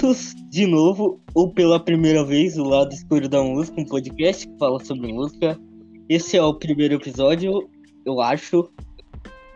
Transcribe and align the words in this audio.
Bem-vindos 0.00 0.34
de 0.48 0.66
novo, 0.66 1.20
ou 1.34 1.52
pela 1.52 1.78
primeira 1.78 2.24
vez, 2.24 2.56
o 2.56 2.64
Lado 2.64 2.90
Escuro 2.90 3.28
da 3.28 3.42
Música, 3.42 3.78
um 3.78 3.84
podcast 3.84 4.48
que 4.48 4.58
fala 4.58 4.82
sobre 4.82 5.12
música. 5.12 5.60
Esse 6.08 6.38
é 6.38 6.42
o 6.42 6.54
primeiro 6.54 6.94
episódio, 6.94 7.68
eu 8.06 8.18
acho. 8.18 8.66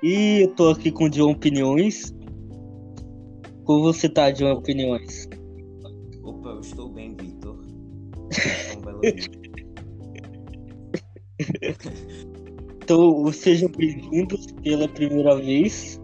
E 0.03 0.43
eu 0.43 0.49
tô 0.49 0.69
aqui 0.69 0.91
com 0.91 1.05
o 1.05 1.09
John 1.09 1.31
Opiniões. 1.31 2.15
Como 3.65 3.85
você 3.85 4.07
tá, 4.07 4.31
John 4.33 4.53
Opiniões? 4.53 5.27
Opa, 6.23 6.51
eu 6.51 6.61
estou 6.61 6.91
bem, 6.91 7.17
Vitor. 7.17 7.63
É 8.37 8.77
um 8.77 8.81
belo 8.83 9.01
dia. 9.01 9.15
Então, 12.83 13.33
sejam 13.33 13.71
bem-vindos 13.71 14.53
pela 14.63 14.87
primeira 14.89 15.37
vez, 15.37 15.99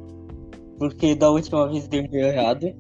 porque 0.79 1.15
da 1.15 1.31
última 1.31 1.69
vez 1.69 1.87
deu 1.89 2.07
errado. 2.15 2.75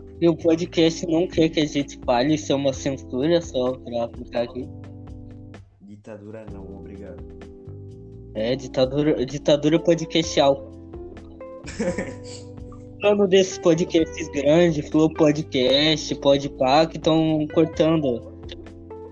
Porque 0.00 0.28
o 0.28 0.36
podcast 0.36 1.06
não 1.06 1.26
quer 1.26 1.48
que 1.48 1.60
a 1.60 1.66
gente 1.66 1.98
fale, 2.04 2.34
isso 2.34 2.52
é 2.52 2.54
uma 2.54 2.72
censura, 2.72 3.40
só 3.40 3.72
pra 3.72 4.04
aplicar 4.04 4.42
aqui. 4.42 4.68
Ditadura 5.82 6.44
não, 6.52 6.76
obrigado. 6.76 7.22
É, 8.34 8.56
ditadura, 8.56 9.24
ditadura 9.24 9.78
podcastial. 9.78 10.72
Falando 13.00 13.28
desses 13.28 13.58
podcasts 13.58 14.28
grandes, 14.28 14.88
Flow 14.88 15.12
Podcast, 15.12 16.14
Podpah, 16.16 16.86
que 16.86 16.96
estão 16.96 17.46
cortando 17.52 18.34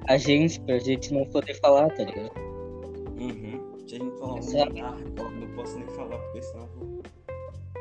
a 0.08 0.16
gente 0.16 0.60
pra 0.62 0.78
gente 0.78 1.12
não 1.12 1.24
poder 1.26 1.54
falar, 1.60 1.88
tá 1.90 2.04
ligado? 2.04 2.32
Uhum. 3.18 3.60
Se 3.86 3.96
a 3.96 3.98
gente 3.98 4.18
falar 4.18 4.34
um 4.34 4.38
eu 5.16 5.30
não 5.30 5.54
posso 5.54 5.78
nem 5.78 5.88
falar, 5.88 6.18
porque 6.18 6.42
senão. 6.42 6.71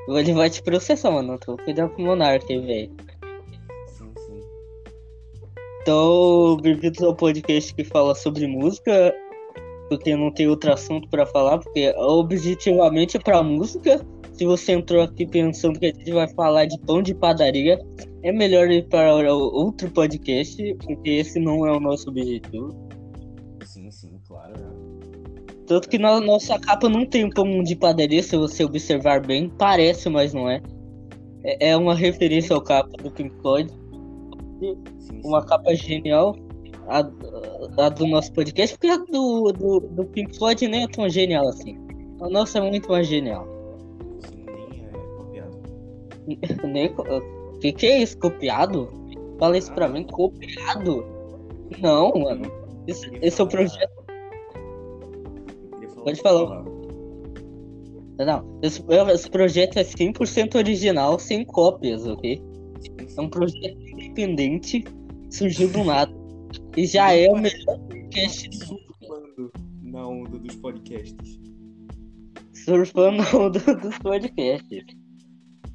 Ele 0.07 0.33
vai 0.33 0.49
te 0.49 0.61
processar, 0.63 1.11
mano. 1.11 1.37
Tô 1.37 1.55
cuidando 1.57 1.91
com 1.91 2.01
o 2.01 2.05
Monark 2.05 2.51
aí, 2.51 2.59
velho. 2.59 2.91
Sim, 3.87 4.11
sim. 4.15 4.39
Então, 5.81 6.57
bem-vindos 6.61 7.01
ao 7.03 7.15
podcast 7.15 7.73
que 7.73 7.83
fala 7.83 8.15
sobre 8.15 8.47
música, 8.47 9.13
porque 9.89 10.15
não 10.15 10.31
tem 10.31 10.47
outro 10.47 10.73
assunto 10.73 11.07
pra 11.09 11.25
falar, 11.25 11.59
porque 11.59 11.93
objetivamente 11.97 13.17
é 13.17 13.19
pra 13.19 13.43
música. 13.43 14.05
Se 14.33 14.45
você 14.45 14.71
entrou 14.71 15.03
aqui 15.03 15.27
pensando 15.27 15.79
que 15.79 15.85
a 15.85 15.93
gente 15.93 16.11
vai 16.11 16.27
falar 16.29 16.65
de 16.65 16.79
pão 16.79 17.01
de 17.01 17.13
padaria, 17.13 17.79
é 18.23 18.31
melhor 18.31 18.69
ir 18.71 18.87
para 18.87 19.13
outro 19.13 19.89
podcast, 19.91 20.75
porque 20.83 21.09
esse 21.09 21.39
não 21.39 21.65
é 21.67 21.71
o 21.71 21.79
nosso 21.79 22.09
objetivo. 22.09 22.90
Tanto 25.71 25.87
que 25.87 25.97
na 25.97 26.19
nossa 26.19 26.59
capa 26.59 26.89
não 26.89 27.05
tem 27.05 27.29
pão 27.29 27.63
de 27.63 27.77
padaria, 27.77 28.21
se 28.21 28.35
você 28.35 28.65
observar 28.65 29.25
bem. 29.25 29.47
Parece, 29.47 30.09
mas 30.09 30.33
não 30.33 30.49
é. 30.49 30.61
É 31.45 31.69
é 31.69 31.77
uma 31.77 31.95
referência 31.95 32.53
ao 32.53 32.61
capa 32.61 32.89
do 33.01 33.09
Pink 33.09 33.33
Floyd. 33.41 33.71
Uma 35.23 35.45
capa 35.45 35.73
genial. 35.73 36.35
A, 36.89 37.09
a 37.85 37.87
do 37.87 38.05
nosso 38.05 38.33
podcast, 38.33 38.77
porque 38.77 38.91
a 38.91 38.97
do, 38.97 39.53
do, 39.53 39.79
do 39.79 40.05
Pink 40.07 40.37
Floyd 40.37 40.67
nem 40.67 40.83
é 40.83 40.87
tão 40.89 41.07
genial 41.07 41.47
assim. 41.47 41.77
A 42.19 42.27
nossa 42.27 42.57
é 42.57 42.69
muito 42.69 42.91
mais 42.91 43.07
genial. 43.07 43.47
Nem 44.45 44.83
é 44.83 44.91
copiado. 45.15 45.61
Nem 46.67 47.59
que, 47.61 47.71
que 47.71 47.85
é 47.85 48.01
isso? 48.01 48.17
Copiado? 48.17 48.89
Fala 49.39 49.57
isso 49.57 49.71
pra 49.71 49.87
mim, 49.87 50.03
copiado? 50.03 51.05
Não, 51.79 52.11
mano. 52.11 52.51
Esse, 52.87 53.09
esse 53.21 53.39
é 53.39 53.43
o 53.45 53.47
projeto. 53.47 54.00
Pode 56.03 56.21
falar. 56.21 56.63
Não, 58.25 58.59
esse, 58.61 58.83
esse 59.13 59.29
projeto 59.29 59.77
é 59.77 59.83
100% 59.83 60.55
original, 60.55 61.17
sem 61.17 61.43
cópias, 61.45 62.05
ok? 62.07 62.41
É 63.17 63.21
um 63.21 63.29
projeto 63.29 63.77
independente, 63.81 64.83
surgiu 65.29 65.69
do 65.69 65.83
nada. 65.83 66.13
E 66.75 66.85
já 66.85 67.13
é 67.13 67.29
o 67.29 67.35
melhor 67.35 67.79
podcast 67.87 68.49
do 68.49 68.65
mundo. 68.67 68.81
Surfando 69.03 69.51
na 69.83 70.07
onda 70.07 70.39
dos 70.39 70.55
podcasts. 70.55 71.39
Surfando 72.53 73.17
na 73.17 73.39
onda 73.39 73.59
dos 73.59 73.97
podcasts. 73.99 74.85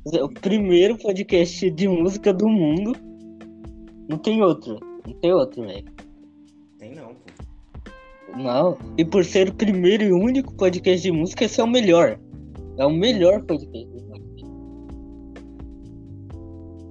O 0.04 0.28
primeiro 0.28 0.96
podcast 0.98 1.70
de 1.70 1.88
música 1.88 2.32
do 2.32 2.48
mundo. 2.48 2.92
Não 4.08 4.18
tem 4.18 4.42
outro. 4.42 4.78
Não 5.04 5.14
tem 5.14 5.32
outro, 5.32 5.62
velho. 5.62 5.84
Não. 8.36 8.76
E 8.98 9.04
por 9.04 9.24
ser 9.24 9.48
o 9.48 9.54
primeiro 9.54 10.04
e 10.04 10.12
único 10.12 10.54
podcast 10.54 11.02
de 11.02 11.10
música, 11.12 11.44
esse 11.44 11.60
é 11.60 11.64
o 11.64 11.68
melhor. 11.68 12.18
É 12.78 12.84
o 12.84 12.90
melhor 12.90 13.42
podcast. 13.42 13.88
de 13.88 14.04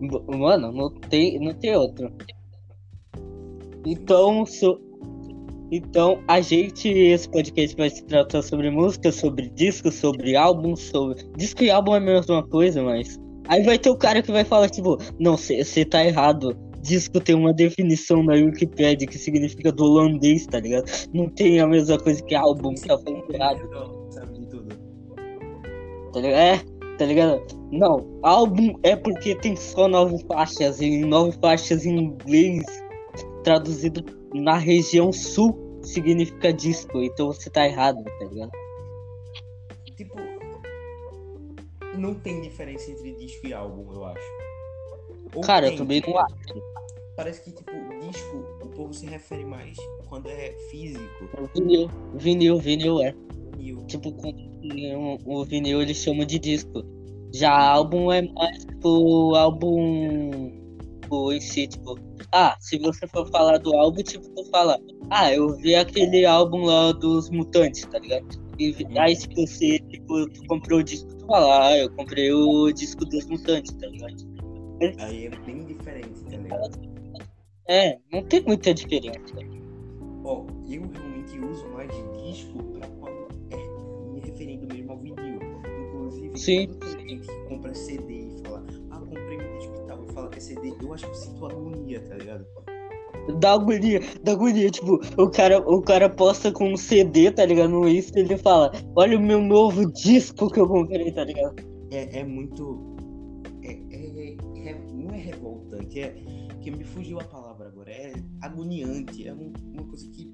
música. 0.01 0.35
Mano, 0.37 0.71
não 0.71 0.89
tem, 0.91 1.39
não 1.39 1.53
tem 1.53 1.75
outro. 1.75 2.11
Então, 3.85 4.45
so- 4.45 4.79
então 5.71 6.19
a 6.27 6.41
gente, 6.41 6.89
esse 6.89 7.29
podcast 7.29 7.75
vai 7.75 7.89
se 7.89 8.03
tratar 8.05 8.41
sobre 8.41 8.69
música, 8.69 9.11
sobre 9.11 9.49
disco, 9.49 9.91
sobre 9.91 10.35
álbum, 10.35 10.75
sobre. 10.75 11.23
Disco 11.37 11.63
e 11.63 11.69
álbum 11.69 11.93
é 11.95 11.97
a 11.97 12.01
mesma 12.01 12.43
coisa, 12.47 12.81
mas. 12.83 13.19
Aí 13.47 13.61
vai 13.61 13.77
ter 13.77 13.91
o 13.91 13.97
cara 13.97 14.23
que 14.23 14.31
vai 14.31 14.43
falar, 14.43 14.69
tipo, 14.69 14.97
não, 15.19 15.37
você 15.37 15.85
tá 15.85 16.03
errado. 16.03 16.57
Disco 16.85 17.19
tem 17.19 17.35
uma 17.35 17.51
definição 17.51 18.21
na 18.21 18.33
Wikipedia 18.33 19.07
que 19.07 19.17
significa 19.17 19.71
do 19.71 19.83
holandês, 19.85 20.45
tá 20.45 20.59
ligado? 20.59 20.85
Não 21.11 21.27
tem 21.27 21.59
a 21.59 21.65
mesma 21.65 21.97
coisa 21.97 22.21
que 22.23 22.35
álbum, 22.35 22.75
tá 22.75 22.95
falando 22.99 23.25
errado, 23.33 24.07
sabe 24.11 24.39
de 24.39 24.45
tudo. 24.45 24.75
tá 26.13 26.19
ligado? 26.19 26.35
É, 26.35 26.97
tá 26.97 27.05
ligado? 27.05 27.41
Não, 27.71 28.19
álbum 28.21 28.75
é 28.83 28.95
porque 28.95 29.33
tem 29.35 29.55
só 29.55 29.87
nove 29.87 30.23
faixas, 30.27 30.79
e 30.79 31.03
nove 31.03 31.35
faixas 31.41 31.87
em 31.87 31.97
inglês, 31.97 32.63
traduzido 33.43 34.05
na 34.35 34.55
região 34.55 35.11
sul, 35.11 35.79
significa 35.81 36.53
disco, 36.53 37.01
então 37.01 37.27
você 37.27 37.49
tá 37.49 37.65
errado, 37.65 38.03
tá 38.03 38.25
ligado? 38.25 38.51
Tipo, 39.97 40.15
não 41.97 42.13
tem 42.13 42.41
diferença 42.41 42.91
entre 42.91 43.11
disco 43.13 43.47
e 43.47 43.53
álbum, 43.53 43.91
eu 43.91 44.05
acho. 44.05 44.44
Ou 45.35 45.41
Cara, 45.41 45.67
eu 45.67 45.69
tem, 45.71 45.77
também 45.77 46.01
não 46.05 46.17
acho. 46.17 46.35
Parece 47.15 47.41
que, 47.41 47.51
tipo, 47.51 47.71
disco, 48.01 48.37
o 48.61 48.67
povo 48.69 48.93
se 48.93 49.05
refere 49.05 49.45
mais 49.45 49.77
quando 50.07 50.27
é 50.27 50.51
físico. 50.69 51.29
Vinil, 51.53 51.89
vinil, 52.15 52.57
vinil 52.59 53.01
é. 53.01 53.13
O 53.73 53.85
Tipo, 53.87 54.11
com 54.13 54.29
o, 54.29 55.41
o 55.41 55.45
vinil 55.45 55.81
eles 55.81 55.97
chamam 55.97 56.25
de 56.25 56.39
disco. 56.39 56.83
Já 57.33 57.51
álbum 57.51 58.11
é 58.11 58.21
mais 58.21 58.65
tipo 58.65 59.35
álbum 59.35 60.51
tipo, 61.05 61.31
em 61.31 61.39
si, 61.39 61.67
tipo. 61.67 61.95
Ah, 62.31 62.55
se 62.59 62.77
você 62.79 63.07
for 63.07 63.29
falar 63.29 63.59
do 63.59 63.75
álbum, 63.75 64.01
tipo, 64.03 64.27
tu 64.29 64.43
fala, 64.49 64.79
ah, 65.09 65.31
eu 65.33 65.55
vi 65.57 65.75
aquele 65.75 66.25
álbum 66.25 66.65
lá 66.65 66.91
dos 66.91 67.29
mutantes, 67.29 67.85
tá 67.85 67.99
ligado? 67.99 68.25
E 68.59 68.71
Uhum. 68.71 68.99
aí 68.99 69.15
se 69.15 69.27
você, 69.35 69.79
tipo, 69.79 70.27
tu 70.29 70.43
comprou 70.47 70.79
o 70.79 70.83
disco, 70.83 71.07
tu 71.15 71.25
fala, 71.27 71.67
ah, 71.67 71.77
eu 71.77 71.89
comprei 71.91 72.31
o 72.31 72.71
disco 72.71 73.05
dos 73.05 73.25
mutantes, 73.27 73.73
tá 73.75 73.87
ligado? 73.87 74.34
Aí 74.99 75.27
é 75.27 75.29
bem 75.29 75.59
diferente, 75.65 76.23
tá 76.29 76.37
ligado? 76.37 76.79
É, 77.67 77.97
não 78.11 78.23
tem 78.23 78.43
muita 78.43 78.73
diferença. 78.73 79.19
Ó, 80.23 80.45
eu 80.69 80.81
realmente 80.93 81.39
uso 81.39 81.67
mais 81.69 81.89
disco 82.23 82.63
pra 82.63 82.87
quando 82.99 83.27
é 83.51 84.13
me 84.13 84.19
referindo 84.19 84.73
mesmo 84.73 84.91
ao 84.91 84.97
vinil. 84.99 85.39
Inclusive, 85.87 86.37
Sim. 86.37 86.67
quando 86.67 86.95
tem 86.97 87.09
gente 87.09 87.27
que 87.27 87.49
compra 87.49 87.73
CD 87.73 88.13
e 88.13 88.41
fala, 88.43 88.63
ah, 88.91 88.99
comprei 88.99 89.37
um 89.37 89.57
disco 89.57 89.73
e 89.75 89.87
tal, 89.87 90.05
e 90.05 90.13
fala 90.13 90.29
que 90.29 90.37
é 90.37 90.41
CD, 90.41 90.73
eu 90.81 90.93
acho 90.93 91.05
que 91.05 91.11
eu 91.11 91.15
sinto 91.15 91.45
agonia, 91.45 91.99
tá 92.01 92.15
ligado? 92.15 92.45
Da 93.39 93.53
agonia, 93.53 94.01
da 94.23 94.33
agonia, 94.33 94.69
tipo, 94.69 94.99
o 95.17 95.29
cara, 95.29 95.57
o 95.59 95.81
cara 95.81 96.07
posta 96.07 96.51
com 96.51 96.73
um 96.73 96.77
CD, 96.77 97.31
tá 97.31 97.43
ligado? 97.43 97.69
No 97.69 97.89
Insta, 97.89 98.19
ele 98.19 98.37
fala, 98.37 98.71
olha 98.95 99.17
o 99.17 99.21
meu 99.21 99.41
novo 99.41 99.91
disco 99.91 100.51
que 100.51 100.59
eu 100.59 100.67
comprei, 100.67 101.11
tá 101.11 101.23
ligado? 101.23 101.55
É, 101.91 102.19
é 102.19 102.23
muito. 102.23 102.94
É, 105.15 105.17
revoltante, 105.17 105.99
é. 106.01 106.13
Que 106.61 106.71
me 106.71 106.83
fugiu 106.83 107.19
a 107.19 107.23
palavra 107.23 107.67
agora. 107.67 107.89
É 107.91 108.13
agoniante. 108.41 109.27
É 109.27 109.33
um- 109.33 109.53
uma 109.73 109.83
coisa 109.85 110.09
que. 110.09 110.33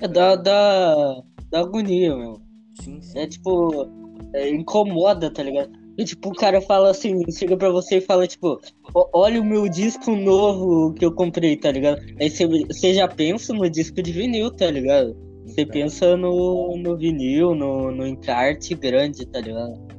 É 0.00 0.08
da, 0.08 0.36
da, 0.36 1.22
da 1.50 1.60
agonia, 1.60 2.16
meu. 2.16 2.40
Sim, 2.80 3.00
sim. 3.02 3.18
É 3.18 3.26
tipo, 3.26 3.86
é, 4.34 4.48
incomoda, 4.48 5.30
tá 5.30 5.42
ligado? 5.42 5.70
E 5.98 6.04
tipo, 6.04 6.30
o 6.30 6.34
cara 6.34 6.60
fala 6.62 6.90
assim, 6.90 7.22
chega 7.30 7.56
pra 7.56 7.68
você 7.70 7.96
e 7.98 8.00
fala, 8.00 8.26
tipo, 8.26 8.58
"Ó- 8.94 9.08
olha 9.12 9.40
o 9.40 9.44
meu 9.44 9.68
disco 9.68 10.14
novo 10.16 10.94
que 10.94 11.04
eu 11.04 11.12
comprei, 11.12 11.56
tá 11.56 11.70
ligado? 11.70 12.00
Aí 12.18 12.30
você, 12.30 12.94
já 12.94 13.06
pensa 13.08 13.52
no 13.52 13.68
disco 13.68 14.00
de 14.02 14.12
vinil, 14.12 14.50
tá 14.50 14.70
ligado? 14.70 15.14
Você 15.44 15.66
pensa 15.66 16.16
no, 16.16 16.76
no 16.76 16.96
vinil, 16.96 17.54
no, 17.54 17.90
no 17.90 18.06
encarte 18.06 18.74
grande, 18.74 19.26
tá 19.26 19.40
ligado? 19.40 19.89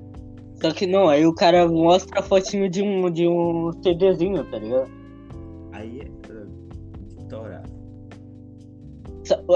Só 0.61 0.71
que 0.71 0.85
não, 0.85 1.09
aí 1.09 1.25
o 1.25 1.33
cara 1.33 1.67
mostra 1.67 2.19
a 2.19 2.23
fotinho 2.23 2.69
de 2.69 2.81
um, 2.81 3.09
de 3.09 3.27
um 3.27 3.71
CDzinho, 3.81 4.43
tá 4.51 4.59
ligado? 4.59 4.91
Aí 5.71 6.01
é. 6.01 6.11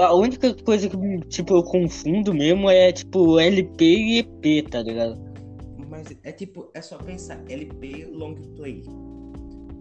A 0.00 0.14
única 0.14 0.54
coisa 0.64 0.88
que, 0.88 0.96
tipo, 1.28 1.54
eu 1.54 1.62
confundo 1.62 2.32
mesmo 2.32 2.70
é, 2.70 2.92
tipo, 2.92 3.38
LP 3.38 3.84
e 3.84 4.18
EP, 4.18 4.68
tá 4.70 4.82
ligado? 4.82 5.18
Mas 5.88 6.06
é 6.22 6.32
tipo, 6.32 6.70
é 6.74 6.80
só 6.80 6.96
pensar, 6.98 7.42
LP 7.48 8.06
long 8.12 8.34
play. 8.56 8.82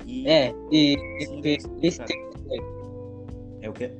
E 0.06 0.28
É, 0.28 0.54
e 0.71 0.94
EP 1.21 1.63
play. 1.80 1.98
é 3.62 3.69
o 3.69 3.74
quê? 3.74 3.92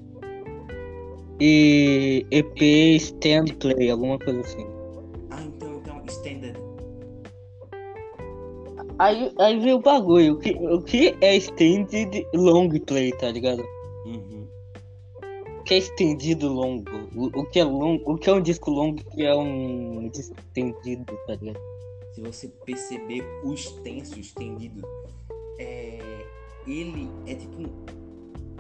E 1.40 2.26
EP 2.32 2.62
stand 2.98 3.46
play, 3.60 3.90
alguma 3.90 4.18
coisa 4.20 4.42
assim. 4.42 4.66
Ah, 5.32 5.44
então 5.44 5.78
então 5.78 6.02
extended. 6.06 6.55
Aí, 8.98 9.32
aí 9.40 9.60
vem 9.60 9.74
o 9.74 9.80
bagulho. 9.80 10.34
O 10.34 10.40
que, 10.40 10.52
o 10.52 10.82
que 10.82 11.16
é 11.22 11.36
extended 11.36 12.26
long 12.34 12.70
play, 12.70 13.12
tá 13.14 13.30
ligado? 13.30 13.64
Uhum. 14.06 14.48
O 15.60 15.64
que 15.64 15.74
é 15.74 15.78
estendido 15.80 16.48
longo? 16.48 16.86
O, 17.16 17.26
o 17.42 17.46
que 17.50 17.60
é 17.60 17.64
longo? 17.64 18.14
O 18.14 18.18
que 18.18 18.30
é 18.30 18.34
um 18.34 18.42
disco 18.42 18.72
longo 18.72 19.04
que 19.12 19.24
é 19.24 19.36
um 19.36 20.08
disco 20.10 20.36
estendido, 20.40 21.18
tá 21.28 21.36
ligado? 21.36 21.60
Se 22.14 22.22
você 22.22 22.48
perceber 22.66 23.24
o 23.44 23.54
extenso, 23.54 24.18
estendido, 24.20 24.88
é, 25.60 26.00
ele 26.66 27.10
é 27.28 27.36
tipo, 27.36 27.62
um- 27.62 27.86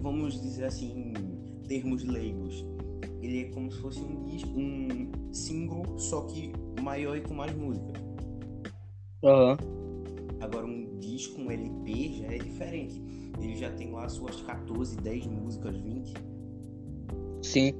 vamos 0.01 0.41
dizer 0.41 0.65
assim, 0.65 1.13
em 1.17 1.67
termos 1.67 2.03
leigos, 2.03 2.65
ele 3.21 3.43
é 3.43 3.45
como 3.45 3.71
se 3.71 3.79
fosse 3.79 4.01
um 4.01 4.25
disco, 4.25 4.49
um 4.49 5.09
single, 5.31 5.85
só 5.97 6.21
que 6.23 6.51
maior 6.81 7.15
e 7.15 7.21
com 7.21 7.33
mais 7.35 7.55
músicas. 7.55 8.03
Aham. 9.23 9.57
Agora 10.45 10.65
um 10.65 10.99
disco, 10.99 11.41
um 11.41 11.49
LP 11.49 12.19
já 12.19 12.27
é 12.27 12.37
diferente. 12.37 13.01
Ele 13.41 13.55
já 13.55 13.71
tem 13.71 13.91
lá 13.91 14.07
suas 14.07 14.41
14, 14.41 14.95
10 14.97 15.25
músicas, 15.25 15.75
20, 15.75 16.13
Sim. 17.41 17.73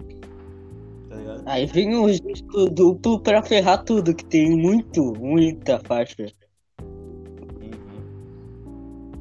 tá 1.08 1.16
ligado? 1.16 1.44
Aí 1.46 1.66
vem 1.68 1.96
o 1.96 2.08
disco 2.08 2.70
duplo 2.70 3.20
pra 3.20 3.44
ferrar 3.44 3.84
tudo, 3.84 4.16
que 4.16 4.26
tem 4.26 4.58
muito, 4.58 5.14
muita 5.14 5.80
faixa. 5.80 6.28
Uhum. 6.82 7.72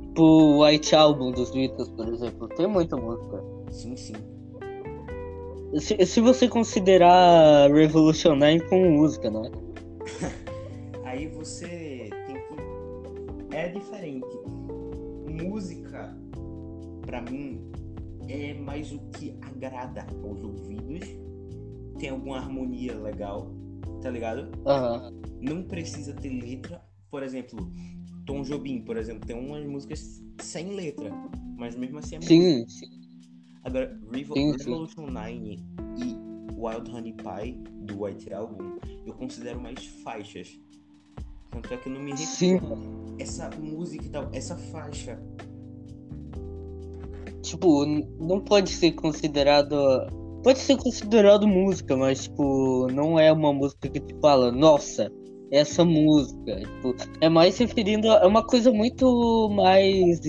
Tipo 0.00 0.22
o 0.22 0.64
White 0.64 0.94
Album 0.96 1.30
dos 1.30 1.50
Beatles, 1.50 1.88
por 1.90 2.08
exemplo, 2.08 2.48
tem 2.48 2.66
muita 2.66 2.96
música. 2.96 3.44
Sim, 3.70 3.94
sim. 3.94 4.14
Se, 5.78 6.06
se 6.06 6.20
você 6.20 6.48
considerar 6.48 7.70
Revolution 7.70 8.36
9 8.36 8.60
com 8.68 8.90
música, 8.90 9.30
né? 9.30 9.50
Aí 11.04 11.28
você. 11.28 11.93
É 13.54 13.68
diferente. 13.68 14.26
Música, 15.30 16.12
pra 17.02 17.22
mim, 17.22 17.60
é 18.28 18.52
mais 18.54 18.90
o 18.92 18.98
que 19.12 19.36
agrada 19.42 20.04
aos 20.24 20.42
ouvidos. 20.42 21.08
Tem 22.00 22.08
alguma 22.10 22.38
harmonia 22.38 22.98
legal, 22.98 23.54
tá 24.02 24.10
ligado? 24.10 24.50
Aham. 24.66 25.12
Não 25.40 25.62
precisa 25.62 26.12
ter 26.14 26.30
letra. 26.30 26.82
Por 27.10 27.22
exemplo, 27.22 27.70
Tom 28.26 28.42
Jobim, 28.42 28.80
por 28.80 28.96
exemplo, 28.96 29.24
tem 29.24 29.36
umas 29.38 29.64
músicas 29.64 30.20
sem 30.40 30.74
letra. 30.74 31.12
Mas 31.56 31.76
mesmo 31.76 31.98
assim 31.98 32.16
é 32.16 32.18
música. 32.18 32.34
Sim, 32.34 32.68
sim. 32.68 33.00
Agora, 33.62 33.96
Revo- 34.12 34.34
Sim. 34.34 34.50
Revolution 34.50 35.06
9 35.06 35.58
e 35.98 36.16
Wild 36.58 36.90
Honey 36.90 37.12
Pie 37.14 37.52
do 37.86 38.02
White 38.02 38.32
Album, 38.34 38.78
eu 39.06 39.14
considero 39.14 39.60
mais 39.60 39.86
faixas. 40.02 40.58
Tanto 41.50 41.72
é 41.72 41.76
que 41.76 41.88
eu 41.88 41.92
não 41.92 42.02
me 42.02 42.10
refiro. 42.10 43.03
Essa 43.18 43.50
música 43.58 44.04
e 44.04 44.08
tal, 44.08 44.28
essa 44.32 44.56
faixa. 44.56 45.18
Tipo, 47.42 47.84
não 48.18 48.40
pode 48.40 48.70
ser 48.70 48.92
considerado. 48.92 49.76
Pode 50.42 50.58
ser 50.58 50.76
considerado 50.76 51.48
música, 51.48 51.96
mas, 51.96 52.24
tipo, 52.24 52.86
não 52.92 53.18
é 53.18 53.32
uma 53.32 53.52
música 53.52 53.88
que 53.88 54.00
te 54.00 54.14
fala, 54.20 54.52
nossa, 54.52 55.10
essa 55.50 55.84
música. 55.84 56.56
Tipo, 56.60 56.94
é 57.20 57.28
mais 57.28 57.56
referindo 57.58 58.10
a 58.10 58.16
é 58.16 58.26
uma 58.26 58.44
coisa 58.46 58.70
muito 58.70 59.48
mais 59.50 60.20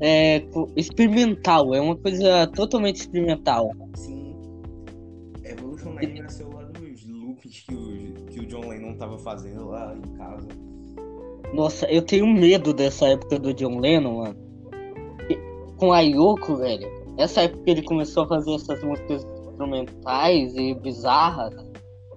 é, 0.00 0.42
experimental, 0.76 1.74
é 1.74 1.80
uma 1.80 1.96
coisa 1.96 2.46
totalmente 2.48 2.96
experimental. 2.96 3.70
Sim. 3.94 4.34
Revolution 5.42 5.92
9 5.92 6.06
nasceu 6.20 6.50
lá 6.50 6.62
dos 6.64 7.06
loops 7.06 7.64
que 7.66 7.74
o, 7.74 8.14
que 8.26 8.40
o 8.40 8.46
John 8.46 8.68
Lennon 8.68 8.96
tava 8.96 9.18
fazendo 9.18 9.66
lá 9.66 9.94
em 9.96 10.16
casa. 10.16 10.48
Nossa, 11.54 11.86
eu 11.90 12.02
tenho 12.02 12.26
medo 12.26 12.72
dessa 12.72 13.08
época 13.08 13.38
do 13.38 13.52
John 13.52 13.78
Lennon, 13.80 14.18
mano. 14.18 14.36
E- 15.28 15.38
Com 15.76 15.92
a 15.92 16.00
Yoko, 16.00 16.56
velho. 16.56 16.88
Essa 17.18 17.42
época 17.42 17.64
que 17.64 17.70
ele 17.70 17.82
começou 17.82 18.22
a 18.24 18.28
fazer 18.28 18.54
essas 18.54 18.82
músicas 18.82 19.26
instrumentais 19.48 20.54
e 20.56 20.74
bizarras. 20.74 21.54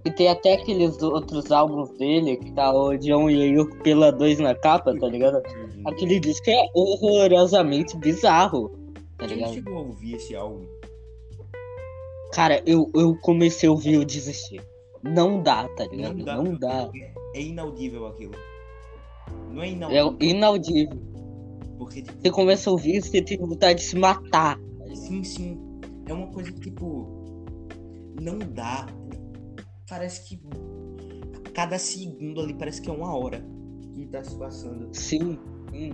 E 0.05 0.11
tem 0.11 0.27
até 0.27 0.53
aqueles 0.53 1.01
outros 1.01 1.51
álbuns 1.51 1.89
dele, 1.97 2.35
que 2.37 2.51
tá 2.51 2.73
o 2.73 2.95
John 2.97 3.29
e 3.29 3.41
a 3.41 3.45
Yoko 3.45 3.75
pela 3.83 4.11
dois 4.11 4.37
na 4.37 4.53
capa, 4.53 4.93
tá 4.97 5.07
ligado? 5.07 5.41
Aquele 5.85 6.19
disco 6.19 6.49
é 6.49 6.65
horrorosamente 6.75 7.97
bizarro, 7.97 8.69
tá 9.17 9.25
Quem 9.27 9.37
ligado? 9.37 9.53
chegou 9.53 9.77
a 9.77 9.81
ouvir 9.81 10.15
esse 10.15 10.35
álbum? 10.35 10.65
Cara, 12.33 12.61
eu, 12.65 12.89
eu 12.95 13.15
comecei 13.21 13.69
a 13.69 13.71
ouvir 13.71 14.01
e 14.01 14.05
desistir. 14.05 14.61
Não 15.03 15.41
dá, 15.41 15.67
tá 15.69 15.85
ligado? 15.85 16.17
Não 16.17 16.25
dá. 16.25 16.35
Não 16.35 16.55
dá. 16.57 16.89
É 17.35 17.41
inaudível 17.41 18.07
aquilo. 18.07 18.33
Não 19.53 19.61
é 19.61 19.67
É 19.67 19.71
inaudível. 19.71 20.17
inaudível. 20.21 20.97
Porque, 21.77 22.01
tipo, 22.01 22.17
Você 22.21 22.29
começa 22.31 22.69
a 22.69 22.73
ouvir 22.73 22.95
e 22.97 23.01
você 23.01 23.21
tem 23.21 23.37
vontade 23.37 23.79
de 23.79 23.85
se 23.85 23.95
matar. 23.97 24.59
Sim, 24.93 25.23
sim. 25.23 25.59
É 26.07 26.13
uma 26.13 26.27
coisa 26.27 26.51
que, 26.51 26.59
tipo, 26.59 27.07
não 28.21 28.37
dá. 28.39 28.87
Parece 29.89 30.27
que 30.27 30.39
cada 31.53 31.77
segundo 31.77 32.41
ali 32.41 32.53
parece 32.53 32.81
que 32.81 32.89
é 32.89 32.93
uma 32.93 33.15
hora 33.15 33.43
que 33.93 34.05
tá 34.07 34.23
se 34.23 34.35
passando. 34.37 34.89
Sim, 34.91 35.37
sim. 35.71 35.91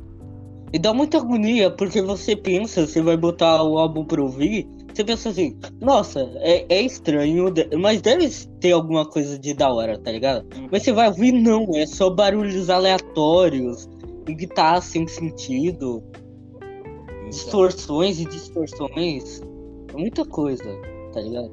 E 0.71 0.77
dá 0.79 0.93
muita 0.93 1.17
agonia, 1.17 1.71
porque 1.71 2.01
você 2.01 2.35
pensa, 2.35 2.85
você 2.85 3.01
vai 3.01 3.17
botar 3.17 3.63
o 3.63 3.77
álbum 3.77 4.05
pra 4.05 4.21
ouvir, 4.21 4.67
você 4.99 5.03
pensa 5.03 5.29
assim, 5.29 5.57
nossa, 5.79 6.29
é, 6.37 6.65
é 6.67 6.81
estranho, 6.81 7.53
mas 7.79 8.01
deve 8.01 8.29
ter 8.59 8.73
alguma 8.73 9.05
coisa 9.05 9.39
de 9.39 9.53
da 9.53 9.71
hora, 9.71 9.97
tá 9.97 10.11
ligado? 10.11 10.45
Mas 10.69 10.83
você 10.83 10.91
vai 10.91 11.07
ouvir, 11.07 11.31
não, 11.31 11.65
é 11.75 11.85
só 11.85 12.09
barulhos 12.09 12.69
aleatórios, 12.69 13.87
guitarra 14.27 14.81
sem 14.81 15.07
sentido, 15.07 16.03
Então, 16.55 17.29
distorções 17.29 18.19
e 18.19 18.25
distorções. 18.25 19.41
É 19.93 19.97
muita 19.97 20.25
coisa, 20.25 20.65
tá 21.13 21.21
ligado? 21.21 21.51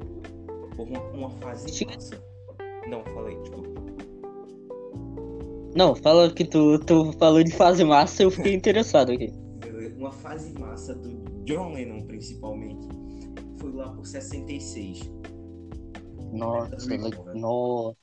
uma, 0.77 0.99
uma 1.13 1.29
fase 1.29 1.85
massa. 1.85 2.21
Não, 2.87 3.03
falei, 3.05 3.37
desculpa. 3.37 3.81
Não, 5.73 5.95
fala 5.95 6.29
que 6.31 6.43
tu, 6.43 6.79
tu 6.79 7.13
falou 7.13 7.43
de 7.43 7.51
fase 7.51 7.83
massa, 7.85 8.23
eu 8.23 8.31
fiquei 8.31 8.53
interessado 8.55 9.11
aqui. 9.11 9.31
Uma 9.97 10.11
fase 10.11 10.53
massa 10.59 10.93
do 10.93 11.17
John 11.45 11.73
Lennon, 11.73 12.01
principalmente, 12.03 12.86
foi 13.57 13.71
lá 13.73 13.89
por 13.91 14.05
66. 14.05 15.09
Nossa, 16.33 16.75
Revolver. 16.89 17.33
le- 17.33 17.39
nossa. 17.41 17.97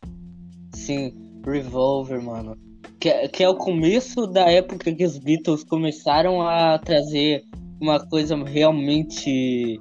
Sim, 0.74 1.12
Revolver, 1.46 2.22
mano. 2.22 2.56
Que, 3.00 3.08
é- 3.08 3.28
que 3.28 3.42
é 3.44 3.48
o 3.48 3.54
começo 3.56 4.26
da 4.26 4.50
época 4.50 4.92
que 4.94 5.04
os 5.04 5.18
Beatles 5.18 5.62
começaram 5.64 6.40
a 6.42 6.78
trazer 6.78 7.44
uma 7.80 8.00
coisa 8.08 8.34
realmente 8.42 9.78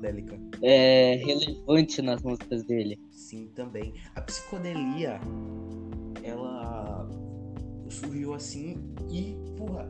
é, 0.61 1.15
relevante 1.15 2.01
nas 2.01 2.21
músicas 2.21 2.63
dele. 2.65 2.99
Sim, 3.11 3.47
também. 3.55 3.93
A 4.15 4.21
psicodelia, 4.21 5.19
ela 6.23 7.09
surgiu 7.89 8.33
assim 8.33 8.77
e, 9.09 9.35
porra, 9.57 9.87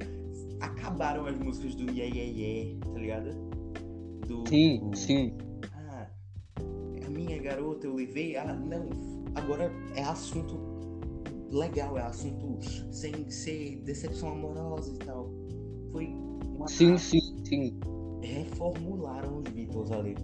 acabaram 0.60 1.26
as 1.26 1.38
músicas 1.38 1.76
do 1.76 1.84
Yeah 1.92 2.16
Yeah 2.16 2.40
Yeah, 2.40 2.80
tá 2.94 3.00
ligado? 3.00 3.30
Do, 4.28 4.48
Sim, 4.48 4.80
do- 4.90 4.96
sim. 4.98 5.34
A 7.06 7.10
minha 7.10 7.42
garota 7.42 7.88
eu 7.88 7.96
levei. 7.96 8.36
Ah, 8.38 8.54
não. 8.54 8.90
Agora 9.36 9.72
é 9.96 10.04
assunto 10.04 10.74
legal, 11.52 11.98
é 11.98 12.02
assunto 12.02 12.60
sem 12.92 13.30
ser 13.30 13.78
decepção 13.84 14.30
amorosa 14.30 14.94
e 14.94 14.98
tal. 15.00 15.32
Foi 15.92 16.08
uma. 16.56 16.68
Sim, 16.68 16.98
sim, 16.98 17.20
sim. 17.44 17.80
Reformularam 18.22 19.40
os 19.40 19.44
Beatles 19.50 19.92
ali. 19.92 20.16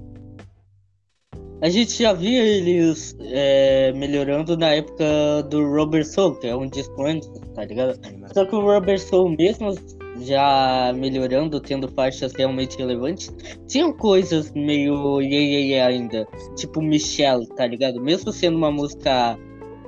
A 1.61 1.69
gente 1.69 2.01
já 2.01 2.13
via 2.13 2.41
eles 2.41 3.17
é, 3.19 3.91
melhorando 3.91 4.55
na 4.55 4.69
época 4.75 5.43
do 5.49 5.69
Robert 5.69 6.05
Soul, 6.05 6.35
que 6.35 6.47
é 6.47 6.55
um 6.55 6.69
disco 6.69 7.05
antes, 7.05 7.29
tá 7.53 7.65
ligado? 7.65 7.99
Só 8.33 8.45
que 8.45 8.55
o 8.55 8.61
Robert 8.61 8.99
Soul, 8.99 9.35
mesmo 9.37 9.73
já 10.17 10.91
melhorando, 10.95 11.59
tendo 11.59 11.87
faixas 11.89 12.33
realmente 12.33 12.77
relevantes, 12.77 13.33
tinha 13.67 13.91
coisas 13.93 14.51
meio 14.51 15.19
yeah, 15.21 15.45
yeah 15.45 15.87
ainda. 15.87 16.27
Tipo 16.55 16.81
Michelle, 16.81 17.47
tá 17.55 17.65
ligado? 17.67 18.01
Mesmo 18.01 18.31
sendo 18.31 18.57
uma 18.57 18.71
música 18.71 19.37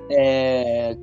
é, 0.09 0.95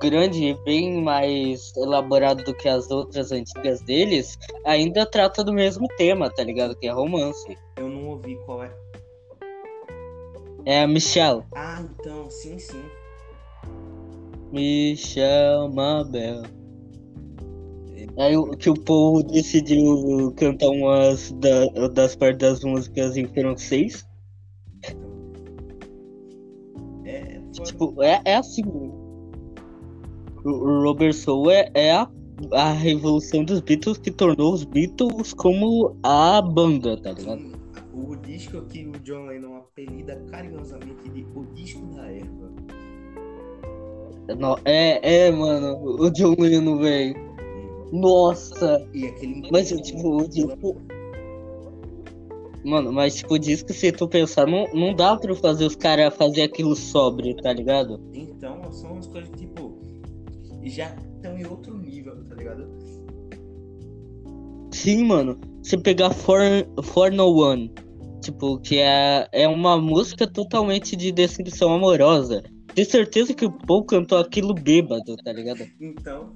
grande 0.00 0.44
e 0.44 0.54
bem 0.64 1.02
mais 1.02 1.74
elaborada 1.76 2.42
do 2.42 2.54
que 2.54 2.68
as 2.68 2.90
outras 2.90 3.32
antigas 3.32 3.80
deles, 3.82 4.38
ainda 4.64 5.06
trata 5.06 5.42
do 5.42 5.52
mesmo 5.52 5.86
tema, 5.96 6.30
tá 6.30 6.42
ligado? 6.42 6.76
Que 6.76 6.86
é 6.86 6.92
romance. 6.92 7.56
Eu 7.76 7.88
não 7.88 8.08
ouvi 8.08 8.36
qual 8.44 8.62
é. 8.62 8.72
É 10.66 10.82
a 10.82 10.86
Michelle. 10.86 11.42
Ah, 11.54 11.82
então, 11.82 12.30
sim, 12.30 12.58
sim. 12.58 12.82
Me 14.50 14.96
chama 14.96 16.04
Bel. 16.04 16.63
Aí 18.18 18.36
o- 18.36 18.50
que 18.50 18.70
o 18.70 18.74
Paul 18.80 19.22
decidiu 19.24 20.32
cantar 20.36 20.68
umas 20.68 21.32
da- 21.32 21.88
das 21.88 22.14
partes 22.14 22.38
das 22.38 22.64
músicas 22.64 23.16
em 23.16 23.26
francês. 23.26 24.06
É. 27.04 27.40
Tipo, 27.64 28.02
é, 28.02 28.20
é 28.24 28.36
assim. 28.36 28.62
O, 30.44 30.82
Robert 30.82 31.12
Soul 31.14 31.50
é, 31.50 31.70
é 31.74 31.92
a, 31.92 32.08
a 32.52 32.72
revolução 32.72 33.44
dos 33.44 33.60
Beatles 33.60 33.98
que 33.98 34.10
tornou 34.10 34.52
os 34.52 34.64
Beatles 34.64 35.32
como 35.34 35.96
a 36.02 36.40
banda, 36.42 36.96
tá 37.00 37.12
ligado? 37.12 37.54
O 37.94 38.14
disco 38.16 38.60
que 38.62 38.86
o 38.86 38.92
John 39.02 39.26
Lennon 39.26 39.56
apelida 39.56 40.16
carinhosamente 40.30 41.08
de 41.08 41.26
O 41.34 41.44
Disco 41.54 41.86
da 41.94 42.10
Erva. 42.12 42.52
No- 44.38 44.58
É, 44.64 45.26
é, 45.26 45.30
mano, 45.30 45.78
o 46.00 46.10
John 46.10 46.34
Lennon, 46.38 46.78
velho. 46.78 47.33
Nossa! 47.92 48.86
E 48.92 49.06
aquele. 49.06 49.48
Mas, 49.50 49.68
tipo, 49.68 50.22
o 50.22 50.28
disco. 50.28 50.76
Mano, 52.64 52.90
mas, 52.92 53.16
tipo, 53.16 53.34
o 53.34 53.38
disco, 53.38 53.72
se 53.72 53.92
tu 53.92 54.08
pensar, 54.08 54.46
não, 54.46 54.66
não 54.72 54.94
dá 54.94 55.16
pra 55.16 55.34
fazer 55.34 55.66
os 55.66 55.76
caras 55.76 56.14
fazer 56.14 56.42
aquilo 56.42 56.74
sóbrio, 56.74 57.36
tá 57.36 57.52
ligado? 57.52 58.00
Então, 58.14 58.72
são 58.72 58.92
umas 58.92 59.06
coisas 59.06 59.28
que, 59.30 59.36
tipo, 59.38 59.78
já 60.64 60.96
estão 61.14 61.38
em 61.38 61.46
outro 61.46 61.76
nível, 61.76 62.16
tá 62.24 62.34
ligado? 62.34 62.66
Sim, 64.72 65.04
mano. 65.04 65.38
Você 65.62 65.78
pegar 65.78 66.10
For, 66.10 66.40
For 66.82 67.12
No 67.12 67.34
One, 67.38 67.72
tipo, 68.20 68.58
que 68.58 68.78
é, 68.78 69.28
é 69.32 69.46
uma 69.46 69.78
música 69.78 70.26
totalmente 70.26 70.96
de 70.96 71.12
decepção 71.12 71.72
amorosa. 71.72 72.42
Tenho 72.74 72.90
certeza 72.90 73.32
que 73.32 73.44
o 73.44 73.52
Paul 73.52 73.84
cantou 73.84 74.18
aquilo 74.18 74.52
bêbado, 74.52 75.16
tá 75.16 75.32
ligado? 75.32 75.64
Então, 75.80 76.34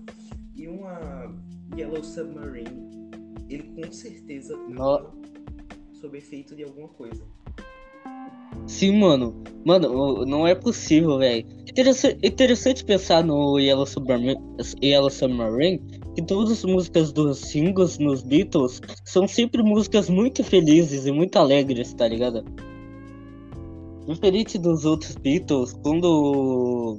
e 0.55 0.69
uma 0.69 1.18
Yellow 1.79 2.03
Submarine, 2.03 2.71
ele 3.49 3.63
com 3.75 3.93
certeza 3.93 4.57
No- 4.69 5.11
sob 6.01 6.19
efeito 6.19 6.57
de 6.57 6.65
alguma 6.65 6.89
coisa. 6.89 7.23
Sim, 8.67 8.99
mano. 8.99 9.35
Mano, 9.65 10.25
não 10.25 10.47
é 10.47 10.55
possível, 10.55 11.19
velho. 11.19 11.47
Interessante, 11.69 12.19
interessante 12.27 12.85
pensar 12.85 13.23
no 13.25 13.59
Yellow 13.59 13.87
Submarine, 13.87 14.37
Yellow 14.83 15.11
Submarine, 15.11 15.81
que 16.15 16.23
todas 16.23 16.51
as 16.53 16.65
músicas 16.65 17.13
dos 17.13 17.39
singles 17.39 17.99
nos 17.99 18.23
Beatles 18.23 18.81
são 19.05 19.29
sempre 19.29 19.63
músicas 19.63 20.09
muito 20.11 20.43
felizes 20.43 21.07
e 21.07 21.13
muito 21.13 21.37
alegres, 21.37 21.93
tá 21.95 22.09
ligado? 22.09 22.45
Diferente 24.07 24.59
dos 24.59 24.85
outros 24.85 25.15
Beatles, 25.17 25.75
quando 25.83 26.99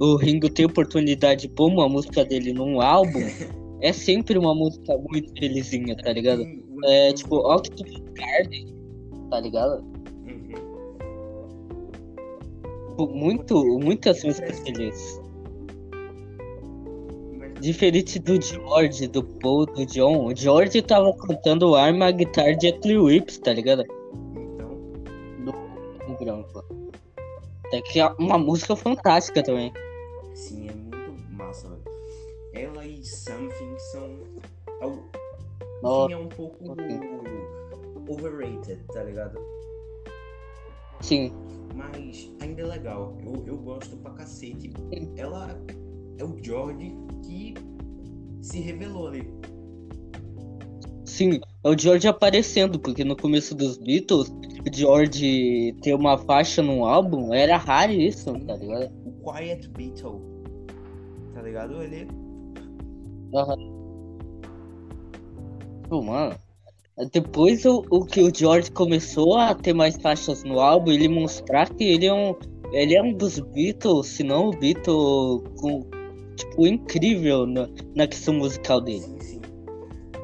o 0.00 0.16
Ringo 0.16 0.48
tem 0.48 0.64
oportunidade 0.66 1.42
de 1.42 1.48
pôr 1.48 1.68
uma 1.68 1.88
música 1.88 2.24
dele 2.24 2.52
num 2.52 2.80
álbum, 2.80 3.20
é 3.80 3.92
sempre 3.92 4.38
uma 4.38 4.54
música 4.54 4.96
muito 5.10 5.32
felizinha, 5.38 5.96
tá 5.96 6.12
ligado? 6.12 6.44
É 6.84 7.12
tipo 7.12 7.36
Octopus 7.36 8.02
Garden, 8.14 8.74
tá 9.30 9.40
ligado? 9.40 9.84
Uhum. 10.26 10.54
Tipo, 12.88 13.06
muito, 13.08 13.78
muitas 13.78 14.22
músicas 14.24 14.58
felizes. 14.60 15.20
Diferente 17.60 18.18
do 18.18 18.40
George, 18.40 19.08
do 19.08 19.22
Paul, 19.22 19.66
do 19.66 19.86
John. 19.86 20.26
O 20.26 20.36
George 20.36 20.82
tava 20.82 21.12
cantando 21.16 21.74
Arm 21.74 22.02
a 22.02 22.10
guitarra 22.10 22.54
de 22.54 22.68
Eclipse 22.68 22.98
Whips, 22.98 23.38
tá 23.38 23.52
ligado? 23.52 23.82
então, 23.82 25.54
No 26.06 26.16
branco. 26.18 26.64
Até 27.66 27.80
que 27.82 27.98
é 27.98 28.06
uma 28.18 28.38
música 28.38 28.76
fantástica 28.76 29.42
também. 29.42 29.72
sim, 30.34 30.68
é. 30.68 30.85
Something 33.06 33.78
são. 33.78 34.18
al- 34.80 35.10
Nossa, 35.82 36.06
Sim, 36.08 36.12
é 36.14 36.16
um 36.16 36.28
pouco 36.28 36.72
ok. 36.72 36.84
overrated, 38.08 38.80
tá 38.92 39.02
ligado? 39.04 39.38
sim. 41.00 41.32
Mas 41.74 42.32
ainda 42.40 42.62
é 42.62 42.64
legal. 42.64 43.16
Eu, 43.22 43.44
eu 43.46 43.56
gosto 43.58 43.96
pra 43.98 44.12
cacete. 44.12 44.72
Ela 45.16 45.58
é 46.18 46.24
o 46.24 46.36
George 46.42 46.96
que 47.22 47.54
se 48.40 48.60
revelou 48.60 49.08
ali. 49.08 49.30
Sim, 51.04 51.40
é 51.62 51.68
o 51.68 51.78
George 51.78 52.08
aparecendo, 52.08 52.78
porque 52.78 53.04
no 53.04 53.14
começo 53.16 53.54
dos 53.54 53.76
Beatles, 53.76 54.28
o 54.30 54.74
George 54.74 55.74
ter 55.82 55.94
uma 55.94 56.16
faixa 56.16 56.62
num 56.62 56.84
álbum 56.84 57.32
era 57.34 57.56
raro 57.58 57.92
isso, 57.92 58.32
tá 58.46 58.56
ligado? 58.56 58.90
O 59.04 59.32
Quiet 59.32 59.68
Beatle. 59.68 60.20
Tá 61.34 61.42
ligado? 61.42 61.82
Ele. 61.82 62.08
Pô, 65.88 66.02
mano. 66.02 66.36
Depois 67.12 67.64
o, 67.66 67.84
o 67.90 68.06
que 68.06 68.22
o 68.22 68.34
George 68.34 68.70
começou 68.70 69.36
a 69.36 69.54
ter 69.54 69.74
mais 69.74 69.96
faixas 69.96 70.42
no 70.44 70.58
álbum, 70.58 70.92
ele 70.92 71.08
mostrar 71.08 71.68
que 71.68 71.84
ele 71.84 72.06
é 72.06 72.14
um. 72.14 72.34
Ele 72.72 72.94
é 72.96 73.02
um 73.02 73.12
dos 73.12 73.38
Beatles, 73.38 74.06
se 74.08 74.24
não 74.24 74.48
o 74.48 74.50
Beatle 74.50 75.42
com, 75.56 75.86
tipo, 76.36 76.66
incrível 76.66 77.46
na, 77.46 77.68
na 77.94 78.06
questão 78.06 78.34
musical 78.34 78.80
dele. 78.80 79.00
Sim, 79.00 79.20
sim. 79.20 79.40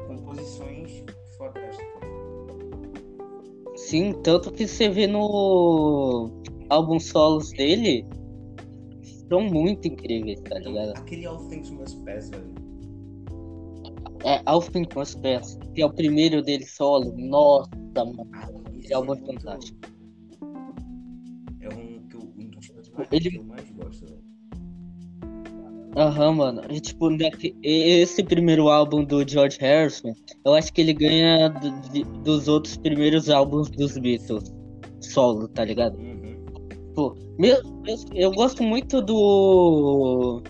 Composições. 0.07 1.03
Sim, 3.75 4.13
tanto 4.23 4.51
que 4.51 4.67
você 4.67 4.89
vê 4.89 5.07
no 5.07 6.29
álbum 6.69 6.99
solos 6.99 7.51
dele, 7.51 8.05
são 9.29 9.41
muito 9.41 9.87
incríveis, 9.87 10.41
tá 10.41 10.59
ligado? 10.59 10.97
Aquele 10.97 11.25
All 11.25 11.37
Things 11.47 11.69
Must 11.69 11.97
Pass, 12.01 12.29
velho. 12.29 12.52
É 14.25 14.41
Alfin 14.45 14.85
Crosspass, 14.85 15.57
que 15.75 15.81
é 15.81 15.85
o 15.85 15.91
primeiro 15.93 16.41
dele 16.41 16.65
solo. 16.65 17.13
Nossa, 17.17 17.69
mano. 17.95 18.27
Esse 18.79 18.93
É 18.93 18.97
um 18.97 19.05
muito- 19.05 19.25
fantástico. 19.25 19.77
É 21.61 21.67
um, 21.69 21.99
que 22.07 22.15
eu, 22.15 22.21
um 22.37 22.49
dos 22.49 22.71
Ele- 23.11 23.29
que 23.31 23.37
eu 23.37 23.43
mais 23.43 23.69
gosto, 23.71 24.05
velho. 24.05 24.23
Aham, 25.95 26.31
mano. 26.33 26.61
E, 26.71 26.79
tipo, 26.79 27.09
esse 27.61 28.23
primeiro 28.23 28.67
álbum 28.69 29.03
do 29.03 29.27
George 29.27 29.57
Harrison, 29.59 30.13
eu 30.43 30.53
acho 30.55 30.73
que 30.73 30.81
ele 30.81 30.93
ganha 30.93 31.49
do- 31.49 32.21
dos 32.23 32.47
outros 32.47 32.77
primeiros 32.77 33.29
álbuns 33.29 33.69
dos 33.69 33.97
Beatles. 33.97 34.51
Solo, 35.01 35.47
tá 35.49 35.63
ligado? 35.65 35.95
Uhum. 35.97 36.45
Pô, 36.95 37.15
meu, 37.37 37.57
eu, 37.85 37.95
eu 38.15 38.31
gosto 38.31 38.63
muito 38.63 39.01
do. 39.01 40.41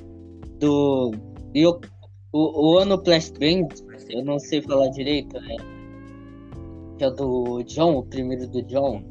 Do. 0.60 1.12
Eu, 1.54 1.82
o, 2.34 2.72
o 2.74 2.78
Ano 2.80 2.98
Plastic 3.02 3.40
Band, 3.40 3.68
eu 4.10 4.24
não 4.26 4.40
sei 4.40 4.62
falar 4.62 4.90
direito, 4.90 5.40
né? 5.40 5.56
Que 6.98 7.06
é 7.06 7.12
do 7.12 7.64
John, 7.64 7.98
o 8.00 8.04
primeiro 8.04 8.48
do 8.48 8.62
John, 8.64 9.04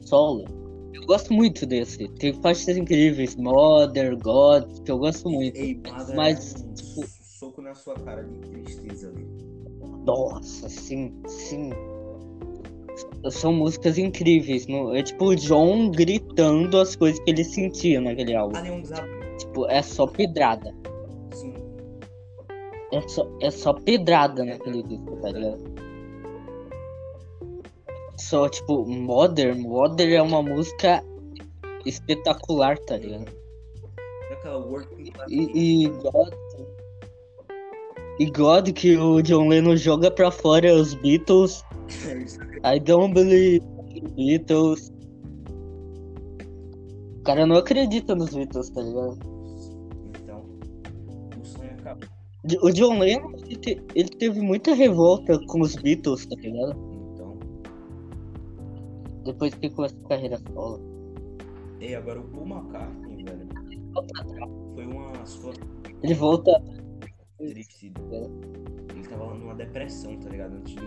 solo. 0.00 0.44
Eu 0.92 1.02
gosto 1.06 1.32
muito 1.32 1.64
desse. 1.66 2.06
Tem 2.18 2.32
faixas 2.34 2.76
incríveis, 2.76 3.34
Mother, 3.36 4.16
God, 4.18 4.64
que 4.84 4.90
eu 4.92 4.98
gosto 4.98 5.28
muito. 5.30 5.56
Ei, 5.56 5.80
Mas, 6.14 6.54
é 6.54 6.58
um 6.66 6.74
tipo- 6.74 7.06
soco 7.08 7.62
na 7.62 7.74
sua 7.74 7.94
cara 7.94 8.22
de 8.22 8.34
tristeza 8.50 9.08
ali. 9.08 9.26
Nossa, 10.06 10.68
sim, 10.68 11.12
sim. 11.26 11.70
São 13.30 13.52
músicas 13.52 13.96
incríveis. 13.98 14.66
não- 14.66 14.94
É 14.94 15.02
tipo 15.02 15.26
o 15.26 15.34
John 15.36 15.90
gritando 15.90 16.78
as 16.78 16.94
coisas 16.94 17.18
que 17.20 17.30
ele 17.30 17.44
sentia 17.44 18.00
naquele 18.00 18.34
álbum. 18.34 18.58
Um 18.58 18.84
zap. 18.84 19.08
Tipo, 19.38 19.66
é 19.68 19.80
só 19.80 20.06
pedrada. 20.06 20.74
É 22.92 23.00
só, 23.08 23.26
é 23.40 23.50
só 23.50 23.72
pedrada 23.72 24.44
naquele 24.44 24.82
disco, 24.82 25.16
tá 25.16 25.30
ligado? 25.30 25.62
Só, 28.18 28.48
tipo, 28.48 28.84
Mother, 28.84 29.56
Mother 29.56 30.12
é 30.12 30.22
uma 30.22 30.42
música 30.42 31.02
espetacular, 31.86 32.78
tá 32.80 32.98
ligado? 32.98 33.32
E, 35.28 35.84
e 35.84 35.88
God. 35.88 36.34
E 38.18 38.26
God 38.26 38.72
que 38.72 38.96
o 38.96 39.22
John 39.22 39.48
Lennon 39.48 39.76
joga 39.76 40.10
pra 40.10 40.30
fora 40.30 40.74
os 40.74 40.94
Beatles. 40.94 41.64
I 42.64 42.78
don't 42.78 43.14
believe 43.14 43.64
in 43.90 44.06
Beatles. 44.14 44.92
O 47.20 47.22
cara 47.24 47.46
não 47.46 47.56
acredita 47.56 48.14
nos 48.14 48.34
Beatles, 48.34 48.68
tá 48.70 48.82
ligado? 48.82 49.31
O 52.60 52.70
John 52.72 52.98
Lennon, 52.98 53.32
ele, 53.44 53.56
te- 53.56 53.82
ele 53.94 54.08
teve 54.08 54.40
muita 54.40 54.74
revolta 54.74 55.38
com 55.46 55.60
os 55.60 55.76
Beatles, 55.76 56.26
tá 56.26 56.34
ligado? 56.36 56.74
Então, 57.14 57.38
Depois 59.24 59.54
que 59.54 59.70
começou 59.70 59.98
a 60.06 60.08
carreira 60.08 60.38
solo. 60.52 60.80
e 61.80 61.94
agora 61.94 62.18
o 62.20 62.24
Paul 62.24 62.46
McCartney, 62.46 63.24
velho, 63.24 63.46
foi 64.74 64.86
uma 64.86 65.24
situação 65.24 65.62
Ele 66.02 66.14
volta. 66.14 66.60
triste. 67.38 67.92
Ele 68.90 69.06
tava 69.08 69.34
numa 69.34 69.54
depressão, 69.54 70.16
tá 70.18 70.28
ligado? 70.28 70.54
Antes 70.56 70.74
do 70.74 70.82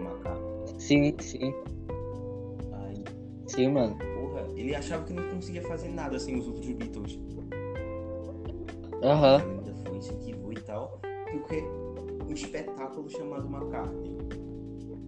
McCartney. 0.00 0.80
Sim, 0.80 1.14
sim, 1.20 1.54
Aí, 2.72 3.04
sim, 3.46 3.68
mano. 3.68 3.96
porra, 3.98 4.46
ele 4.56 4.74
achava 4.74 5.04
que 5.04 5.12
não 5.12 5.22
conseguia 5.28 5.62
fazer 5.62 5.88
nada 5.90 6.18
sem 6.18 6.38
os 6.38 6.46
outros 6.46 6.70
Beatles. 6.72 7.18
Aham. 9.02 9.40
Ela 9.40 9.50
ainda 9.52 9.74
foi, 9.84 9.96
incentivou 9.98 10.45
e 10.45 10.45
tal. 10.66 11.00
O 11.34 11.40
que 11.48 11.62
um 12.28 12.32
espetáculo 12.34 13.08
chamado 13.08 13.46
McCartney. 13.46 14.16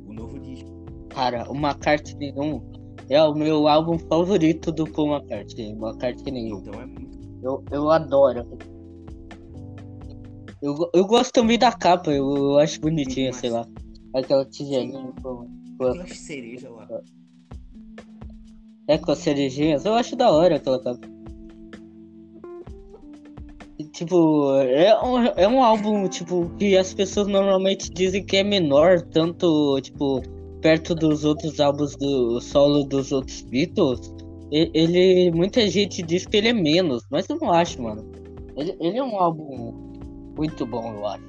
O 0.06 0.12
novo 0.12 0.38
disco. 0.38 0.68
Cara, 1.10 1.50
o 1.50 1.54
McCartney 1.54 2.32
1 2.36 2.78
é 3.10 3.22
o 3.22 3.34
meu 3.34 3.66
álbum 3.66 3.98
favorito 3.98 4.70
do 4.70 4.90
Paul 4.90 5.16
McCartney. 5.16 5.72
McCartney 5.72 6.52
1. 6.52 6.58
Então 6.58 6.80
é 6.80 6.86
muito. 6.86 7.18
Eu, 7.42 7.64
eu 7.70 7.90
adoro. 7.90 8.46
Eu, 10.60 10.90
eu 10.92 11.06
gosto 11.06 11.32
também 11.32 11.58
da 11.58 11.72
capa, 11.72 12.10
eu, 12.10 12.36
eu 12.36 12.58
acho 12.58 12.80
bonitinha, 12.80 13.32
sei 13.32 13.50
lá. 13.50 13.66
Aquela 14.14 14.44
tigelinha 14.44 15.12
com, 15.22 15.48
com, 15.78 15.84
Aquelas 15.86 16.18
cerejas 16.18 16.70
lá. 16.70 16.88
é, 18.88 18.98
com 18.98 19.12
as 19.12 19.18
cerejinhas. 19.18 19.84
Eu 19.84 19.94
acho 19.94 20.16
da 20.16 20.30
hora 20.30 20.56
aquela 20.56 20.82
capa. 20.82 21.07
Tipo, 23.98 24.54
é 24.60 24.96
um, 25.04 25.24
é 25.24 25.48
um 25.48 25.60
álbum, 25.60 26.06
tipo, 26.06 26.48
que 26.56 26.76
as 26.76 26.94
pessoas 26.94 27.26
normalmente 27.26 27.90
dizem 27.90 28.24
que 28.24 28.36
é 28.36 28.44
menor, 28.44 29.00
tanto, 29.02 29.80
tipo, 29.80 30.22
perto 30.60 30.94
dos 30.94 31.24
outros 31.24 31.58
álbuns 31.58 31.96
do 31.96 32.40
solo 32.40 32.84
dos 32.84 33.10
outros 33.10 33.42
Beatles. 33.42 34.14
Ele, 34.52 35.32
muita 35.32 35.66
gente 35.68 36.00
diz 36.00 36.24
que 36.26 36.36
ele 36.36 36.46
é 36.46 36.52
menos, 36.52 37.02
mas 37.10 37.28
eu 37.28 37.38
não 37.38 37.50
acho, 37.50 37.82
mano. 37.82 38.08
Ele, 38.56 38.76
ele 38.78 38.98
é 38.98 39.02
um 39.02 39.18
álbum 39.18 39.72
muito 40.36 40.64
bom, 40.64 40.92
eu 40.92 41.04
acho. 41.04 41.24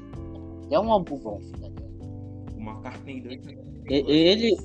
É 0.70 0.80
um 0.80 0.92
álbum 0.94 1.18
bom. 1.18 1.40
tá 1.60 1.68
ligado? 1.70 2.56
O 2.56 2.62
McCartney 2.62 3.22
2. 3.22 3.42
E- 3.90 4.12
ele- 4.12 4.58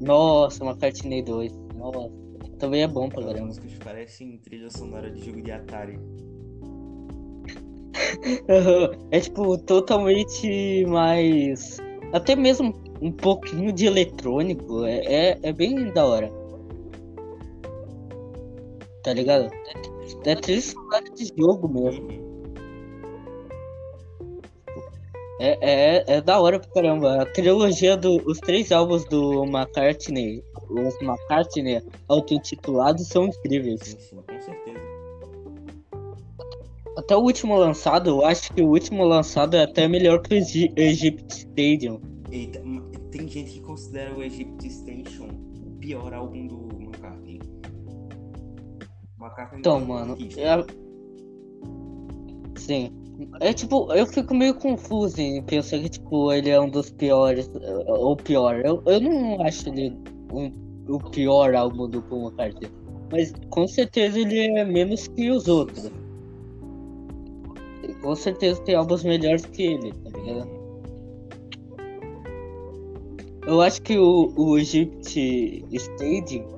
Nossa, 0.00 0.62
uma 0.62 0.70
McCartney 0.70 1.22
2. 1.24 1.52
Nossa, 1.76 2.12
também 2.58 2.82
é 2.82 2.88
bom 2.88 3.08
pra 3.08 3.18
Aquelas 3.20 3.34
caramba. 3.34 3.46
músicas 3.46 3.72
parecem 3.84 4.38
trilha 4.38 4.70
sonora 4.70 5.10
de 5.10 5.24
jogo 5.24 5.42
de 5.42 5.50
Atari. 5.50 5.98
É 9.10 9.20
tipo 9.20 9.56
totalmente 9.58 10.84
mais. 10.86 11.78
Até 12.12 12.36
mesmo 12.36 12.74
um 13.00 13.12
pouquinho 13.12 13.72
de 13.72 13.86
eletrônico. 13.86 14.84
É, 14.84 15.30
é, 15.32 15.38
é 15.42 15.52
bem 15.52 15.92
da 15.92 16.04
hora. 16.04 16.30
Tá 19.02 19.12
ligado? 19.12 19.50
É 20.24 20.34
trilha 20.34 20.60
sonora 20.60 21.04
de 21.14 21.26
jogo 21.38 21.68
mesmo. 21.68 22.25
É, 25.38 25.58
é, 25.60 26.04
é 26.06 26.20
da 26.20 26.40
hora 26.40 26.58
pra 26.58 26.70
caramba. 26.70 27.22
A 27.22 27.26
trilogia 27.26 27.96
dos 27.96 28.24
os 28.26 28.38
três 28.38 28.72
álbuns 28.72 29.04
do 29.04 29.44
McCartney, 29.44 30.42
os 30.70 31.00
McCartney 31.02 31.82
auto-intitulados 32.08 33.06
são 33.08 33.26
incríveis. 33.26 33.80
Sim, 33.80 34.16
com 34.16 34.40
certeza. 34.40 34.86
Até 36.96 37.14
o 37.14 37.20
último 37.20 37.56
lançado, 37.56 38.08
eu 38.08 38.24
acho 38.24 38.52
que 38.54 38.62
o 38.62 38.68
último 38.68 39.04
lançado 39.04 39.54
é 39.54 39.64
até 39.64 39.86
melhor 39.86 40.22
que 40.22 40.34
o 40.34 40.38
Egypt 40.38 41.30
Stadium. 41.30 42.00
Eita, 42.30 42.62
tem 43.10 43.28
gente 43.28 43.52
que 43.52 43.60
considera 43.60 44.14
o 44.14 44.22
Egypt 44.22 44.70
Station 44.70 45.28
o 45.64 45.70
pior 45.78 46.14
álbum 46.14 46.46
do 46.46 46.68
McCartney. 46.80 47.40
McCartney 49.20 49.60
Então, 49.60 49.76
é 49.76 49.84
mano, 49.84 50.16
é... 50.38 50.64
sim. 52.58 53.05
É 53.40 53.52
tipo, 53.52 53.90
eu 53.92 54.06
fico 54.06 54.34
meio 54.34 54.54
confuso 54.54 55.20
em 55.20 55.42
pensar 55.42 55.78
que 55.78 55.88
tipo, 55.88 56.32
ele 56.32 56.50
é 56.50 56.60
um 56.60 56.68
dos 56.68 56.90
piores, 56.90 57.50
ou 57.86 58.16
pior. 58.16 58.60
Eu, 58.64 58.82
eu 58.86 59.00
não 59.00 59.40
acho 59.42 59.68
ele 59.70 59.96
um, 60.32 60.52
o 60.88 60.98
pior 61.10 61.54
álbum 61.54 61.88
do 61.88 62.02
Paul 62.02 62.28
McCartney. 62.28 62.70
Mas 63.10 63.32
com 63.50 63.66
certeza 63.66 64.18
ele 64.18 64.38
é 64.58 64.64
menos 64.64 65.08
que 65.08 65.30
os 65.30 65.48
outros. 65.48 65.90
Com 68.02 68.14
certeza 68.14 68.60
tem 68.62 68.74
álbuns 68.74 69.02
melhores 69.02 69.46
que 69.46 69.62
ele, 69.62 69.92
tá 69.92 70.18
ligado? 70.18 70.56
Eu 73.46 73.60
acho 73.62 73.80
que 73.80 73.96
o, 73.96 74.32
o 74.36 74.58
Egypt 74.58 75.64
Stadium 75.72 76.55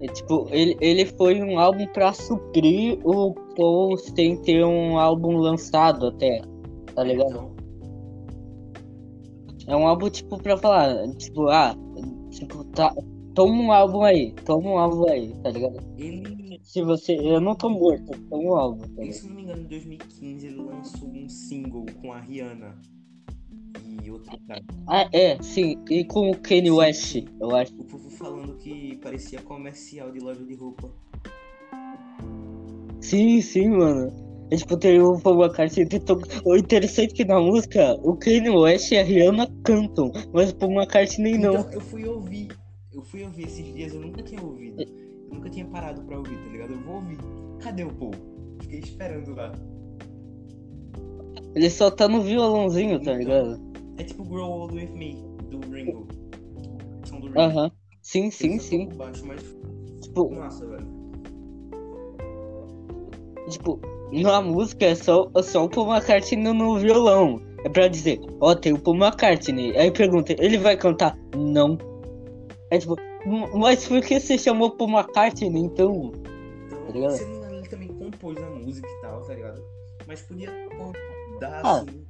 é, 0.00 0.06
tipo, 0.06 0.46
ele, 0.50 0.76
ele 0.80 1.04
foi 1.04 1.42
um 1.42 1.58
álbum 1.58 1.86
pra 1.88 2.12
suprir 2.12 2.98
o 3.04 3.34
Paul 3.56 3.96
sem 3.98 4.36
ter 4.42 4.64
um 4.64 4.98
álbum 4.98 5.36
lançado 5.36 6.06
até, 6.06 6.40
tá 6.94 7.04
ligado? 7.04 7.50
Então, 9.56 9.74
É 9.74 9.76
um 9.76 9.86
álbum 9.86 10.08
tipo 10.08 10.38
pra 10.42 10.56
falar, 10.56 11.06
tipo, 11.16 11.48
ah, 11.48 11.74
tipo, 12.30 12.64
tá, 12.64 12.94
toma 13.34 13.62
um 13.62 13.72
álbum 13.72 14.02
aí, 14.02 14.32
toma 14.46 14.70
um 14.70 14.78
álbum 14.78 15.08
aí, 15.10 15.34
tá 15.42 15.50
ligado? 15.50 15.76
ele, 15.98 16.58
Se 16.62 16.82
você, 16.82 17.16
eu 17.16 17.40
não 17.40 17.54
tô 17.54 17.68
morto, 17.68 18.18
toma 18.28 18.42
um 18.42 18.54
álbum, 18.56 18.80
tá 18.80 19.02
ligado? 19.02 19.12
se 19.12 19.28
não 19.28 19.34
me 19.36 19.42
engano, 19.42 19.62
em 19.62 19.66
2015 19.66 20.46
ele 20.46 20.56
lançou 20.62 21.08
um 21.08 21.28
single 21.28 21.84
com 22.00 22.12
a 22.12 22.20
Rihanna 22.20 22.74
e 24.04 24.10
outro 24.10 24.36
cara. 24.46 24.62
Ah, 24.88 25.08
é, 25.12 25.40
sim, 25.42 25.76
e 25.90 26.04
com 26.04 26.30
o 26.30 26.36
Kanye 26.38 26.70
West, 26.70 27.24
eu 27.40 27.54
acho. 27.54 27.72
O 27.74 27.84
povo 27.84 28.10
falando 28.10 28.56
que 28.56 28.96
parecia 29.02 29.40
comercial 29.42 30.10
de 30.10 30.20
loja 30.20 30.44
de 30.44 30.54
roupa. 30.54 30.90
Sim, 33.00 33.40
sim, 33.40 33.68
mano. 33.70 34.12
É, 34.50 34.56
tipo, 34.56 34.76
tem 34.76 35.00
o 35.00 35.14
McCartney 35.14 35.86
tentou... 35.86 36.20
O 36.44 36.56
interessante 36.56 37.12
é 37.12 37.16
que 37.16 37.24
na 37.24 37.38
música, 37.40 37.94
o 38.02 38.16
Kanye 38.16 38.50
West 38.50 38.90
e 38.90 38.98
a 38.98 39.04
Rihanna 39.04 39.46
cantam, 39.64 40.10
mas 40.32 40.52
o 40.52 40.64
McCartney 40.64 41.38
não. 41.38 41.54
Então, 41.60 41.72
eu 41.72 41.80
fui 41.80 42.04
ouvir. 42.04 42.48
Eu 42.92 43.02
fui 43.02 43.22
ouvir 43.22 43.44
esses 43.44 43.72
dias, 43.72 43.94
eu 43.94 44.00
nunca 44.00 44.22
tinha 44.22 44.42
ouvido. 44.42 44.82
Eu 44.82 45.34
nunca 45.34 45.48
tinha 45.48 45.64
parado 45.66 46.02
pra 46.02 46.18
ouvir, 46.18 46.36
tá 46.36 46.50
ligado? 46.50 46.72
Eu 46.72 46.80
vou 46.80 46.96
ouvir. 46.96 47.16
Cadê 47.60 47.84
o 47.84 47.90
Paul? 47.94 48.10
Fiquei 48.60 48.80
esperando 48.80 49.34
lá. 49.34 49.52
Ele 51.54 51.70
só 51.70 51.90
tá 51.90 52.08
no 52.08 52.20
violãozinho, 52.20 52.98
tá 52.98 53.12
Então. 53.12 53.16
ligado? 53.18 53.69
É 54.00 54.04
tipo 54.04 54.24
Grow 54.24 54.50
Old 54.50 54.74
With 54.76 54.90
Me, 54.96 55.14
do 55.50 55.60
Ringo. 55.70 56.08
Som 57.04 57.20
do 57.20 57.26
Ringo. 57.26 57.38
Aham. 57.38 57.70
Sim, 58.00 58.22
Ele 58.22 58.30
sim, 58.30 58.58
sim. 58.58 58.84
toca 58.86 58.94
o 58.94 58.98
baixo, 58.98 59.26
mas 59.26 59.42
Tipo, 60.00 60.30
massa, 60.34 60.66
velho. 60.66 60.86
tipo, 63.50 63.78
na 64.10 64.40
música 64.40 64.86
é 64.86 64.94
só, 64.94 65.30
é 65.36 65.42
só 65.42 65.64
o 65.64 65.68
Paul 65.68 65.92
McCartney 65.92 66.52
no 66.54 66.78
violão. 66.78 67.40
É 67.62 67.68
pra 67.68 67.88
dizer, 67.88 68.18
ó, 68.40 68.54
tem 68.54 68.72
o 68.72 68.78
Paul 68.78 68.96
McCartney. 68.96 69.76
Aí 69.76 69.90
pergunta, 69.90 70.34
ele 70.38 70.56
vai 70.56 70.78
cantar? 70.78 71.14
Não. 71.36 71.76
É 72.70 72.78
tipo, 72.78 72.96
"M- 73.26 73.50
mas 73.54 73.86
por 73.86 74.00
que 74.00 74.18
você 74.18 74.38
chamou 74.38 74.70
Paul 74.70 74.88
McCartney 74.92 75.60
então? 75.62 76.10
Então, 76.66 76.86
Tá 76.86 76.92
ligado? 76.92 77.12
se 77.18 77.24
não 77.26 77.50
ele 77.50 77.68
também 77.68 77.88
compôs 77.88 78.38
a 78.42 78.48
música 78.48 78.88
e 78.88 79.00
tal, 79.02 79.20
tá 79.20 79.34
ligado? 79.34 79.62
Mas 80.06 80.22
podia 80.22 80.50
pô, 80.70 80.90
dar 81.38 81.60
Ah. 81.62 81.80
assim, 81.82 82.06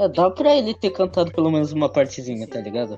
É, 0.00 0.08
dá 0.08 0.30
pra 0.30 0.56
ele 0.56 0.74
ter 0.74 0.90
cantado 0.90 1.30
pelo 1.32 1.50
menos 1.50 1.72
uma 1.72 1.88
partezinha, 1.88 2.46
tá 2.48 2.60
ligado? 2.60 2.96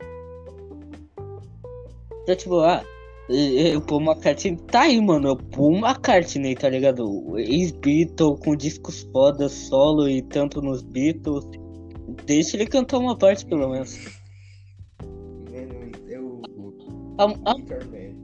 Então, 2.23 2.35
tipo, 2.37 2.61
ah, 2.61 2.83
e- 3.29 3.73
e 3.73 3.77
o 3.77 3.81
Paul 3.81 4.01
McCartney 4.01 4.57
tá 4.57 4.83
aí, 4.83 5.01
mano. 5.01 5.29
É 5.29 5.31
o 5.33 5.37
Paul 5.37 5.77
McCartney, 5.77 6.55
tá 6.55 6.69
ligado? 6.69 7.39
Ex-Beatle 7.39 8.37
com 8.39 8.57
discos 8.57 9.03
foda, 9.13 9.49
solo 9.49 10.09
e 10.09 10.23
tanto 10.23 10.61
nos 10.63 10.83
Beatles. 10.83 11.45
Deixa 12.25 12.57
ele 12.57 12.67
cantar 12.67 12.99
uma 12.99 13.17
parte, 13.17 13.45
pelo 13.47 13.69
menos. 13.69 13.97
Mano, 15.51 15.93
o. 16.23 16.41
A, 17.19 17.25
a- 17.51 17.55
Guitar 17.55 17.87
Man. 17.89 18.17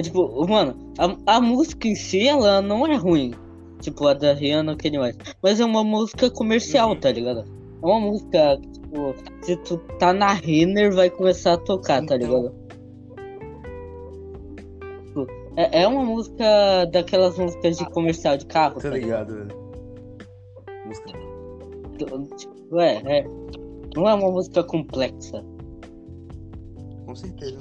É 0.00 0.02
tipo, 0.02 0.46
mano, 0.48 0.74
a, 0.98 1.36
a 1.36 1.40
música 1.40 1.86
em 1.88 1.94
si, 1.94 2.26
ela 2.26 2.60
não 2.60 2.86
é 2.86 2.96
ruim. 2.96 3.32
Tipo, 3.80 4.06
a 4.08 4.14
da 4.14 4.32
Rihanna, 4.34 4.76
Kanye 4.76 4.98
West. 4.98 5.20
Mas 5.42 5.58
é 5.60 5.64
uma 5.64 5.82
música 5.82 6.30
comercial, 6.30 6.90
Uhum. 6.90 7.00
tá 7.00 7.10
ligado? 7.10 7.44
É 7.82 7.86
uma 7.86 8.00
música, 8.00 8.58
que, 8.60 8.68
tipo, 8.72 9.14
se 9.42 9.56
tu 9.56 9.78
tá 9.98 10.12
na 10.12 10.32
Renner, 10.34 10.94
vai 10.94 11.08
começar 11.08 11.54
a 11.54 11.56
tocar, 11.58 12.04
tá 12.04 12.16
Então. 12.16 12.18
ligado? 12.18 12.54
Tipo, 15.06 15.26
É, 15.56 15.82
é 15.82 15.88
uma 15.88 16.04
música 16.04 16.84
daquelas 16.92 17.36
músicas 17.38 17.76
de 17.78 17.84
comercial 17.90 18.36
de 18.36 18.46
carro, 18.46 18.76
Tá 18.76 18.82
tá 18.82 18.90
ligado? 18.90 19.32
ligado, 19.34 19.48
velho. 19.48 19.60
Música. 20.86 22.36
Tipo, 22.36 22.80
é, 22.80 23.02
é. 23.18 23.26
Não 23.96 24.08
é 24.08 24.14
uma 24.14 24.30
música 24.30 24.62
complexa. 24.62 25.44
Com 27.06 27.14
certeza. 27.16 27.58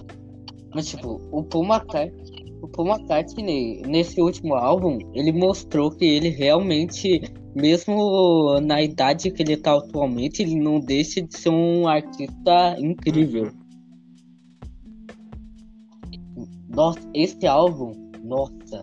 Mas, 0.74 0.88
tipo, 0.88 1.20
o 1.32 1.44
Paul 1.44 1.66
McCartney, 1.66 2.46
o 2.62 2.68
Paul 2.68 2.90
McCartney, 2.90 3.82
nesse 3.88 4.22
último 4.22 4.56
álbum, 4.56 5.00
ele 5.14 5.32
mostrou 5.32 5.90
que 5.92 6.06
ele 6.06 6.30
realmente, 6.30 7.22
mesmo 7.56 8.60
na 8.62 8.82
idade 8.82 9.32
que 9.32 9.42
ele 9.42 9.58
tá 9.58 9.76
atualmente, 9.76 10.42
ele 10.42 10.56
não 10.56 10.80
deixa 10.80 11.22
de 11.22 11.38
ser 11.38 11.50
um 11.50 11.88
artista 11.88 12.76
incrível. 12.80 13.52
Nossa, 16.70 17.00
esse 17.14 17.48
álbum, 17.48 17.94
nossa. 18.24 18.82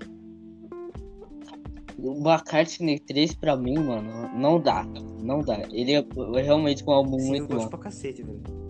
O 1.99 2.13
McCartney 2.19 2.99
3 2.99 3.35
pra 3.35 3.57
mim, 3.57 3.79
mano, 3.79 4.29
não 4.35 4.61
dá. 4.61 4.85
Não 5.23 5.41
dá. 5.41 5.63
Ele 5.73 5.93
é 5.93 6.05
realmente 6.43 6.85
um 6.87 6.91
álbum 6.91 7.19
Sim, 7.19 7.25
eu 7.25 7.29
muito 7.29 7.49
gosto 7.49 7.65
bom. 7.65 7.69
pra 7.71 7.79
cacete, 7.79 8.23
velho. 8.23 8.66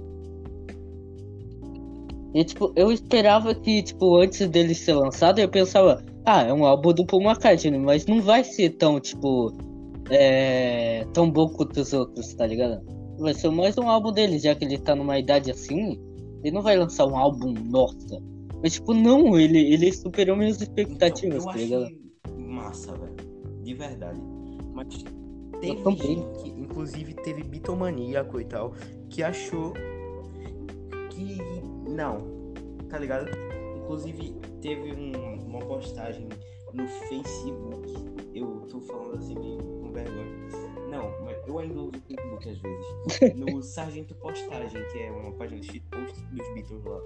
E, 2.37 2.45
tipo, 2.45 2.71
eu 2.77 2.93
esperava 2.93 3.55
que, 3.55 3.83
tipo, 3.83 4.17
antes 4.17 4.47
dele 4.47 4.75
ser 4.75 4.93
lançado, 4.93 5.39
eu 5.39 5.49
pensava, 5.49 6.05
ah, 6.23 6.43
é 6.43 6.53
um 6.53 6.67
álbum 6.67 6.93
do 6.93 7.07
Paul 7.07 7.23
McCartney, 7.23 7.79
mas 7.79 8.05
não 8.05 8.21
vai 8.21 8.45
ser 8.45 8.77
tão, 8.77 9.01
tipo, 9.01 9.55
é, 10.11 11.07
tão 11.15 11.31
bom 11.31 11.49
quanto 11.49 11.81
os 11.81 11.95
outros, 11.95 12.35
tá 12.35 12.47
ligado? 12.47 12.85
Vai 13.19 13.33
ser 13.33 13.49
mais 13.49 13.79
um 13.79 13.89
álbum 13.89 14.13
dele, 14.13 14.39
já 14.39 14.55
que 14.55 14.67
ele 14.67 14.77
tá 14.77 14.95
numa 14.95 15.19
idade 15.19 15.51
assim, 15.51 15.99
ele 16.45 16.55
não 16.55 16.61
vai 16.61 16.77
lançar 16.77 17.07
um 17.07 17.17
álbum, 17.17 17.55
nossa. 17.71 18.23
Mas, 18.63 18.75
tipo, 18.75 18.93
não, 18.93 19.41
ele, 19.41 19.73
ele 19.73 19.91
superou 19.91 20.37
minhas 20.37 20.61
expectativas, 20.61 21.43
então, 21.43 21.55
tá 21.55 21.59
ligado? 21.59 21.89
massa, 22.37 22.93
velho. 22.93 23.17
De 23.63 23.73
verdade. 23.73 24.21
Mas 24.75 25.03
teve 25.59 25.91
gente, 25.97 26.51
inclusive 26.51 27.15
teve 27.15 27.43
bitomaníaco 27.43 28.39
e 28.39 28.45
tal, 28.45 28.75
que 29.09 29.23
achou 29.23 29.73
que 31.09 31.39
não, 31.97 32.53
tá 32.89 32.99
ligado? 32.99 33.29
Inclusive 33.79 34.35
teve 34.61 34.93
um- 34.93 35.47
uma 35.47 35.61
postagem 35.61 36.29
no 36.73 36.87
Facebook. 36.87 37.95
Eu 38.35 38.67
tô 38.69 38.81
falando 38.81 39.17
assim 39.19 39.35
meio 39.39 39.59
com 39.59 39.93
vergonha. 39.93 40.27
Não, 40.91 41.25
mas 41.25 41.37
eu 41.49 41.59
ainda 41.59 41.75
uso 41.81 41.91
o 41.97 42.01
Facebook 42.07 42.49
às 42.49 42.59
vezes. 42.59 42.87
No 43.37 43.63
Sargento 43.63 44.15
Postagem, 44.17 44.83
que 44.93 44.99
é 44.99 45.11
uma 45.11 45.33
página 45.33 45.61
de 45.61 45.67
shitpost 45.73 46.21
dos 46.33 46.49
Beatles 46.55 46.85
lá. 46.85 47.01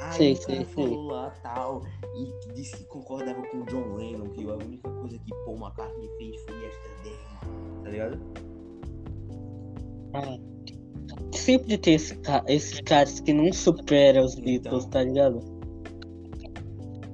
Aí 0.00 0.12
Sei, 0.12 0.32
o 0.32 0.40
cara 0.40 0.54
sei. 0.54 0.64
falou 0.66 1.06
lá 1.08 1.30
tal, 1.42 1.82
e 2.14 2.52
disse 2.54 2.76
que 2.76 2.84
concordava 2.84 3.42
com 3.48 3.58
o 3.58 3.64
John 3.66 3.94
Lennon, 3.96 4.28
que 4.30 4.48
a 4.48 4.54
única 4.54 4.88
coisa 4.88 5.18
que 5.18 5.34
Paul 5.44 5.56
McCartney 5.58 6.08
fez 6.18 6.40
foi 6.42 6.54
Yesterday, 6.54 7.16
tá 7.82 7.90
ligado? 7.90 8.18
Ah, 10.14 10.38
sempre 11.32 11.76
tem 11.78 11.94
esse 11.94 12.14
ca- 12.16 12.44
esses 12.48 12.80
caras 12.80 13.20
que 13.20 13.32
não 13.32 13.52
superam 13.52 14.24
os 14.24 14.34
Beatles, 14.34 14.84
Então. 14.84 14.90
tá 14.90 15.02
ligado? 15.02 15.38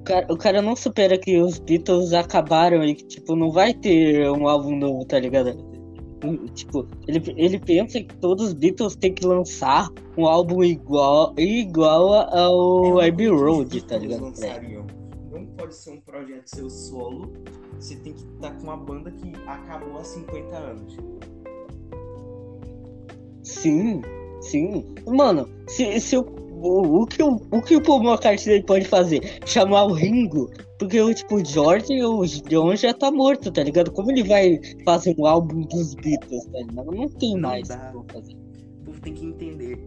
O 0.00 0.02
cara, 0.04 0.26
o 0.32 0.36
cara 0.36 0.62
não 0.62 0.76
supera 0.76 1.16
que 1.16 1.38
os 1.40 1.58
Beatles 1.58 2.12
acabaram 2.12 2.84
e 2.84 2.94
que, 2.94 3.04
tipo, 3.04 3.34
não 3.34 3.50
vai 3.50 3.72
ter 3.72 4.30
um 4.30 4.46
álbum 4.48 4.76
novo, 4.76 5.04
tá 5.06 5.18
ligado? 5.18 5.56
Tipo, 6.54 6.86
ele, 7.06 7.22
ele 7.36 7.58
pensa 7.58 8.00
que 8.00 8.14
todos 8.16 8.46
os 8.48 8.52
Beatles 8.54 8.96
têm 8.96 9.12
que 9.12 9.26
lançar 9.26 9.88
um 10.16 10.26
álbum 10.26 10.62
igual, 10.64 11.34
igual 11.38 12.12
ao 12.34 13.00
É 13.00 13.08
Abbey 13.08 13.28
Road, 13.28 13.82
tá 13.84 13.96
ligado? 13.98 14.20
Beatles 14.20 14.40
lançariam. 14.40 14.86
Não 15.30 15.46
pode 15.46 15.74
ser 15.74 15.90
um 15.90 16.00
projeto 16.00 16.46
seu 16.46 16.70
solo, 16.70 17.32
você 17.78 17.96
tem 17.96 18.12
que 18.14 18.24
estar 18.24 18.52
com 18.52 18.62
uma 18.62 18.76
banda 18.76 19.10
que 19.10 19.32
acabou 19.46 19.98
há 19.98 20.04
50 20.04 20.56
anos. 20.56 20.96
Sim, 23.44 24.00
sim. 24.40 24.84
Mano, 25.06 25.48
se, 25.68 26.00
se 26.00 26.16
o, 26.16 26.22
o, 26.22 27.02
o 27.02 27.06
que 27.06 27.22
o, 27.22 27.36
o 27.50 27.62
que 27.62 27.76
o 27.76 27.82
Paul 27.82 28.02
McCartney 28.02 28.62
pode 28.62 28.86
fazer? 28.86 29.38
Chamar 29.46 29.84
o 29.84 29.92
Ringo? 29.92 30.50
Porque 30.78 31.00
o 31.00 31.14
tipo, 31.14 31.36
o 31.36 31.44
George, 31.44 32.02
o 32.02 32.24
John 32.48 32.74
já 32.74 32.92
tá 32.92 33.10
morto, 33.10 33.52
tá 33.52 33.62
ligado? 33.62 33.92
Como 33.92 34.10
ele 34.10 34.24
vai 34.24 34.58
fazer 34.84 35.14
um 35.18 35.26
álbum 35.26 35.60
dos 35.62 35.94
Beatles, 35.94 36.44
tá 36.46 36.58
ligado? 36.58 36.90
Não 36.90 37.08
tem 37.08 37.34
Não 37.34 37.40
mais 37.40 37.68
dá. 37.68 37.92
o 37.94 38.02
que 38.04 38.12
fazer. 38.14 38.32
O 38.34 38.84
povo 38.86 39.00
tem 39.00 39.14
que 39.14 39.24
entender. 39.26 39.78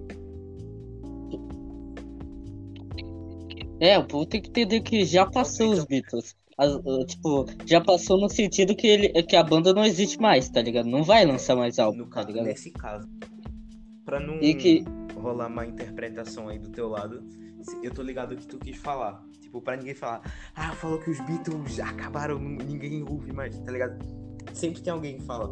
É, 3.80 3.98
o 3.98 4.06
povo 4.06 4.26
tem 4.26 4.42
que 4.42 4.50
entender 4.50 4.82
que 4.82 5.06
já 5.06 5.26
passou 5.26 5.72
os 5.72 5.86
Beatles. 5.86 6.36
As- 6.58 6.80
tipo, 7.06 7.46
já 7.68 7.80
passou 7.80 8.20
no 8.20 8.28
sentido 8.28 8.76
que, 8.76 8.88
ele, 8.88 9.10
que 9.24 9.36
a 9.36 9.44
banda 9.44 9.72
não 9.74 9.86
existe 9.86 10.20
mais, 10.20 10.50
tá 10.50 10.60
ligado? 10.62 10.90
Não 10.90 11.04
vai 11.04 11.24
lançar 11.24 11.56
mais 11.56 11.78
álbum, 11.78 12.00
No 12.00 12.10
tá 12.10 12.24
ligado? 12.24 12.46
nesse 12.46 12.72
caso. 12.72 13.08
Pra 14.08 14.22
não 14.22 14.40
que- 14.40 14.86
rolar 15.20 15.50
má 15.50 15.66
interpretação 15.66 16.48
aí 16.48 16.58
do 16.58 16.70
teu 16.70 16.88
lado, 16.88 17.22
eu 17.84 17.94
tô 17.94 18.02
ligado 18.02 18.38
que 18.38 18.48
tu 18.48 18.58
quis 18.58 18.78
falar. 18.78 19.22
Tipo, 19.42 19.62
pra 19.62 19.76
ninguém 19.76 19.94
falar, 19.94 20.22
ah, 20.56 20.72
falou 20.72 20.98
que 20.98 21.10
os 21.10 21.20
Beatles 21.26 21.78
acabaram, 21.82 22.40
ninguém 22.40 23.04
ouve 23.04 23.34
mais, 23.34 23.60
tá 23.60 23.70
ligado? 23.70 23.98
Sempre 24.54 24.82
tem 24.82 24.94
alguém 24.94 25.18
que 25.18 25.24
fala. 25.24 25.52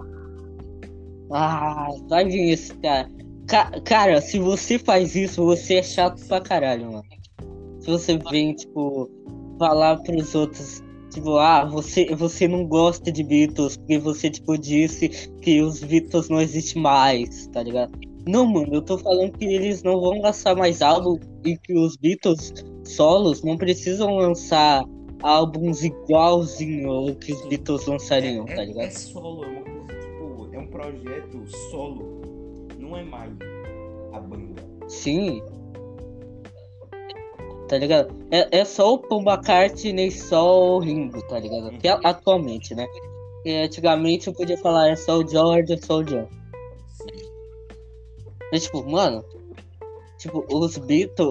Ah, 1.32 1.88
vai 2.08 2.24
vir 2.24 2.52
esse 2.52 2.74
cara. 2.76 3.12
Ca- 3.46 3.82
cara, 3.82 4.22
se 4.22 4.40
você 4.40 4.80
faz 4.80 5.16
isso, 5.18 5.44
você 5.44 5.76
é 5.76 5.84
chato 5.84 6.26
pra 6.26 6.40
caralho, 6.40 6.94
mano. 6.94 7.04
Se 7.82 7.88
você 7.88 8.18
vem, 8.32 8.56
tipo, 8.56 9.12
falar 9.60 9.98
pros 9.98 10.34
outros, 10.34 10.82
tipo, 11.10 11.36
ah, 11.38 11.66
você, 11.66 12.06
você 12.16 12.48
não 12.48 12.66
gosta 12.66 13.12
de 13.12 13.22
Beatles, 13.22 13.76
porque 13.76 14.00
você, 14.00 14.30
tipo, 14.30 14.58
disse 14.58 15.10
que 15.42 15.62
os 15.62 15.84
Beatles 15.84 16.30
não 16.30 16.40
existem 16.40 16.82
mais, 16.82 17.48
tá 17.48 17.62
ligado? 17.62 17.92
Não, 18.28 18.46
mano, 18.46 18.74
eu 18.74 18.82
tô 18.82 18.98
falando 18.98 19.32
que 19.38 19.46
eles 19.46 19.84
não 19.84 20.00
vão 20.00 20.20
lançar 20.22 20.56
mais 20.56 20.82
álbum 20.82 21.18
e 21.44 21.58
que 21.58 21.78
os 21.78 21.96
Beatles 21.98 22.54
solos 22.84 23.44
não 23.44 23.56
precisam 23.58 24.16
lançar 24.16 24.84
álbuns 25.22 25.84
igualzinho 25.84 26.90
ao 26.90 27.16
que 27.16 27.34
os 27.34 27.40
Sim. 27.40 27.50
Beatles 27.50 27.86
lançariam, 27.86 28.46
é, 28.48 28.56
tá 28.56 28.62
é- 28.62 28.66
ligado? 28.66 28.86
é 28.86 28.90
solo, 28.90 29.44
é 29.44 29.48
uma 29.48 29.62
coisa, 29.62 30.00
tipo, 30.02 30.50
é 30.54 30.60
um 30.60 30.68
projeto 30.68 31.48
solo. 31.70 32.22
Não 32.80 32.98
é 32.98 33.04
mais 33.04 33.32
a 34.14 34.20
banda. 34.20 34.62
Sim. 34.88 35.42
Tá 37.68 37.78
ligado? 37.78 38.14
É, 38.32 38.60
é 38.60 38.66
só 38.66 38.94
o 38.94 39.00
Paul 39.00 39.22
McCartney, 39.24 40.12
só 40.12 40.76
o 40.76 40.80
Ringo, 40.80 41.20
tá 41.28 41.40
ligado? 41.40 41.76
Até 41.76 41.90
a- 41.90 42.00
atualmente, 42.04 42.76
né? 42.76 42.86
E 43.44 43.52
antigamente 43.56 44.28
eu 44.28 44.34
podia 44.34 44.58
falar 44.58 44.90
é 44.90 44.96
só 44.96 45.18
o 45.20 45.28
George, 45.28 45.74
é 45.74 45.78
só 45.78 45.98
o 46.00 46.04
John. 46.04 46.28
Mas, 48.52 48.64
tipo, 48.64 48.90
mano, 48.90 49.24
tipo, 50.18 50.46
os 50.52 50.78
Beatles, 50.78 51.30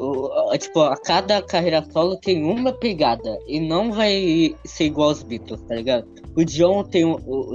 tipo, 0.60 0.80
a 0.80 0.96
cada 0.96 1.42
carreira 1.42 1.84
solo 1.90 2.16
tem 2.16 2.42
uma 2.44 2.72
pegada 2.72 3.38
e 3.46 3.60
não 3.60 3.92
vai 3.92 4.54
ser 4.64 4.84
igual 4.86 5.08
aos 5.10 5.22
Beatles, 5.22 5.60
tá 5.62 5.74
ligado? 5.74 6.06
O 6.36 6.44
John 6.44 6.84
tem, 6.84 7.04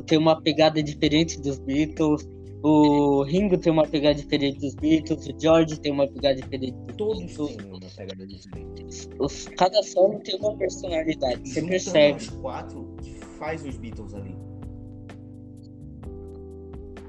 tem 0.05 0.17
uma 0.17 0.41
pegada 0.41 0.81
diferente 0.81 1.39
dos 1.41 1.59
Beatles, 1.59 2.27
o 2.63 3.23
Ringo 3.23 3.57
tem 3.57 3.71
uma 3.71 3.87
pegada 3.87 4.15
diferente 4.15 4.59
dos 4.59 4.75
Beatles, 4.75 5.27
o 5.27 5.39
George 5.39 5.79
tem 5.79 5.91
uma 5.91 6.07
pegada 6.07 6.35
diferente 6.35 6.73
dos 6.73 6.95
Todos 6.97 7.19
Beatles. 7.19 7.55
têm 7.55 7.65
uma 7.65 7.79
pegada 7.79 8.27
diferente. 8.27 9.09
Os, 9.19 9.47
cada 9.49 9.83
solo 9.83 10.19
tem 10.19 10.35
uma 10.39 10.55
personalidade, 10.57 11.49
você 11.49 11.61
percebe. 11.61 12.17
os 12.17 12.29
quatro 12.29 12.95
que 13.01 13.13
faz 13.37 13.65
os 13.65 13.77
Beatles 13.77 14.13
ali. 14.13 14.35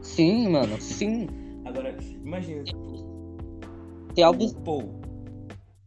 Sim, 0.02 0.48
mano, 0.48 0.80
sim. 0.80 1.26
Agora, 1.70 1.96
imagina, 2.24 2.64
Tem 4.14 4.24
álbuns. 4.24 4.52
Paul, 4.64 5.00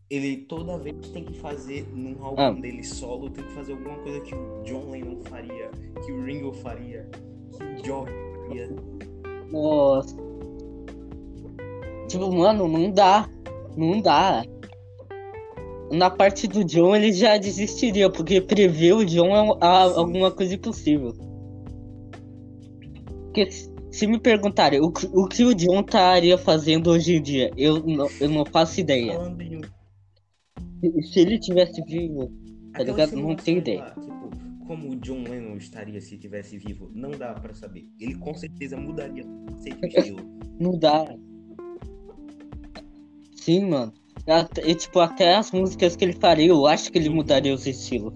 ele 0.09 0.37
toda 0.47 0.77
vez 0.77 0.95
tem 1.09 1.25
que 1.25 1.33
fazer 1.39 1.85
num 1.93 2.15
álbum 2.23 2.41
Ah. 2.41 2.51
dele 2.51 2.83
solo, 2.83 3.29
tem 3.29 3.43
que 3.43 3.51
fazer 3.51 3.73
alguma 3.73 3.97
coisa 3.97 4.21
que 4.21 4.33
o 4.33 4.63
John 4.63 4.89
Lennon 4.89 5.19
faria, 5.23 5.69
que 6.05 6.11
o 6.11 6.23
Ringo 6.23 6.53
faria, 6.53 7.09
que 7.57 7.63
o 7.63 7.85
George 7.85 8.13
faria. 8.47 8.69
Nossa. 9.51 10.15
Tipo, 12.07 12.31
mano, 12.31 12.67
não 12.67 12.89
dá. 12.91 13.29
Não 13.75 13.99
dá. 13.99 14.45
Na 15.91 16.09
parte 16.09 16.47
do 16.47 16.63
John 16.63 16.95
ele 16.95 17.11
já 17.11 17.37
desistiria, 17.37 18.09
porque 18.09 18.39
prever 18.39 18.93
o 18.93 19.05
John 19.05 19.27
é 19.35 19.57
a- 19.59 19.83
alguma 19.97 20.31
coisa 20.31 20.55
impossível. 20.55 21.13
Porque 23.25 23.49
se- 23.93 23.99
se 23.99 24.07
me 24.07 24.19
perguntarem 24.19 24.81
o, 24.81 24.91
que- 24.91 25.07
o 25.13 25.27
que 25.27 25.43
o 25.43 25.53
John 25.53 25.81
estaria 25.81 26.37
fazendo 26.37 26.89
hoje 26.89 27.15
em 27.15 27.21
dia, 27.21 27.51
eu 27.55 27.79
não, 27.85 28.09
eu 28.19 28.29
não 28.29 28.45
faço 28.45 28.79
ideia. 28.79 29.13
Em 30.83 31.01
Se 31.01 31.19
ele 31.19 31.39
tivesse 31.39 31.81
vivo, 31.83 32.31
Tá 32.73 32.83
ligado? 32.83 33.15
Não 33.15 33.35
tenho 33.35 33.63
lá, 33.77 33.91
tipo, 33.91 34.65
como 34.65 34.89
o 34.91 34.95
John 34.95 35.21
Lennon 35.23 35.57
estaria 35.57 36.01
se 36.01 36.17
tivesse 36.17 36.57
vivo, 36.57 36.89
não 36.93 37.11
dá 37.11 37.33
pra 37.35 37.53
saber. 37.53 37.87
Ele 37.99 38.15
com 38.15 38.33
certeza 38.33 38.75
mudaria. 38.75 39.23
Não 40.59 40.77
dá. 40.77 41.05
Sim, 43.35 43.65
mano. 43.69 43.93
Até, 44.25 44.67
e, 44.69 44.73
tipo, 44.73 44.99
até 44.99 45.35
as 45.35 45.51
músicas 45.51 45.95
que 45.95 46.03
ele 46.05 46.13
faria, 46.13 46.47
eu 46.47 46.65
acho 46.65 46.91
que 46.91 46.97
ele 46.97 47.09
mudaria 47.09 47.53
os 47.53 47.67
estilos. 47.67 48.13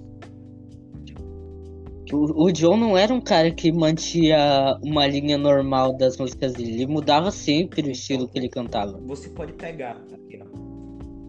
O, 2.11 2.45
o 2.45 2.51
John 2.51 2.77
não 2.77 2.97
era 2.97 3.13
um 3.13 3.19
cara 3.19 3.51
que 3.51 3.71
mantinha 3.71 4.79
uma 4.81 5.05
linha 5.07 5.37
normal 5.37 5.93
das 5.93 6.17
músicas 6.17 6.53
dele. 6.53 6.73
Ele 6.73 6.87
mudava 6.87 7.31
sempre 7.31 7.81
o 7.81 7.91
estilo 7.91 8.27
que 8.27 8.37
ele 8.37 8.49
cantava. 8.49 8.99
Você 9.05 9.29
pode 9.29 9.53
pegar 9.53 10.01
aqui, 10.13 10.39
ó. 10.41 10.57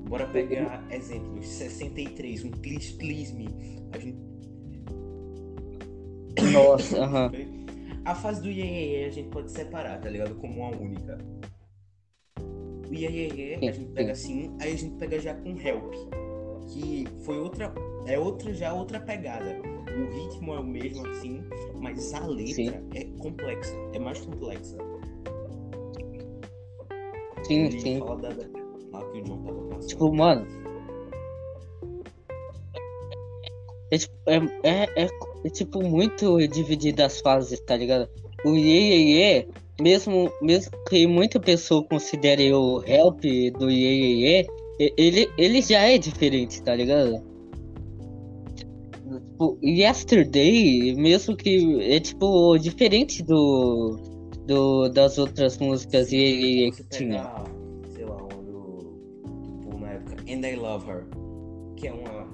Bora 0.09 0.27
pegar 0.27 0.87
exemplos. 0.91 1.47
63, 1.47 2.45
um 2.45 2.51
Please 2.51 2.93
Please 2.95 3.35
Me. 3.35 3.49
A 3.93 3.99
gente 3.99 4.19
Nossa, 6.53 7.03
aham. 7.05 7.33
A 8.05 8.15
fase 8.15 8.41
do 8.41 8.49
yeah 8.49 9.07
a 9.07 9.11
gente 9.11 9.29
pode 9.29 9.51
separar, 9.51 10.01
tá 10.01 10.09
ligado? 10.09 10.35
Como 10.37 10.61
uma 10.61 10.75
única. 10.75 11.19
O 12.89 12.95
yeah 12.95 13.69
a 13.69 13.73
gente 13.73 13.91
pega 13.93 14.13
assim, 14.13 14.57
aí 14.61 14.73
a 14.73 14.77
gente 14.77 14.97
pega 14.97 15.21
já 15.21 15.35
com 15.35 15.59
Help. 15.59 15.93
Que 16.69 17.07
foi 17.25 17.39
outra. 17.39 17.73
É 18.09 18.19
outra 18.19 18.55
já 18.55 18.73
outra 18.73 18.99
pegada. 18.99 19.55
O 19.63 20.15
ritmo 20.15 20.55
é 20.55 20.61
o 20.61 20.65
mesmo 20.65 21.07
assim, 21.09 21.45
mas 21.79 22.15
a 22.15 22.27
letra 22.27 22.55
Sim. 22.55 22.73
é 22.95 23.05
complexa. 23.21 23.77
É 23.93 23.99
mais 23.99 24.19
complexa. 24.21 24.79
Sim, 27.43 27.65
Ele 27.67 27.81
sim. 27.81 27.99
fala 27.99 28.17
da, 28.17 28.29
Lá 28.93 29.05
que 29.13 29.19
o 29.19 29.25
John 29.25 29.43
tava 29.43 29.61
passando. 29.61 29.87
Tipo, 29.87 30.15
mano. 30.15 30.47
É, 33.91 33.99
tipo, 33.99 34.15
é, 34.27 34.37
é, 34.63 35.05
é, 35.05 35.09
é, 35.45 35.51
tipo 35.51 35.83
muito 35.83 36.39
dividido 36.49 37.03
as 37.03 37.21
fases, 37.21 37.61
tá 37.61 37.77
ligado? 37.77 38.09
O 38.45 38.55
Ye 38.55 38.63
Ye 38.63 39.19
Ye, 39.19 39.49
mesmo, 39.81 40.33
mesmo 40.41 40.73
que 40.89 41.07
muita 41.07 41.39
pessoa 41.39 41.85
considere 41.85 42.53
o 42.55 42.83
Help 42.87 43.21
do 43.59 43.71
Ye 43.71 43.89
Ye 43.89 44.27
Ye, 44.27 44.47
ele, 44.97 45.31
ele 45.37 45.61
já 45.61 45.81
é 45.81 45.99
diferente, 45.99 46.63
tá 46.63 46.75
ligado? 46.75 47.23
Tipo, 49.17 49.59
Yesterday, 49.63 50.95
mesmo 50.95 51.37
que 51.37 51.81
é 51.83 52.01
tipo 52.01 52.59
diferente 52.59 53.23
do, 53.23 53.97
do 54.47 54.89
das 54.89 55.19
outras 55.19 55.59
músicas 55.59 56.07
Você 56.09 56.17
que 56.17 56.85
tinha. 56.91 57.23
pegar, 57.23 57.45
sei 57.95 58.05
lá, 58.05 58.17
uma 58.17 58.43
do. 58.43 58.79
Tipo, 59.45 59.79
na 59.79 59.91
época, 59.93 60.17
And 60.29 60.47
I 60.47 60.57
Love 60.57 60.91
Her, 60.91 61.07
que 61.77 61.89
é 61.89 61.93
uma 61.93 62.29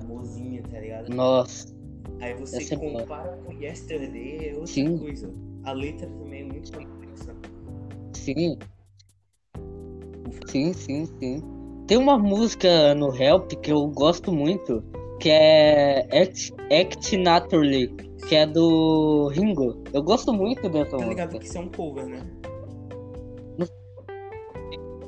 amorzinha, 0.00 0.62
tá 0.62 0.80
ligado? 0.80 1.14
Nossa. 1.14 1.74
Aí 2.20 2.34
você 2.34 2.56
Essa 2.56 2.74
é 2.74 2.78
compara 2.78 3.38
com 3.44 3.52
Yesterday, 3.52 4.48
é 4.48 4.52
outra 4.54 4.66
Sim. 4.66 4.98
coisa. 4.98 5.30
A 5.64 5.72
letra 5.72 6.08
também 6.08 6.40
é 6.40 6.44
muito 6.44 6.72
complexa. 6.72 7.34
Sim. 8.14 8.58
Sim, 10.46 10.72
sim, 10.72 11.06
sim. 11.20 11.42
Tem 11.86 11.98
uma 11.98 12.18
música 12.18 12.94
no 12.94 13.14
Help 13.14 13.52
que 13.62 13.70
eu 13.70 13.86
gosto 13.88 14.32
muito, 14.32 14.82
que 15.20 15.30
é 15.30 16.00
Act, 16.22 16.52
Act 16.70 17.16
Naturally, 17.18 17.88
que 18.28 18.34
é 18.34 18.46
do 18.46 19.28
Ringo. 19.28 19.82
Eu 19.92 20.02
gosto 20.02 20.32
muito 20.32 20.68
dessa 20.68 20.96
Tá 20.96 21.06
ligado 21.06 21.28
música. 21.34 21.38
que 21.40 21.46
isso 21.46 21.58
é 21.58 21.60
um 21.60 21.68
cover, 21.68 22.06
né? 22.06 22.20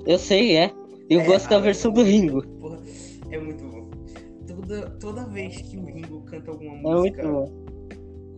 Eu 0.07 0.19
sei, 0.19 0.57
é. 0.57 0.73
Eu 1.11 1.21
É, 1.21 1.25
gosto 1.27 1.49
da 1.51 1.57
a 1.57 1.61
versão 1.61 1.93
do 1.93 2.03
Ringo. 2.03 2.43
Porra, 2.59 2.79
é 3.31 3.39
muito 3.39 3.65
bom. 3.65 3.89
Toda, 4.47 4.91
toda 4.99 5.25
vez 5.27 5.61
que 5.63 5.77
o 5.77 5.85
Ringo 5.85 6.23
canta 6.23 6.51
alguma 6.51 6.77
É 6.77 6.81
música 6.95 7.29
bom. 7.29 7.47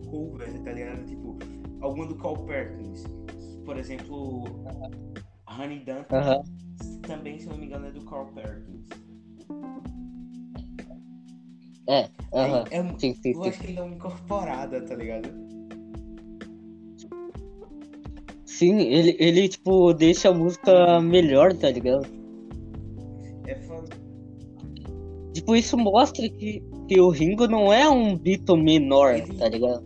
cover, 0.09 0.59
tá 0.63 0.71
ligado? 0.73 1.05
Tipo, 1.05 1.37
alguma 1.81 2.07
do 2.07 2.15
Carl 2.15 2.37
Perkins. 2.45 3.03
Por 3.65 3.77
exemplo, 3.77 4.43
Honey 5.47 5.79
Duncan. 5.79 6.05
Aham. 6.17 6.41
Também, 7.03 7.39
se 7.39 7.47
não 7.47 7.57
me 7.57 7.65
engano, 7.67 7.87
é 7.87 7.91
do 7.91 8.03
Carl 8.05 8.25
Perkins. 8.33 8.87
É, 11.87 12.09
aham. 12.33 12.63
É, 12.71 12.77
é, 12.77 12.83
Sim, 12.99 13.13
sim, 13.15 13.31
eu 13.33 13.43
sim. 13.43 13.49
acho 13.49 13.59
que 13.59 13.65
ele 13.67 13.73
dá 13.73 13.83
uma 13.83 13.95
incorporada, 13.95 14.81
tá 14.81 14.95
ligado? 14.95 15.29
Sim, 18.45 18.79
ele, 18.79 19.15
ele, 19.19 19.49
tipo, 19.49 19.93
deixa 19.93 20.29
a 20.29 20.33
música 20.33 21.01
melhor, 21.01 21.53
tá 21.55 21.69
ligado? 21.71 22.05
É 23.47 23.55
foda. 23.55 23.89
Tipo, 25.33 25.55
isso 25.55 25.77
mostra 25.77 26.29
que, 26.29 26.61
que 26.87 26.99
o 26.99 27.09
Ringo 27.09 27.47
não 27.47 27.73
é 27.73 27.89
um 27.89 28.15
Beatle 28.17 28.61
menor, 28.61 29.15
Ele- 29.15 29.33
tá 29.37 29.49
ligado? 29.49 29.83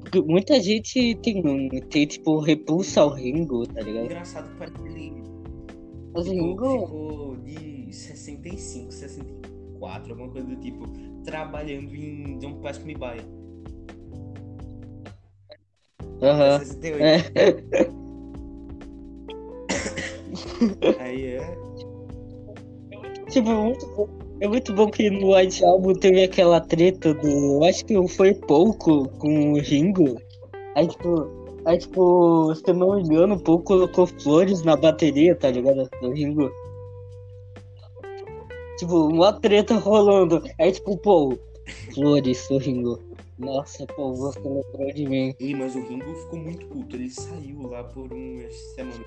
Porque 0.00 0.20
muita 0.22 0.60
gente 0.60 1.16
tem, 1.16 1.68
tem 1.90 2.06
tipo, 2.06 2.38
repulsa 2.38 3.00
ao 3.00 3.10
Ringo, 3.10 3.66
tá 3.66 3.80
ligado? 3.80 4.04
Engraçado 4.04 4.48
parece 4.56 4.76
que 4.78 4.88
ele 4.88 5.12
Mas 6.14 6.26
Ringo. 6.28 6.80
ficou 6.82 7.36
de 7.38 7.92
65, 7.92 8.92
64, 9.78 10.10
alguma 10.12 10.30
coisa 10.30 10.46
do 10.46 10.56
tipo, 10.56 10.86
trabalhando 11.24 11.94
em 11.94 12.38
Don't 12.38 12.60
Pass 12.60 12.78
Me 12.82 12.94
By. 12.94 13.22
Aham. 16.22 16.58
68. 16.58 17.02
É. 17.02 17.96
Aí 21.00 21.26
é. 21.26 21.56
Tipo, 23.30 23.50
é 23.50 23.54
muito 23.54 23.86
bom. 23.86 24.08
É 24.38 24.48
muito 24.48 24.74
bom 24.74 24.90
que 24.90 25.08
no 25.10 25.34
White 25.34 25.64
Album 25.64 25.94
teve 25.94 26.22
aquela 26.22 26.60
treta 26.60 27.14
do. 27.14 27.64
Acho 27.64 27.84
que 27.84 28.08
foi 28.08 28.34
pouco 28.34 29.08
com 29.18 29.52
o 29.52 29.60
Ringo. 29.60 30.16
Aí, 30.74 30.86
tipo. 30.86 31.46
Aí, 31.64 31.78
tipo, 31.78 32.54
se 32.54 32.62
eu 32.68 32.74
não 32.74 32.94
me 32.94 33.02
engano, 33.02 33.34
o 33.34 33.40
pouco 33.40 33.64
colocou 33.64 34.06
flores 34.06 34.62
na 34.62 34.76
bateria, 34.76 35.34
tá 35.34 35.50
ligado? 35.50 35.88
Do 36.00 36.12
Ringo. 36.12 36.50
Tipo, 38.78 39.08
uma 39.08 39.32
treta 39.32 39.76
rolando. 39.78 40.42
Aí, 40.58 40.72
tipo, 40.72 40.96
pô, 40.98 41.38
flores 41.94 42.46
do 42.48 42.58
Ringo. 42.58 42.98
Nossa, 43.38 43.86
pô, 43.86 44.14
você 44.14 44.38
lembrou 44.40 44.92
de 44.94 45.06
mim. 45.06 45.34
Ei, 45.38 45.54
mas 45.54 45.74
o 45.74 45.80
Ringo 45.80 46.14
ficou 46.14 46.38
muito 46.38 46.66
puto. 46.66 46.96
Ele 46.96 47.10
saiu 47.10 47.62
lá 47.62 47.84
por 47.84 48.12
umas 48.12 48.54
semanas. 48.74 49.00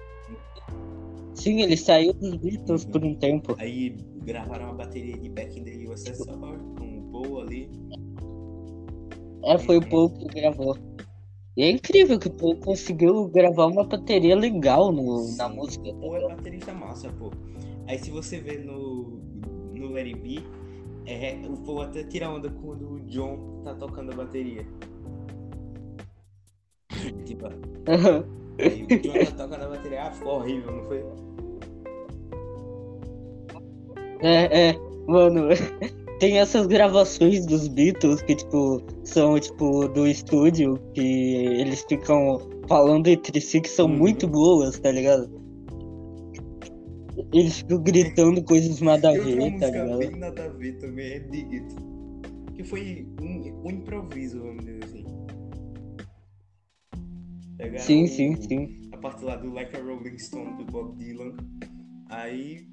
Sim, 1.33 1.61
ele 1.61 1.77
saiu 1.77 2.13
dos 2.13 2.35
Beatles 2.35 2.85
por 2.85 3.03
um 3.03 3.15
tempo. 3.15 3.55
Aí 3.57 3.95
gravaram 4.23 4.65
uma 4.65 4.73
bateria 4.73 5.17
de 5.17 5.29
Back 5.29 5.57
in 5.57 5.63
the 5.63 5.91
USSR 5.91 6.35
com 6.77 6.99
o 6.99 7.11
Paul 7.11 7.41
ali. 7.41 7.69
É, 9.43 9.57
foi 9.57 9.77
o 9.77 9.89
Paul 9.89 10.09
que 10.09 10.25
gravou. 10.25 10.77
E 11.55 11.63
é 11.63 11.71
incrível 11.71 12.19
que 12.19 12.27
o 12.27 12.33
Paul 12.33 12.55
conseguiu 12.57 13.27
gravar 13.29 13.67
uma 13.67 13.83
bateria 13.83 14.35
legal 14.35 14.91
no, 14.91 15.35
na 15.35 15.49
música. 15.49 15.89
O 15.89 15.95
Paul 15.95 16.17
é 16.17 16.27
baterista 16.27 16.73
massa, 16.73 17.09
pô. 17.13 17.31
Aí 17.87 17.97
se 17.97 18.11
você 18.11 18.39
vê 18.39 18.57
no, 18.57 19.18
It 19.97 20.15
Be, 20.19 20.43
é, 21.05 21.39
o 21.47 21.57
Paul 21.57 21.81
até 21.81 22.03
tira 22.03 22.29
onda 22.29 22.49
quando 22.49 22.89
o 22.93 22.99
John 23.01 23.61
tá 23.63 23.73
tocando 23.75 24.11
a 24.11 24.15
bateria. 24.15 24.65
tipo, 27.25 27.45
aí 28.59 28.83
o 28.83 28.87
John 29.01 29.23
tá 29.25 29.31
tocando 29.43 29.63
a 29.63 29.69
bateria, 29.69 30.03
ah, 30.03 30.11
ficou 30.11 30.33
horrível, 30.39 30.71
não 30.71 30.85
foi? 30.85 31.03
É, 34.21 34.69
é, 34.69 34.79
mano, 35.07 35.47
tem 36.19 36.39
essas 36.39 36.67
gravações 36.67 37.45
dos 37.45 37.67
Beatles 37.67 38.21
que, 38.21 38.35
tipo, 38.35 38.83
são, 39.03 39.39
tipo, 39.39 39.87
do 39.89 40.05
estúdio, 40.07 40.77
que 40.93 41.01
eles 41.01 41.83
ficam 41.87 42.39
falando 42.67 43.07
entre 43.07 43.39
si 43.41 43.61
que 43.61 43.69
são 43.69 43.87
Uhum. 43.87 43.97
muito 43.97 44.27
boas, 44.27 44.77
tá 44.79 44.91
ligado? 44.91 45.38
Eles 47.33 47.57
ficam 47.57 47.81
gritando 47.83 48.43
coisas 48.43 48.79
nada 48.81 49.09
a 49.09 49.13
ver, 49.13 49.59
tá 49.59 49.67
ligado? 49.69 49.99
bem 49.99 50.15
nada 50.19 50.45
a 50.45 50.49
ver 50.49 50.77
também, 50.79 51.05
é 51.11 51.15
It. 51.17 51.75
Que 52.55 52.63
foi 52.63 53.07
um, 53.21 53.67
um 53.67 53.71
improviso, 53.71 54.39
vamos 54.41 54.65
dizer 54.65 54.83
assim. 54.83 55.05
Pegaram 57.57 57.85
Sim, 57.85 58.07
sim, 58.07 58.35
sim. 58.41 58.89
A 58.93 58.97
parte 58.97 59.23
lá 59.23 59.35
do 59.35 59.51
Like 59.51 59.75
a 59.75 59.81
Rolling 59.81 60.17
Stone 60.17 60.57
do 60.57 60.65
Bob 60.65 60.95
Dylan. 60.97 61.35
Aí. 62.09 62.67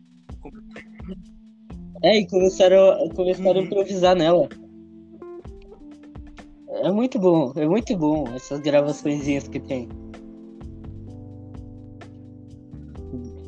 É, 2.02 2.18
e 2.18 2.26
começaram, 2.28 3.08
começaram 3.14 3.50
a 3.50 3.54
Uhum. 3.58 3.64
improvisar 3.66 4.14
nela. 4.16 4.48
É 6.68 6.90
muito 6.90 7.18
bom, 7.18 7.52
é 7.56 7.66
muito 7.66 7.96
bom 7.96 8.24
essas 8.34 8.60
gravaçõezinhas 8.60 9.48
que 9.48 9.58
tem. 9.58 9.88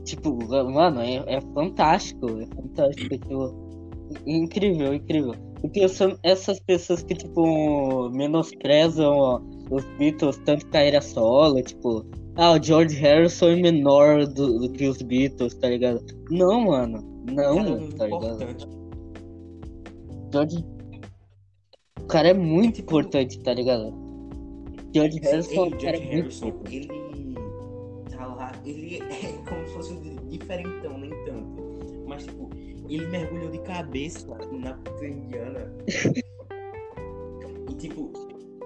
Tipo, 0.09 0.35
mano, 0.71 1.01
é, 1.03 1.17
é 1.27 1.41
fantástico, 1.53 2.27
é 2.41 2.47
fantástico, 2.47 3.11
tipo, 3.11 3.55
incrível, 4.27 4.95
incrível. 4.95 5.35
E 5.63 5.69
pensando, 5.69 6.19
essas 6.23 6.59
pessoas 6.61 7.03
que, 7.03 7.15
tipo, 7.15 8.09
menosprezam 8.11 9.13
ó, 9.13 9.41
os 9.71 9.85
Beatles, 9.99 10.39
tanto 10.47 10.67
carreira 10.69 11.03
solo, 11.03 11.61
tipo, 11.63 12.07
ah, 12.37 12.53
o 12.53 12.63
George 12.63 12.97
Harrison 12.97 13.49
é 13.51 13.57
menor 13.57 14.27
do, 14.27 14.61
do 14.61 14.73
que 14.73 14.87
os 14.87 15.03
Beatles, 15.03 15.53
tá 15.57 15.69
ligado? 15.69 16.01
Não, 16.31 16.61
mano, 16.63 17.03
não, 17.31 17.57
Cara, 17.57 17.89
tá 17.99 18.07
ligado? 18.07 18.43
importante. 18.43 18.69
George. 20.33 20.65
O 22.01 22.07
cara 22.07 22.29
é 22.29 22.35
muito 22.35 22.77
tipo- 22.77 22.93
importante, 22.99 23.39
tá 23.41 23.53
ligado? 23.53 23.93
George 24.95 25.19
Harrison 25.21 25.65
é 25.65 25.67
Ei, 25.67 25.71
cara 25.73 25.81
George 25.99 26.01
muito 26.01 26.23
Harrison, 26.23 26.47
importante. 26.49 26.77
ele 26.77 27.35
tá 28.17 28.27
lá, 28.27 28.53
ele 28.65 28.97
é 28.97 29.33
fosse 29.79 29.93
um 29.93 30.17
diferentão, 30.29 30.99
nem 30.99 31.11
tanto. 31.25 31.63
Mas, 32.07 32.25
tipo, 32.25 32.51
ele 32.89 33.07
mergulhou 33.07 33.51
de 33.51 33.59
cabeça 33.61 34.27
na 34.53 34.75
puta 34.75 35.07
indiana. 35.07 35.73
e, 37.71 37.75
tipo, 37.75 38.13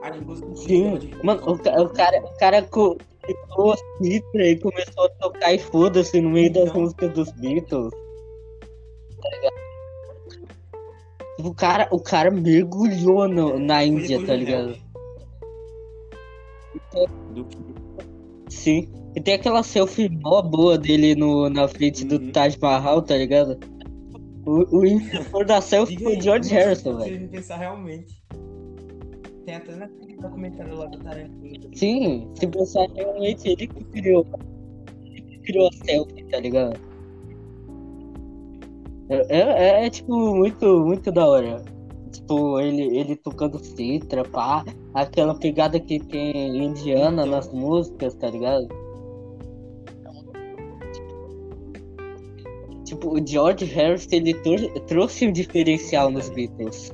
as 0.03 0.19
músicas 0.21 0.59
Sim, 0.61 0.89
George 0.91 1.11
mano, 1.23 1.43
o, 1.53 1.59
ca- 1.59 1.83
o 1.83 1.89
cara, 1.91 2.21
o 2.25 2.37
cara 2.39 2.63
co- 2.63 2.97
pegou 3.21 3.73
a 3.73 3.77
citra 4.03 4.47
e 4.49 4.59
começou 4.59 5.05
a 5.05 5.09
tocar 5.11 5.53
e 5.55 5.59
foda-se 5.59 6.21
no 6.21 6.31
meio 6.31 6.53
das 6.53 6.69
Então. 6.69 6.81
músicas 6.81 7.13
dos 7.13 7.31
Beatles. 7.33 7.93
Tá 9.21 9.29
ligado? 9.31 9.53
O 11.41 11.55
cara, 11.55 11.89
o 11.91 12.01
cara 12.01 12.31
mergulhou 12.31 13.29
no- 13.29 13.59
na 13.59 13.79
Foi 13.79 13.87
Índia, 13.87 14.19
tá 14.21 14.33
do 14.33 14.39
ligado? 14.39 14.77
Sim. 18.49 18.89
E 19.15 19.21
tem 19.21 19.35
aquela 19.35 19.63
selfie 19.63 20.09
mó 20.09 20.41
boa 20.43 20.79
dele 20.79 21.15
no, 21.15 21.49
na 21.51 21.69
frente 21.69 22.05
do 22.05 22.17
Uhum. 22.17 22.31
Taj 22.33 22.59
Mahal, 22.61 23.03
tá 23.03 23.17
ligado? 23.17 23.59
O, 24.47 24.79
o 24.79 24.87
inventor 24.87 25.45
da 25.45 25.61
selfie 25.61 25.99
foi 26.03 26.17
o 26.17 26.23
George 26.23 26.53
mas 26.55 26.65
Harrison, 26.65 26.99
se 27.01 27.11
velho. 27.11 27.29
pensar 27.29 27.57
realmente. 27.59 28.23
Tem 29.45 29.57
até 29.57 29.75
naquele 29.77 30.17
documentário 30.17 30.77
lá 30.77 30.87
do 30.87 30.99
Tarantino. 30.99 31.69
Sim, 31.75 32.29
se 32.35 32.47
pensar 32.47 32.87
realmente, 32.95 33.49
ele 33.49 33.67
que 33.67 33.85
criou. 33.85 34.27
Ele 35.05 35.21
que 35.23 35.39
criou 35.41 35.69
a 35.69 35.73
selfie, 35.85 36.25
tá 36.25 36.41
ligado? 36.41 36.81
É, 39.09 39.39
é, 39.39 39.87
é, 39.87 39.91
tipo 39.91 40.35
muito, 40.35 40.65
muito 40.85 41.13
da 41.13 41.27
hora. 41.29 41.63
Tipo, 42.11 42.61
ele, 42.61 42.97
ele 42.97 43.17
tocando 43.17 43.59
citra, 43.59 44.25
pá, 44.25 44.65
aquela 44.95 45.35
pegada 45.35 45.79
que 45.81 45.99
tem 45.99 46.65
indiana 46.65 47.23
Então. 47.23 47.27
nas 47.37 47.53
músicas, 47.53 48.15
tá 48.15 48.29
ligado? 48.31 48.69
Tipo, 52.93 53.19
o 53.19 53.27
George 53.27 53.65
Harrison, 53.65 54.09
ele 54.13 54.35
tro- 54.43 54.81
trouxe 54.87 55.27
um 55.27 55.33
diferencial 55.33 56.11
nos 56.11 56.29
Beatles. 56.29 56.93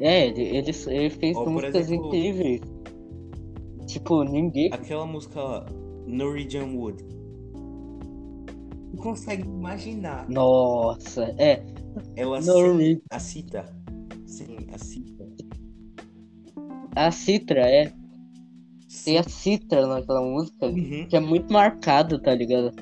É, 0.00 0.28
ele, 0.28 0.42
ele, 0.42 0.70
ele 0.86 1.10
fez 1.10 1.36
por 1.36 1.50
músicas 1.50 1.74
exemplo- 1.86 2.06
incríveis. 2.14 2.60
Tipo, 3.88 4.22
ninguém. 4.22 4.70
Aquela 4.72 5.04
música 5.04 5.66
Norwegian 6.06 6.66
Wood. 6.66 7.02
Não 8.92 9.02
consegue 9.02 9.42
imaginar. 9.42 10.28
Nossa, 10.30 11.34
é. 11.36 11.64
Ela 12.14 12.40
Norwe- 12.40 12.84
sem 12.94 13.02
a 13.10 13.18
cita. 13.18 13.64
Sim, 14.24 14.56
a 14.72 14.78
cita. 14.78 15.26
A 16.94 17.10
Citra, 17.10 17.68
é. 17.68 17.92
Tem 19.04 19.18
a 19.18 19.22
Citra 19.22 19.86
naquela 19.86 20.20
música. 20.22 20.66
Uhum. 20.66 21.06
que 21.08 21.16
é 21.16 21.20
muito 21.20 21.52
marcado, 21.52 22.18
tá 22.20 22.34
ligado? 22.34 22.72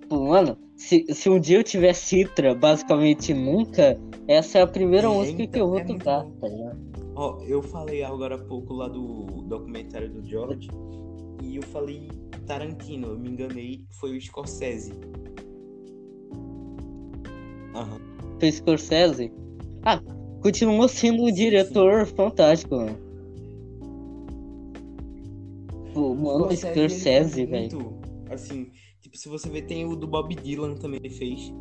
Tipo, 0.00 0.28
mano, 0.28 0.56
se, 0.76 1.04
se 1.14 1.28
um 1.30 1.38
dia 1.38 1.58
eu 1.58 1.64
tiver 1.64 1.92
Citra, 1.94 2.54
basicamente 2.54 3.32
nunca, 3.34 3.98
essa 4.26 4.58
é 4.58 4.62
a 4.62 4.66
primeira 4.66 5.06
É, 5.06 5.10
música 5.10 5.46
que 5.46 5.58
eu 5.60 5.68
vou 5.68 5.78
é 5.78 5.84
muito 5.84 5.98
tocar, 5.98 6.24
bom. 6.24 6.30
tá 6.40 6.48
ligado? 6.48 6.90
Ó, 7.14 7.40
eu 7.42 7.62
falei 7.62 8.02
agora 8.02 8.36
há 8.36 8.38
pouco 8.38 8.72
lá 8.74 8.88
do 8.88 9.42
documentário 9.46 10.08
do 10.10 10.24
George 10.26 10.68
e 11.42 11.56
eu 11.56 11.62
falei 11.64 12.08
Tarantino, 12.46 13.08
eu 13.08 13.18
me 13.18 13.28
enganei, 13.30 13.84
foi 14.00 14.16
o 14.16 14.20
Scorsese. 14.20 14.92
Aham. 17.74 18.00
Foi 18.38 18.50
Scorsese. 18.50 19.32
Ah, 19.84 20.00
continuou 20.42 20.88
sendo 20.88 21.22
um 21.22 21.26
Sim, 21.28 21.34
diretor 21.34 22.06
fantástico, 22.06 22.76
mano. 22.76 23.09
Pô, 26.00 26.14
mano, 26.14 26.56
Scorsese, 26.56 27.46
faz 27.46 27.50
velho. 27.50 27.78
muito, 27.78 28.00
Assim, 28.32 28.70
tipo, 29.00 29.18
se 29.18 29.28
você 29.28 29.50
ver, 29.50 29.62
tem 29.62 29.84
o 29.84 29.94
do 29.94 30.06
Bob 30.06 30.34
Dylan 30.34 30.74
também 30.76 30.98
ele 31.02 31.10
fez. 31.10 31.52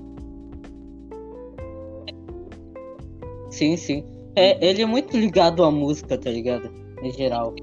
Sim, 3.49 3.75
sim. 3.75 4.03
É, 4.35 4.63
ele 4.65 4.81
é 4.81 4.85
muito 4.85 5.17
ligado 5.17 5.63
à 5.63 5.71
música, 5.71 6.17
tá 6.17 6.29
ligado? 6.29 6.69
Em 7.01 7.11
geral. 7.11 7.53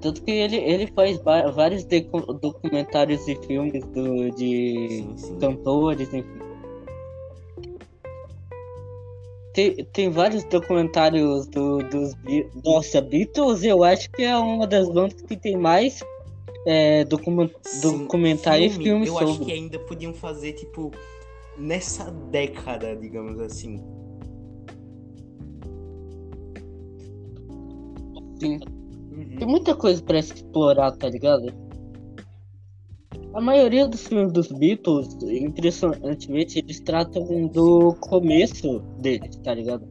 Tanto 0.00 0.22
que 0.22 0.30
ele, 0.30 0.56
ele 0.56 0.86
faz 0.88 1.18
vários 1.22 1.84
documentários 2.40 3.26
e 3.26 3.34
filmes 3.46 3.84
do, 3.86 4.30
de 4.32 4.88
Sim, 4.88 5.16
sim. 5.16 5.38
cantores, 5.38 6.12
enfim. 6.12 6.37
Tem, 9.58 9.74
tem 9.92 10.08
vários 10.08 10.44
documentários 10.44 11.48
do, 11.48 11.78
dos 11.78 12.14
Nossa, 12.64 13.00
Beatles 13.00 13.64
eu 13.64 13.82
acho 13.82 14.08
que 14.12 14.22
é 14.22 14.36
uma 14.36 14.68
das 14.68 14.88
bandas 14.88 15.20
que 15.22 15.36
tem 15.36 15.56
mais 15.56 15.98
é, 16.64 17.04
document, 17.04 17.50
Sim, 17.62 17.80
documentário 17.80 18.66
e 18.66 18.70
filme 18.70 19.08
Eu 19.08 19.18
acho 19.18 19.32
que 19.32 19.38
sobre. 19.38 19.52
ainda 19.54 19.80
podiam 19.80 20.14
fazer, 20.14 20.52
tipo, 20.52 20.92
nessa 21.56 22.08
década, 22.30 22.94
digamos 22.94 23.40
assim. 23.40 23.78
Sim. 28.38 28.60
Uhum. 29.10 29.36
Tem 29.40 29.48
muita 29.48 29.74
coisa 29.74 30.00
pra 30.00 30.22
se 30.22 30.34
explorar, 30.34 30.92
tá 30.92 31.08
ligado? 31.08 31.52
A 33.34 33.40
maioria 33.40 33.86
dos 33.86 34.06
filmes 34.06 34.32
dos 34.32 34.48
Beatles, 34.50 35.16
impressionantemente, 35.22 36.58
eles 36.58 36.80
tratam 36.80 37.46
do 37.48 37.94
começo 38.00 38.80
deles, 38.98 39.36
tá 39.36 39.54
ligado? 39.54 39.86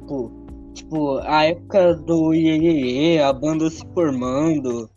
Tipo, 0.00 0.30
tipo, 0.74 1.18
a 1.18 1.44
época 1.44 1.94
do 1.94 2.32
Iê, 2.34 3.20
a 3.20 3.32
banda 3.32 3.70
se 3.70 3.84
formando. 3.94 4.88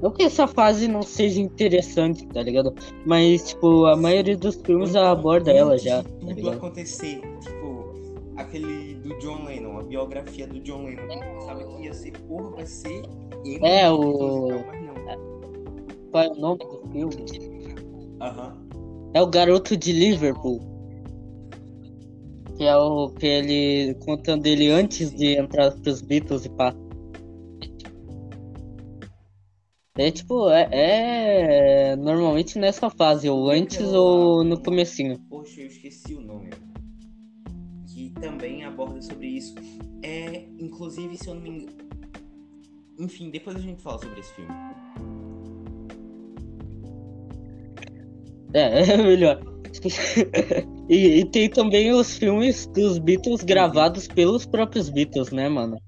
Não 0.00 0.10
que 0.10 0.24
essa 0.24 0.48
fase 0.48 0.88
não 0.88 1.02
seja 1.02 1.40
interessante, 1.40 2.26
tá 2.26 2.42
ligado? 2.42 2.74
Mas, 3.06 3.50
tipo, 3.50 3.84
a 3.86 3.94
maioria 3.96 4.36
dos 4.36 4.56
filmes 4.56 4.90
Então, 4.90 5.04
aborda 5.04 5.52
ela 5.52 5.78
já, 5.78 6.02
tá 6.02 6.08
tudo 6.20 6.50
acontecer, 6.50 7.20
tipo, 7.40 7.94
aquele 8.36 8.94
do 8.94 9.16
John 9.20 9.44
Lennon, 9.44 9.78
a 9.78 9.82
biografia 9.84 10.46
do 10.48 10.58
John 10.60 10.86
Lennon, 10.86 11.40
sabe 11.42 11.64
que 11.64 11.82
ia 11.84 11.92
ser, 11.94 12.12
porra, 12.22 12.50
vai 12.50 12.66
ser 12.66 13.02
É, 13.62 13.88
o- 13.90 14.48
e 14.48 14.64
mas 14.66 14.82
não. 14.82 14.91
Qual 16.12 16.24
é 16.24 16.28
o 16.28 16.34
nome 16.34 16.58
do 16.58 16.88
filme? 16.92 17.26
Aham. 18.20 18.68
É 19.14 19.22
o 19.22 19.26
Garoto 19.26 19.76
de 19.76 19.92
Liverpool. 19.92 20.60
Que 22.56 22.64
é 22.64 22.76
o 22.76 23.08
que 23.08 23.26
ele 23.26 23.94
contando 24.04 24.46
ele 24.46 24.68
antes 24.68 25.10
de 25.10 25.38
entrar 25.38 25.72
pros 25.72 26.02
Beatles 26.02 26.44
e 26.44 26.50
pá. 26.50 26.74
É 29.96 30.10
tipo, 30.10 30.50
é, 30.50 30.68
é 30.70 31.96
normalmente 31.96 32.58
nessa 32.58 32.90
fase, 32.90 33.28
ou 33.28 33.50
antes 33.50 33.80
ou 33.92 34.44
no 34.44 34.62
comecinho. 34.62 35.18
Poxa, 35.30 35.62
eu 35.62 35.66
esqueci 35.66 36.14
o 36.14 36.20
nome. 36.20 36.50
Que 37.86 38.10
também 38.20 38.64
aborda 38.64 39.00
sobre 39.00 39.28
isso. 39.28 39.54
É, 40.02 40.46
inclusive, 40.58 41.16
se 41.16 41.28
eu 41.28 41.34
não 41.34 41.42
me 41.42 41.48
engano. 41.50 41.72
Enfim, 42.98 43.30
depois 43.30 43.56
a 43.56 43.60
gente 43.60 43.82
fala 43.82 43.98
sobre 43.98 44.20
esse 44.20 44.32
filme. 44.34 44.52
É, 48.54 48.92
é 48.92 48.96
melhor. 48.96 49.40
e, 50.88 51.20
e 51.20 51.24
tem 51.30 51.48
também 51.48 51.90
os 51.92 52.16
filmes 52.16 52.66
dos 52.66 52.98
Beatles 52.98 53.42
gravados 53.42 54.06
pelos 54.06 54.44
próprios 54.44 54.88
Beatles, 54.90 55.30
né, 55.32 55.48
mano? 55.48 55.78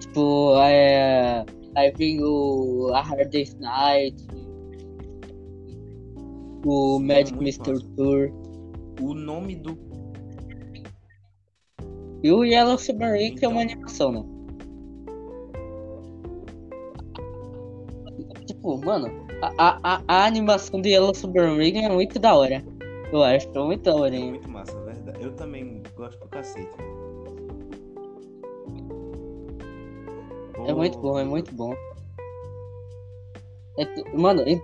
Tipo, 0.00 0.56
é, 0.62 1.44
aí 1.74 1.92
vem 1.96 2.22
o 2.22 2.90
A 2.94 3.02
Hard 3.02 3.30
Day's 3.30 3.54
Night, 3.58 4.16
o 6.64 6.98
Sim, 6.98 7.04
Magic 7.06 7.32
muito 7.32 7.44
Mystery 7.44 7.78
massa. 7.78 7.94
Tour 7.96 8.30
O 9.00 9.14
nome 9.14 9.56
do. 9.56 9.78
e 12.22 12.30
o 12.30 12.44
Yellow 12.44 12.76
Submarine, 12.78 13.34
que 13.34 13.44
é 13.44 13.48
uma 13.48 13.62
Então. 13.62 13.72
animação, 13.74 14.12
né? 14.12 14.22
Tipo, 18.60 18.76
mano, 18.76 19.10
a, 19.56 19.78
a, 19.82 20.02
a, 20.06 20.26
animação 20.26 20.82
do 20.82 20.86
Yellow 20.86 21.14
Submarine 21.14 21.78
é 21.78 21.88
muito 21.88 22.18
da 22.18 22.34
hora. 22.34 22.62
Eu 23.10 23.22
acho, 23.22 23.48
é 23.54 23.58
muito 23.58 23.82
da 23.84 23.94
hora, 23.94 24.14
É 24.14 24.18
hein? 24.18 24.30
muito 24.32 24.50
massa, 24.50 24.78
verdade. 24.80 25.24
Eu 25.24 25.32
também 25.32 25.82
gosto 25.96 26.18
pra 26.18 26.28
cacete. 26.28 26.68
É 30.66 30.74
muito 30.74 30.98
bom, 30.98 31.18
é 31.18 31.24
muito 31.24 31.54
bom. 31.54 31.74
É 33.78 33.86
mano, 34.14 34.42
é 34.42 34.60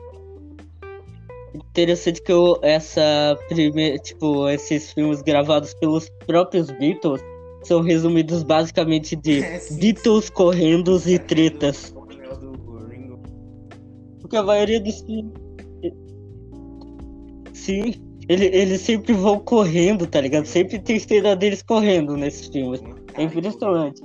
interessante 1.54 2.20
que 2.20 2.30
eu, 2.30 2.58
essa 2.60 3.38
primeira, 3.48 3.98
tipo, 3.98 4.46
esses 4.50 4.92
filmes 4.92 5.22
gravados 5.22 5.72
pelos 5.72 6.10
próprios 6.26 6.70
Beatles 6.70 7.22
são 7.62 7.80
resumidos 7.80 8.42
basicamente 8.42 9.16
de 9.16 9.40
É, 9.42 9.58
sim, 9.58 9.78
Beatles 9.78 10.28
correndo 10.28 11.00
e 11.06 11.18
tretas. 11.18 11.95
Porque 14.26 14.36
a 14.38 14.42
maioria 14.42 14.80
dos 14.80 15.02
filmes. 15.02 15.32
Sim, 17.52 17.94
ele, 18.28 18.46
eles 18.46 18.80
sempre 18.80 19.12
vão 19.12 19.38
correndo, 19.38 20.04
tá 20.04 20.20
ligado? 20.20 20.46
Sempre 20.46 20.80
tem 20.80 20.98
cena 20.98 21.36
deles 21.36 21.62
correndo 21.62 22.16
nesses 22.16 22.48
filmes. 22.48 22.82
É 23.14 23.22
impressionante. 23.22 24.02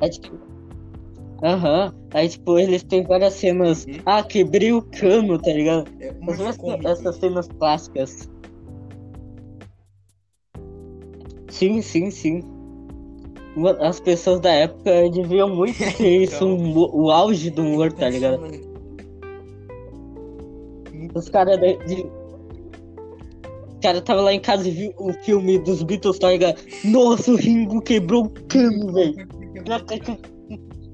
É 0.00 0.08
tipo. 0.08 0.38
Aham. 1.42 1.92
Aí, 2.14 2.28
tipo, 2.28 2.56
eles 2.56 2.84
têm 2.84 3.02
várias 3.02 3.34
cenas. 3.34 3.84
Uhum. 3.84 3.94
Ah, 4.06 4.22
quebrei 4.22 4.72
o 4.72 4.80
cano, 4.80 5.36
tá 5.36 5.52
ligado? 5.52 5.90
É 5.98 6.14
essas 6.88 7.16
cenas 7.16 7.48
clássicas. 7.48 8.30
Sim, 11.48 11.82
sim, 11.82 12.12
sim. 12.12 12.55
As 13.80 13.98
pessoas 14.00 14.40
da 14.40 14.52
época 14.52 15.08
deviam 15.10 15.48
muito 15.54 15.78
ter 15.96 16.22
isso, 16.22 16.34
Então. 16.36 16.48
um 16.56 16.72
hu- 16.76 17.04
o 17.04 17.10
auge 17.10 17.48
do 17.50 17.62
humor, 17.62 17.92
tá 17.92 18.08
ligado? 18.10 18.40
Os 21.14 21.28
caras 21.30 21.58
de... 21.86 22.04
Os 23.68 23.78
caras 23.80 24.02
tava 24.02 24.20
lá 24.22 24.32
em 24.34 24.40
casa 24.40 24.68
e 24.68 24.72
viu 24.72 24.92
o 24.98 25.12
filme 25.24 25.58
dos 25.58 25.82
Beatles, 25.82 26.18
tá 26.18 26.30
ligado? 26.30 26.60
Nossa, 26.84 27.32
o 27.32 27.36
Ringo 27.36 27.80
quebrou 27.80 28.24
o 28.24 28.30
cano, 28.48 28.92
velho. 28.92 29.14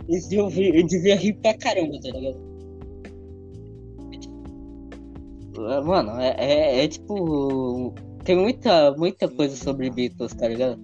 Eles 0.08 0.26
deviam, 0.28 0.48
ver- 0.48 0.74
eu 0.76 0.86
devia 0.86 1.16
rir 1.16 1.32
pra 1.34 1.54
caramba, 1.54 1.98
tá 2.00 2.10
ligado? 2.10 2.38
Ah, 5.58 5.80
Mano, 5.82 6.20
é, 6.20 6.34
é, 6.38 6.84
é 6.84 6.88
tipo. 6.88 7.92
Tem 8.24 8.36
muita, 8.36 8.92
muita 8.96 9.28
coisa 9.28 9.56
sobre 9.56 9.90
Beatles, 9.90 10.34
tá 10.34 10.48
ligado? 10.48 10.78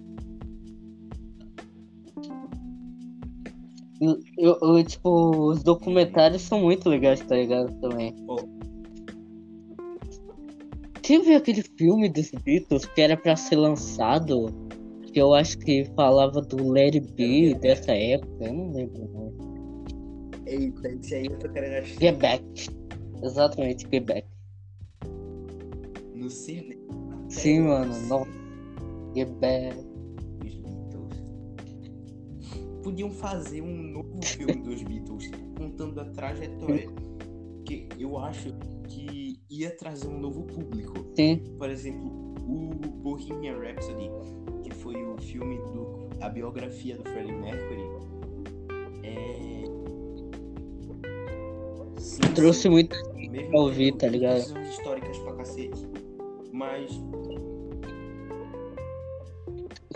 Eu, 4.00 4.56
eu- 4.62 4.84
tipo, 4.84 5.50
os 5.50 5.62
documentários 5.62 6.42
são 6.42 6.60
muito 6.60 6.88
legais, 6.88 7.20
tá 7.20 7.34
ligado? 7.36 7.72
Também. 7.80 8.14
Pô. 8.26 8.36
Teve 11.02 11.34
aquele 11.34 11.62
filme 11.76 12.08
dos 12.08 12.30
Beatles 12.44 12.84
que 12.84 13.00
era 13.00 13.16
pra 13.16 13.34
ser 13.34 13.56
lançado, 13.56 14.46
que 15.12 15.18
eu 15.20 15.34
acho 15.34 15.58
que 15.58 15.84
falava 15.96 16.40
do 16.42 16.68
Larry 16.68 17.00
B 17.00 17.54
dessa 17.54 17.92
época, 17.92 18.44
eu 18.44 18.52
não 18.52 18.72
lembro 18.72 19.08
nome. 19.08 19.32
Eita, 20.46 20.88
esse 20.88 21.14
aí 21.14 21.26
eu 21.26 21.38
tô 21.38 21.48
querendo 21.48 21.78
assistir 21.82 22.00
Get 22.00 22.18
Back. 22.20 22.44
Exatamente, 23.22 23.86
Get 23.90 24.04
Back. 24.04 24.28
no 26.14 26.28
cinema. 26.30 26.78
Sim, 27.28 27.60
mano, 27.60 27.94
nossa. 28.06 28.30
Get 29.14 29.28
Back. 29.40 29.87
Podiam 32.88 33.10
fazer 33.10 33.60
um 33.60 33.82
novo 33.92 34.18
filme 34.24 34.54
dos 34.62 34.82
Beatles 34.82 35.30
contando 35.58 36.00
a 36.00 36.06
trajetória. 36.06 36.88
Que 37.66 37.86
eu 37.98 38.16
acho 38.16 38.48
que 38.88 39.38
ia 39.50 39.70
trazer 39.76 40.08
um 40.08 40.18
novo 40.18 40.44
público. 40.44 40.94
Sim, 41.14 41.36
Por 41.58 41.68
exemplo, 41.68 42.06
o 42.48 42.70
Bohemian 43.02 43.58
Rhapsody, 43.58 44.10
que 44.62 44.72
foi 44.72 44.94
o 45.04 45.18
filme 45.18 45.58
do. 45.58 46.08
a 46.22 46.30
biografia 46.30 46.96
do 46.96 47.02
Freddie 47.02 47.34
Mercury. 47.34 47.82
É. 49.02 49.64
Sim, 51.98 52.20
trouxe 52.34 52.62
sim, 52.62 52.70
muito. 52.70 52.96
mesmo 53.16 53.50
pra 53.50 53.60
ouvir, 53.60 53.92
tá 53.96 54.08
ligado? 54.08 54.58
históricas 54.62 55.18
pra 55.18 55.34
cacete. 55.34 55.86
Mas 56.54 56.90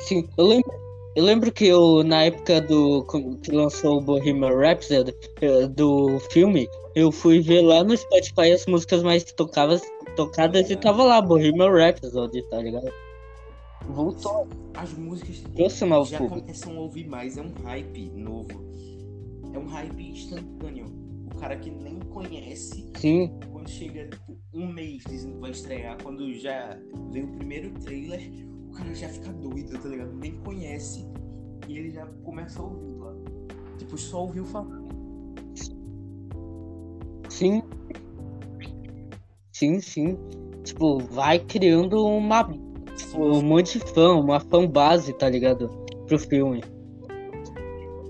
Sim, 0.01 0.29
eu 0.37 0.45
lembro, 0.47 0.82
eu 1.15 1.25
lembro 1.25 1.53
que 1.53 1.67
eu, 1.67 2.03
na 2.03 2.25
época 2.25 2.61
do 2.61 3.05
que 3.43 3.51
lançou 3.53 3.99
o 3.99 4.01
Bohemian 4.01 4.57
Rhapsody 4.57 5.15
eh, 5.41 5.67
do 5.69 6.19
filme, 6.31 6.69
eu 6.95 7.13
fui 7.13 7.41
ver 7.41 7.63
lá 7.63 7.85
no 7.85 7.97
Spotify 7.97 8.53
as 8.53 8.67
músicas 8.67 9.03
mais 9.03 9.25
tocadas, 9.25 9.83
tocadas 10.17 10.71
e 10.71 10.77
tava 10.77 11.05
lá 11.05 11.21
Bohemian 11.21 11.71
Rhapsody, 11.71 12.43
tá 12.49 12.59
ligado? 12.59 12.91
Voltou, 13.89 14.47
as 14.75 14.93
músicas 14.95 15.43
novo 15.55 16.11
já 16.11 16.19
público. 16.19 16.41
começam 16.43 16.77
a 16.77 16.81
ouvir 16.81 17.07
mais, 17.09 17.37
é 17.37 17.43
um 17.43 17.53
hype 17.65 18.11
novo. 18.15 18.65
É 19.53 19.59
um 19.59 19.67
hype 19.67 20.11
instantâneo. 20.11 20.87
O 21.35 21.39
cara 21.39 21.57
que 21.57 21.71
nem 21.71 21.99
conhece, 21.99 22.89
Sim, 22.97 23.33
quando 23.51 23.69
chega 23.69 24.07
tipo, 24.07 24.39
um 24.55 24.67
mês 24.67 25.03
dizendo 25.09 25.35
que 25.35 25.41
vai 25.41 25.51
estrear, 25.51 25.97
quando 26.03 26.33
já 26.35 26.79
vem 27.11 27.25
o 27.25 27.29
primeiro 27.33 27.71
trailer, 27.81 28.21
o 28.73 28.75
cara 28.75 28.95
já 28.95 29.09
fica 29.09 29.31
doido, 29.31 29.79
tá 29.79 29.89
ligado? 29.89 30.15
Nem 30.15 30.33
conhece 30.39 31.07
e 31.69 31.77
ele 31.79 31.91
já 31.91 32.07
começa 32.25 32.59
a 32.59 32.65
ouvir 32.65 32.95
lá. 32.97 33.15
Tipo, 33.79 33.99
só 33.99 34.23
ouviu 34.23 34.45
falar. 34.45 34.81
sim. 37.29 37.63
Sim, 39.53 39.81
sim. 39.81 40.19
Tipo, 40.65 40.99
vai 40.99 41.39
criando 41.39 42.05
uma 42.05 42.49
um 43.15 43.43
monte 43.43 43.79
de 43.79 43.85
fã, 43.93 44.15
uma 44.15 44.41
fanbase, 44.41 45.13
tá 45.13 45.29
ligado? 45.29 45.69
Pro 46.07 46.19
filme. 46.19 46.63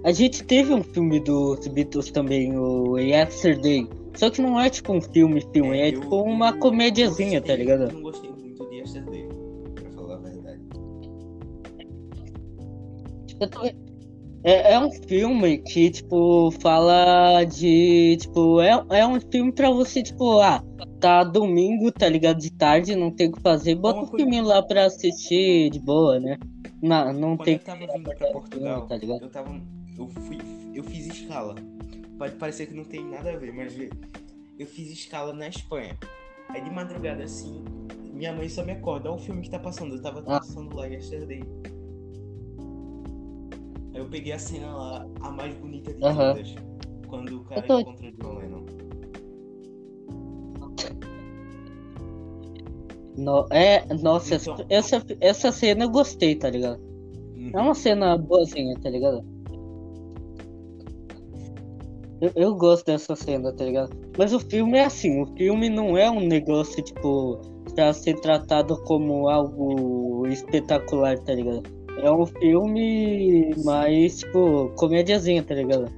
A 0.04 0.12
gente 0.12 0.44
teve 0.44 0.72
um 0.72 0.82
filme 0.82 1.20
dos 1.20 1.66
Beatles 1.68 2.10
também, 2.10 2.56
o 2.56 2.98
Yesterday. 2.98 3.88
Só 4.14 4.30
que 4.30 4.40
não 4.42 4.60
é 4.60 4.68
tipo 4.70 4.92
um 4.92 5.00
filme, 5.00 5.40
filme, 5.52 5.78
é, 5.78 5.88
eu- 5.88 6.00
tipo 6.00 6.22
uma 6.22 6.50
eu 6.50 6.58
comediazinha, 6.58 7.40
tá 7.40 7.54
ligado? 7.54 7.84
Eu 7.84 7.92
não 7.92 8.02
gostei 8.02 8.31
tô- 13.48 13.64
É, 14.44 14.72
é 14.72 14.78
um 14.80 14.90
filme 14.90 15.58
que, 15.58 15.88
tipo, 15.90 16.50
fala 16.60 17.44
de. 17.44 18.16
Tipo, 18.20 18.60
é, 18.60 18.84
é 18.90 19.06
um 19.06 19.20
filme 19.20 19.52
pra 19.52 19.70
você, 19.70 20.02
tipo, 20.02 20.40
ah, 20.40 20.60
tá 20.98 21.22
domingo, 21.22 21.92
tá 21.92 22.08
ligado? 22.08 22.40
De 22.40 22.50
tarde, 22.50 22.96
não 22.96 23.10
tem 23.12 23.28
o 23.28 23.32
que 23.32 23.40
fazer, 23.40 23.76
bota 23.76 24.00
um 24.00 24.06
filminho 24.06 24.44
lá 24.44 24.60
pra 24.60 24.86
assistir 24.86 25.70
de 25.70 25.78
boa, 25.78 26.18
né? 26.18 26.36
Não, 26.82 27.12
não 27.12 27.36
Quando 27.36 27.44
tem 27.44 27.54
eu 27.54 27.60
tava 27.60 27.86
vindo 27.86 28.10
pra 28.16 28.26
Portugal, 28.32 28.86
tá 28.88 28.96
ligado? 28.96 29.22
eu 29.22 29.30
tava. 29.30 29.60
Eu 29.96 30.08
fui. 30.08 30.38
Eu 30.74 30.82
fiz 30.82 31.06
escala. 31.06 31.54
Pode 32.18 32.34
parecer 32.34 32.66
que 32.66 32.74
não 32.74 32.84
tem 32.84 33.04
nada 33.04 33.30
a 33.30 33.36
ver, 33.36 33.52
mas 33.54 33.76
eu 34.58 34.66
fiz 34.66 34.90
escala 34.90 35.32
na 35.32 35.46
Espanha. 35.46 35.96
Aí 36.48 36.60
de 36.60 36.70
madrugada 36.70 37.22
assim, 37.22 37.62
minha 38.12 38.32
mãe 38.32 38.48
só 38.48 38.64
me 38.64 38.72
acorda, 38.72 39.08
olha 39.08 39.20
o 39.20 39.22
filme 39.22 39.42
que 39.42 39.50
tá 39.50 39.58
passando. 39.60 39.94
Eu 39.94 40.02
tava 40.02 40.18
Ah. 40.26 40.40
passando 40.40 40.74
lá 40.76 40.86
yesterday. 40.86 41.44
Aí 43.94 44.00
eu 44.00 44.06
peguei 44.06 44.32
a 44.32 44.38
cena 44.38 44.74
lá, 44.74 45.06
a 45.20 45.30
mais 45.30 45.54
bonita 45.54 45.92
de 45.92 46.00
todas. 46.00 46.54
Quando 47.08 47.36
o 47.40 47.44
cara 47.44 47.62
tô- 47.62 47.80
encontra 47.80 48.08
o 48.08 48.12
John 48.12 48.38
Lennon. 48.38 48.62
No- 53.16 53.46
é, 53.50 53.84
nossa, 54.02 54.36
Então- 54.36 54.56
essa, 54.70 55.04
essa 55.20 55.52
cena 55.52 55.84
eu 55.84 55.90
gostei, 55.90 56.34
tá 56.34 56.48
ligado? 56.48 56.80
É 57.52 57.58
uma 57.60 57.74
cena 57.74 58.16
boazinha, 58.16 58.74
tá 58.80 58.88
ligado? 58.88 59.22
Eu, 62.20 62.30
eu 62.36 62.54
gosto 62.54 62.86
dessa 62.86 63.14
cena, 63.16 63.52
tá 63.52 63.64
ligado? 63.64 63.90
Mas 64.16 64.32
o 64.32 64.40
filme 64.40 64.78
é 64.78 64.84
assim, 64.84 65.20
o 65.20 65.26
filme 65.36 65.68
não 65.68 65.98
é 65.98 66.08
um 66.10 66.20
negócio, 66.20 66.82
tipo, 66.82 67.38
pra 67.74 67.92
ser 67.92 68.18
tratado 68.20 68.80
como 68.84 69.28
algo 69.28 70.26
espetacular, 70.28 71.18
tá 71.18 71.34
ligado? 71.34 71.62
É 71.98 72.10
um 72.10 72.26
filme 72.26 73.54
mais, 73.64 74.18
tipo, 74.18 74.70
comédiazinha, 74.76 75.42
tá 75.42 75.54
ligado? 75.54 75.90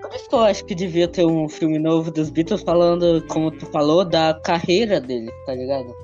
Por 0.00 0.14
isso 0.14 0.28
que 0.28 0.34
eu 0.34 0.40
acho 0.40 0.64
que 0.64 0.74
devia 0.74 1.08
ter 1.08 1.26
um 1.26 1.48
filme 1.48 1.78
novo 1.78 2.10
dos 2.10 2.30
Beatles 2.30 2.62
falando, 2.62 3.26
como 3.26 3.50
tu 3.50 3.66
falou, 3.66 4.04
da 4.04 4.34
carreira 4.44 5.00
deles, 5.00 5.34
tá 5.44 5.54
ligado? 5.54 5.94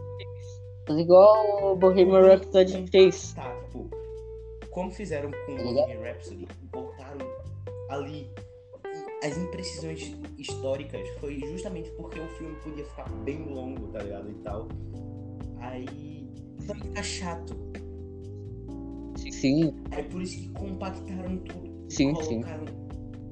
Mas 0.89 0.99
igual 0.99 1.73
o 1.73 1.77
Bohemian 1.77 2.23
Rhapsody 2.23 2.87
fez. 2.91 3.33
Tá, 3.35 3.57
tipo, 3.67 3.89
como 4.71 4.91
fizeram 4.91 5.31
com 5.31 5.57
Tá 5.57 5.63
ligado? 5.63 5.87
Bohemian 5.87 6.03
Rhapsody, 6.03 6.49
botaram 6.71 7.27
ali 7.89 8.29
as 9.23 9.39
imprecisões 9.39 10.17
históricas 10.37 11.09
foi 11.21 11.39
justamente 11.41 11.91
porque 11.93 12.19
o 12.19 12.29
filme 12.31 12.57
podia 12.57 12.85
ficar 12.85 13.09
bem 13.25 13.45
longo, 13.45 13.87
tá 13.89 14.03
ligado? 14.03 14.31
E 14.31 14.35
tal. 14.35 14.69
Aí 15.61 16.29
vai 16.61 16.77
ficar 16.77 17.03
chato. 17.03 17.57
Sim, 19.17 19.75
Aí 19.91 20.05
por 20.05 20.23
isso 20.23 20.39
que 20.39 20.49
compactaram 20.51 21.37
tudo. 21.39 21.69
sim, 21.89 22.15
sim. 22.23 22.43
colocaram 22.43 22.65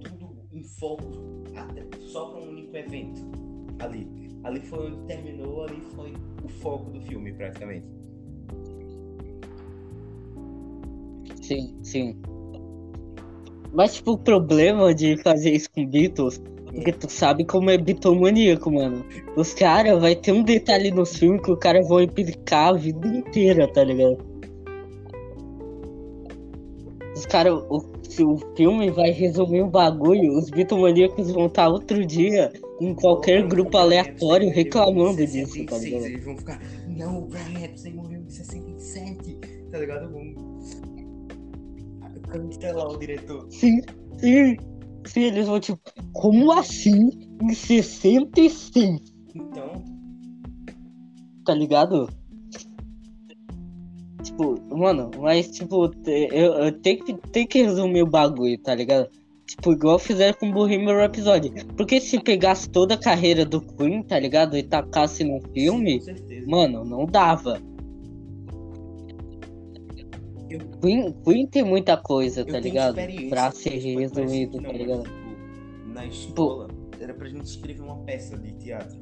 tudo 0.01 0.37
em 0.53 0.63
foco 0.65 1.11
até 1.55 1.87
só 2.07 2.27
para 2.27 2.41
um 2.41 2.49
único 2.51 2.77
evento. 2.77 3.23
Ali. 3.79 4.09
Ali 4.43 4.61
foi 4.61 4.91
onde 4.91 5.07
terminou, 5.07 5.65
ali 5.65 5.81
foi 5.95 6.13
o 6.45 6.49
foco 6.49 6.91
do 6.91 7.01
filme, 7.03 7.33
praticamente. 7.33 7.87
Sim, 11.43 11.77
sim. 11.83 12.17
Mas, 13.73 13.95
tipo, 13.95 14.13
o 14.13 14.19
problema 14.19 14.95
de 14.95 15.17
fazer 15.19 15.53
isso 15.53 15.71
com 15.71 15.87
Beatles, 15.87 16.41
porque 16.67 16.93
tu 16.93 17.11
sabe 17.11 17.45
como 17.45 17.71
é 17.71 17.79
bitomaníaco, 17.79 18.71
mano. 18.73 19.05
Os 19.37 19.53
caras, 19.55 20.01
vai 20.01 20.15
ter 20.17 20.33
um 20.33 20.43
detalhe 20.43 20.91
nos 20.91 21.17
filmes 21.17 21.43
que 21.43 21.51
o 21.51 21.57
cara 21.57 21.83
vão 21.83 22.01
implicar 22.01 22.75
a 22.75 22.77
vida 22.77 23.07
inteira, 23.07 23.71
tá 23.73 23.85
ligado? 23.85 24.30
Os 27.31 27.33
caras, 27.33 27.63
o, 27.71 27.85
se 28.09 28.25
o 28.25 28.39
filme 28.57 28.91
vai 28.91 29.13
resumir 29.13 29.63
um 29.63 29.71
bagulho, 29.71 30.37
os 30.37 30.51
bitomaníacos 30.51 31.31
vão 31.31 31.47
estar 31.47 31.69
outro 31.69 32.05
dia 32.05 32.53
em 32.81 32.93
qualquer 32.93 33.47
grupo 33.47 33.77
aleatório 33.77 34.51
reclamando 34.51 35.25
disso, 35.25 35.65
tá 35.65 35.77
66, 35.79 35.85
ligado? 35.85 36.07
Eles 36.07 36.25
vão 36.25 36.37
ficar, 36.37 36.61
não, 36.89 37.19
o 37.23 37.27
Brian 37.27 37.65
Epstein 37.67 37.95
morreu 37.95 38.21
em 38.21 38.29
67, 38.29 39.39
tá 39.71 39.79
ligado? 39.79 40.11
Vão 40.11 40.35
cancelar 42.29 42.89
o 42.89 42.99
diretor. 42.99 43.47
Sim, 43.49 43.81
sim. 44.19 44.57
Sim, 45.07 45.21
eles 45.21 45.47
vão 45.47 45.61
tipo, 45.61 45.81
como 46.13 46.51
assim 46.51 47.11
em 47.41 47.55
66? 47.55 49.13
Então, 49.37 49.85
Tá 51.45 51.55
ligado? 51.55 52.09
Tipo, 54.23 54.61
mano, 54.77 55.11
mas 55.19 55.49
tipo, 55.51 55.91
eu, 56.07 56.55
eu 56.55 56.73
tenho, 56.73 57.05
que, 57.05 57.15
tenho 57.15 57.49
que 57.49 57.63
resumir 57.63 58.03
o 58.03 58.07
bagulho, 58.07 58.59
tá 58.59 58.75
ligado? 58.75 59.09
Tipo, 59.47 59.73
igual 59.73 59.99
fizeram 59.99 60.39
com 60.39 60.49
o 60.49 60.53
Bohemian 60.53 60.97
Rhapsody. 60.97 61.53
Porque 61.77 62.01
se 62.01 62.21
pegasse 62.21 62.69
toda 62.71 62.95
a 62.95 62.99
carreira 62.99 63.45
do 63.45 63.61
Queen, 63.61 64.03
tá 64.03 64.19
ligado? 64.19 64.57
E 64.57 64.63
tacasse 64.63 65.25
num 65.25 65.41
filme, 65.53 66.01
certeza. 66.01 66.47
mano, 66.49 66.85
não 66.85 67.05
dava. 67.05 67.61
Eu- 70.49 70.61
Queen, 70.81 71.13
Queen 71.25 71.47
tem 71.47 71.65
muita 71.65 71.97
coisa, 71.97 72.43
Eu 72.43 72.47
tá 72.47 72.61
ligado? 72.61 72.97
Pra 73.29 73.51
ser 73.51 73.71
resumido, 73.71 74.61
tá 74.63 74.73
ligado? 74.73 75.03
tipo, 75.03 75.89
na 75.89 76.07
escola, 76.07 76.69
era 77.01 77.13
pra 77.15 77.29
gente 77.29 77.45
escrever 77.47 77.83
uma 77.83 77.97
peça 78.05 78.37
de 78.39 78.53
teatro. 78.53 78.99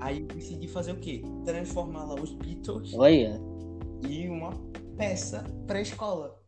Aí 0.00 0.20
eu 0.20 0.26
decidi 0.26 0.66
fazer 0.66 0.92
o 0.92 0.96
quê? 0.96 1.22
Transformar 1.44 2.04
lá 2.04 2.14
os 2.14 2.32
Beatles 2.32 2.92
Olha, 2.94 3.40
e 4.08 4.28
uma 4.28 4.50
peça 4.96 5.44
pra 5.66 5.80
escola. 5.80 6.38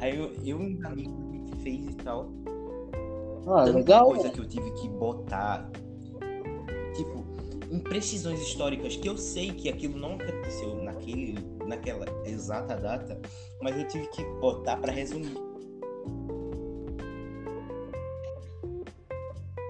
Aí 0.00 0.16
eu, 0.16 0.32
eu 0.44 0.44
e 0.44 0.54
um 0.54 0.86
amigo 0.86 1.14
a 1.30 1.32
gente 1.32 1.56
fez 1.62 1.84
e 1.86 1.94
tal. 1.96 2.30
Ah, 3.46 3.64
Tanta 3.64 3.78
legal. 3.78 4.06
coisa 4.06 4.30
que 4.30 4.38
eu 4.40 4.48
tive 4.48 4.70
que 4.72 4.88
botar. 4.88 5.70
Tipo, 6.94 7.24
imprecisões 7.72 8.40
históricas 8.40 8.96
que 8.96 9.08
eu 9.08 9.16
sei 9.16 9.50
que 9.50 9.68
aquilo 9.68 9.98
não 9.98 10.14
aconteceu 10.14 10.74
naquele, 10.82 11.34
naquela 11.66 12.06
exata 12.24 12.76
data, 12.76 13.20
mas 13.60 13.76
eu 13.76 13.86
tive 13.88 14.06
que 14.08 14.22
botar 14.40 14.76
pra 14.76 14.92
resumir. 14.92 15.34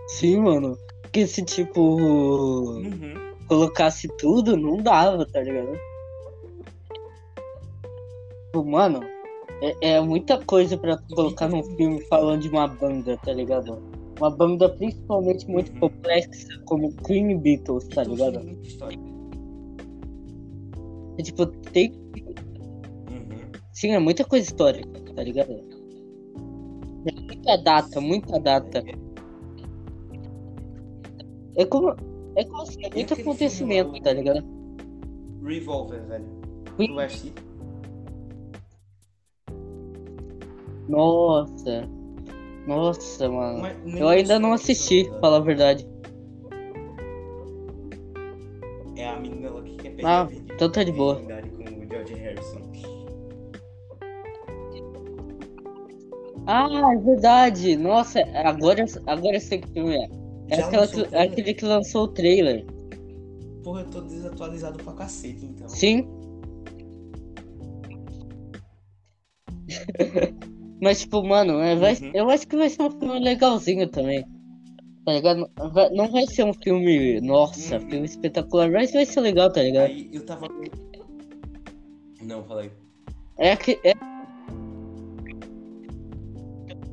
Sim, 0.08 0.40
mano. 0.40 0.76
Porque 1.02 1.26
se, 1.26 1.42
tipo, 1.44 1.80
Uhum. 1.96 3.14
colocasse 3.48 4.08
tudo, 4.18 4.56
não 4.56 4.76
dava, 4.78 5.24
tá 5.26 5.40
ligado? 5.40 5.78
Mano, 8.62 9.00
é, 9.62 9.94
é 9.94 10.00
muita 10.00 10.38
coisa 10.44 10.76
pra 10.76 10.96
tu 10.96 11.14
colocar 11.14 11.48
num 11.48 11.62
filme 11.76 12.00
falando 12.02 12.42
de 12.42 12.48
uma 12.48 12.66
banda, 12.68 13.16
tá 13.24 13.32
ligado? 13.32 13.82
Uma 14.18 14.30
banda 14.30 14.68
principalmente 14.68 15.48
muito 15.50 15.72
Uhum. 15.72 15.80
complexa, 15.80 16.60
como 16.66 16.92
Queen 17.04 17.38
Beatles, 17.38 17.88
tá 17.88 18.02
Então, 18.02 18.14
ligado? 18.14 18.58
É, 21.18 21.22
tipo, 21.22 21.46
tem. 21.46 21.92
Uhum. 23.10 23.52
Sim, 23.72 23.90
é 23.92 23.98
muita 23.98 24.24
coisa 24.24 24.44
histórica, 24.46 25.00
tá 25.14 25.22
ligado? 25.22 25.52
É 27.06 27.20
muita 27.20 27.56
data, 27.56 28.00
muita 28.00 28.38
data. 28.40 28.84
É 31.56 31.64
como. 31.66 31.94
É 32.36 32.44
como 32.44 32.62
assim, 32.62 32.84
é 32.84 32.90
muito 32.90 33.14
acontecimento, 33.14 34.00
tá 34.02 34.12
ligado? 34.12 34.44
Revolver, 35.42 36.02
velho. 36.06 36.24
Queen- 36.76 36.88
Tu 36.88 36.94
Nossa. 40.88 41.88
Nossa, 42.66 43.28
mano. 43.28 43.60
Mas 43.60 44.00
Eu 44.00 44.08
ainda 44.08 44.38
não 44.38 44.52
assisti, 44.52 45.08
não, 45.10 45.20
falar 45.20 45.36
a 45.38 45.40
verdade. 45.40 45.86
É 48.96 49.08
a 49.08 49.18
menina 49.20 49.50
lá 49.50 49.62
que 49.62 49.76
quer 49.76 49.90
pegar 49.90 50.22
Ah, 50.22 50.28
então 50.32 50.70
tá 50.70 50.82
de 50.82 50.92
boa. 50.92 51.16
com 51.16 51.24
o 51.24 51.88
George 51.88 52.14
Harrison. 52.14 52.64
Ah, 56.46 56.68
é 56.92 56.98
verdade. 56.98 57.76
Nossa, 57.76 58.20
agora, 58.44 58.84
agora 59.06 59.36
eu 59.36 59.40
sei 59.40 59.58
que 59.58 59.68
filme 59.72 59.96
é. 59.96 60.08
É 60.50 60.60
aquela 60.60 60.86
que- 60.86 60.92
trailer? 61.04 61.20
aquele 61.32 61.54
que 61.54 61.64
lançou 61.64 62.04
o 62.04 62.08
trailer. 62.08 62.66
Porra, 63.62 63.80
eu 63.80 63.90
tô 63.90 64.00
desatualizado 64.02 64.82
pra 64.84 64.92
cacete, 64.92 65.46
então. 65.46 65.68
Sim. 65.68 66.06
Mas, 70.80 71.00
tipo, 71.00 71.22
mano, 71.22 71.60
é, 71.60 71.76
vai- 71.76 71.94
Uhum. 71.94 72.10
eu 72.12 72.30
acho 72.30 72.46
que 72.46 72.56
vai 72.56 72.68
ser 72.68 72.82
um 72.82 72.90
filme 72.90 73.18
legalzinho 73.20 73.88
também. 73.88 74.24
Tá 75.04 75.12
ligado? 75.12 75.48
Vai- 75.72 75.90
não 75.90 76.10
vai 76.10 76.26
ser 76.26 76.44
um 76.44 76.52
filme, 76.54 77.20
nossa, 77.20 77.76
Uhum. 77.76 77.88
filme 77.88 78.06
espetacular, 78.06 78.70
mas 78.70 78.92
vai 78.92 79.04
ser 79.04 79.20
legal, 79.20 79.52
tá 79.52 79.62
ligado? 79.62 79.90
Aí 79.90 80.08
eu 80.12 80.24
tava. 80.24 80.48
Não, 82.22 82.42
falei. 82.44 82.70
É 83.38 83.56
que. 83.56 83.78
É... 83.84 83.92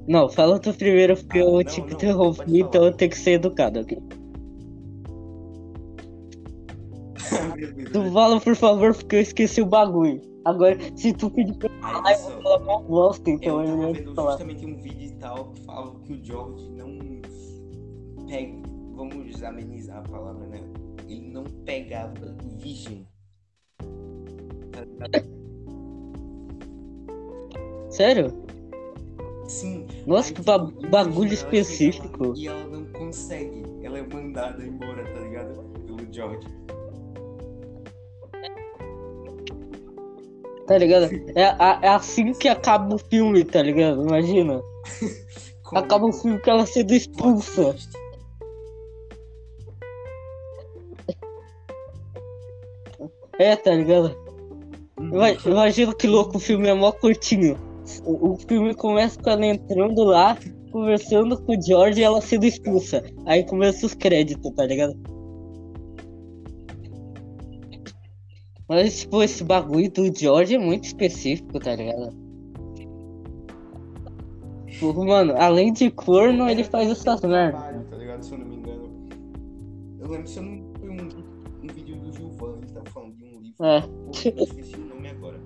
Não, 0.07 0.29
fala 0.29 0.59
tu 0.59 0.73
primeiro, 0.73 1.15
porque 1.15 1.39
Ah, 1.39 1.41
eu 1.43 1.51
não, 1.51 1.63
te 1.63 1.79
não, 1.81 1.87
interrompi, 1.89 2.59
então 2.59 2.83
eu 2.83 2.93
tenho 2.93 3.11
que 3.11 3.17
ser 3.17 3.31
educado, 3.33 3.79
ok? 3.79 3.97
Tu 7.93 8.11
fala, 8.11 8.39
por 8.39 8.55
favor, 8.55 8.93
porque 8.95 9.15
eu 9.17 9.21
esqueci 9.21 9.61
o 9.61 9.65
bagulho. 9.65 10.21
Agora, 10.43 10.77
se 10.95 11.13
tu 11.13 11.29
pedir 11.29 11.53
pra 11.55 11.69
falar, 11.81 12.13
eu 12.13 12.19
vou 12.19 12.41
falar 12.41 12.59
mal 12.65 12.83
bosta, 12.83 13.29
então 13.29 13.61
eu 13.61 13.67
tava 13.67 13.77
não 13.81 13.93
vendo 13.93 14.15
falar. 14.15 14.31
justamente 14.31 14.65
um 14.65 14.75
vídeo 14.81 15.07
e 15.07 15.11
tal 15.19 15.45
que 15.51 15.61
falava 15.61 15.99
que 15.99 16.13
o 16.13 16.25
George 16.25 16.69
não 16.71 16.97
pega. 18.27 18.53
Vamos 18.95 19.43
amenizar 19.43 19.99
a 19.99 20.01
palavra, 20.01 20.45
né? 20.47 20.61
Ele 21.07 21.29
não 21.29 21.43
pegava 21.43 22.35
virgem. 22.57 23.05
Sério? 27.89 28.33
Sim. 29.47 29.85
Nossa, 30.07 30.33
que 30.33 30.41
ba- 30.41 30.57
bagulho 30.89 31.33
específico. 31.33 32.33
E 32.35 32.47
ela 32.47 32.63
não 32.65 32.85
consegue. 32.93 33.63
Ela 33.83 33.99
é 33.99 34.01
mandada 34.01 34.65
embora, 34.65 35.03
tá 35.03 35.19
ligado? 35.19 35.61
Pelo 35.85 36.13
George. 36.13 36.47
Tá 40.67 40.77
ligado? 40.77 41.09
É, 41.35 41.85
é 41.85 41.89
assim 41.89 42.33
que 42.33 42.47
acaba 42.47 42.95
o 42.95 42.97
filme, 42.97 43.43
tá 43.43 43.61
ligado? 43.61 44.03
Imagina. 44.07 44.61
Como 45.63 45.81
Acaba 45.81 46.05
o 46.05 46.11
filme 46.11 46.39
com 46.39 46.51
ela 46.51 46.65
sendo 46.65 46.93
expulsa. 46.93 47.75
É, 53.39 53.55
tá 53.55 53.71
ligado? 53.71 54.15
Uhum. 54.99 55.11
Imagina 55.45 55.95
que 55.95 56.07
louco, 56.07 56.37
o 56.37 56.39
filme 56.39 56.67
é 56.67 56.73
mó 56.73 56.91
curtinho. 56.91 57.57
O, 58.05 58.33
o 58.33 58.37
filme 58.37 58.75
começa 58.75 59.19
com 59.19 59.29
ela 59.29 59.45
entrando 59.45 60.03
lá, 60.03 60.37
conversando 60.71 61.41
com 61.41 61.57
o 61.57 61.61
George 61.61 62.01
e 62.01 62.03
ela 62.03 62.21
sendo 62.21 62.45
expulsa. 62.45 63.03
Aí 63.25 63.43
começa 63.45 63.85
os 63.85 63.93
créditos, 63.93 64.51
tá 64.53 64.65
ligado? 64.65 64.95
Mas, 68.71 69.01
tipo, 69.01 69.21
esse 69.21 69.43
bagulho 69.43 69.91
do 69.91 70.17
George 70.17 70.55
é 70.55 70.57
muito 70.57 70.85
específico, 70.85 71.59
tá 71.59 71.75
ligado? 71.75 72.15
Tipo, 74.65 74.93
mano, 75.05 75.33
além 75.37 75.73
de 75.73 75.91
corno, 75.91 76.47
ele 76.49 76.63
faz 76.63 76.89
essas 76.89 77.19
merdas. 77.19 77.61
Tá 77.89 77.97
ligado? 77.97 78.23
Se 78.23 78.31
eu 78.31 78.37
não 78.37 78.45
me 78.45 78.55
engano. 78.55 78.89
Eu 79.99 80.07
lembro 80.09 80.25
se 80.25 80.39
eu 80.39 80.43
não 80.43 80.63
foi 80.79 80.89
um, 80.89 81.09
um 81.63 81.67
vídeo 81.67 81.97
do 81.97 82.13
Gilvan, 82.13 82.59
ele 82.61 82.67
tava 82.73 82.85
falando 82.91 83.13
de 83.17 83.25
um 83.25 83.41
livro. 83.41 83.65
É. 83.65 83.81
Porra, 83.81 83.91
eu 84.37 84.43
esqueci 84.45 84.75
o 84.77 84.85
nome 84.85 85.09
agora. 85.09 85.37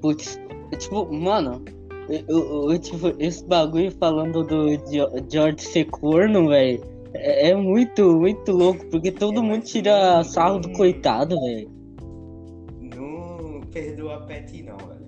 Putz, 0.00 0.38
é 0.70 0.76
tipo, 0.76 1.12
mano, 1.12 1.64
eu, 2.08 2.22
eu- 2.28 2.70
eu, 2.70 2.78
tipo, 2.78 3.12
esse 3.18 3.44
bagulho 3.44 3.90
falando 3.90 4.44
do 4.44 4.66
George 5.28 5.62
ser 5.62 5.86
corno, 5.86 6.48
velho, 6.48 6.93
é, 7.14 7.50
é 7.50 7.54
muito, 7.56 8.16
muito 8.18 8.52
louco, 8.52 8.84
porque 8.90 9.10
todo 9.12 9.38
É, 9.40 9.42
mundo 9.42 9.62
tira 9.64 10.16
não- 10.16 10.24
sarro 10.24 10.58
do 10.58 10.70
coitado, 10.72 11.38
velho. 11.40 11.70
Não 12.80 13.60
perdoa 13.72 14.20
Pet 14.26 14.62
não, 14.62 14.76
velho. 14.76 15.04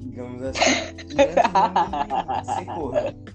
Digamos 0.00 0.42
assim. 0.42 0.70
E 1.10 2.44
ser 2.44 2.64
corno. 2.74 3.32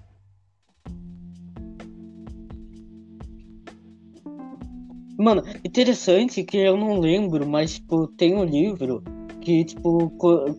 Mano, 5.18 5.44
interessante 5.66 6.44
que 6.44 6.58
eu 6.58 6.78
não 6.78 7.00
lembro, 7.00 7.48
mas, 7.48 7.76
tipo, 7.76 8.08
tem 8.08 8.36
um 8.36 8.44
livro 8.44 9.02
que, 9.42 9.66
tipo, 9.66 10.12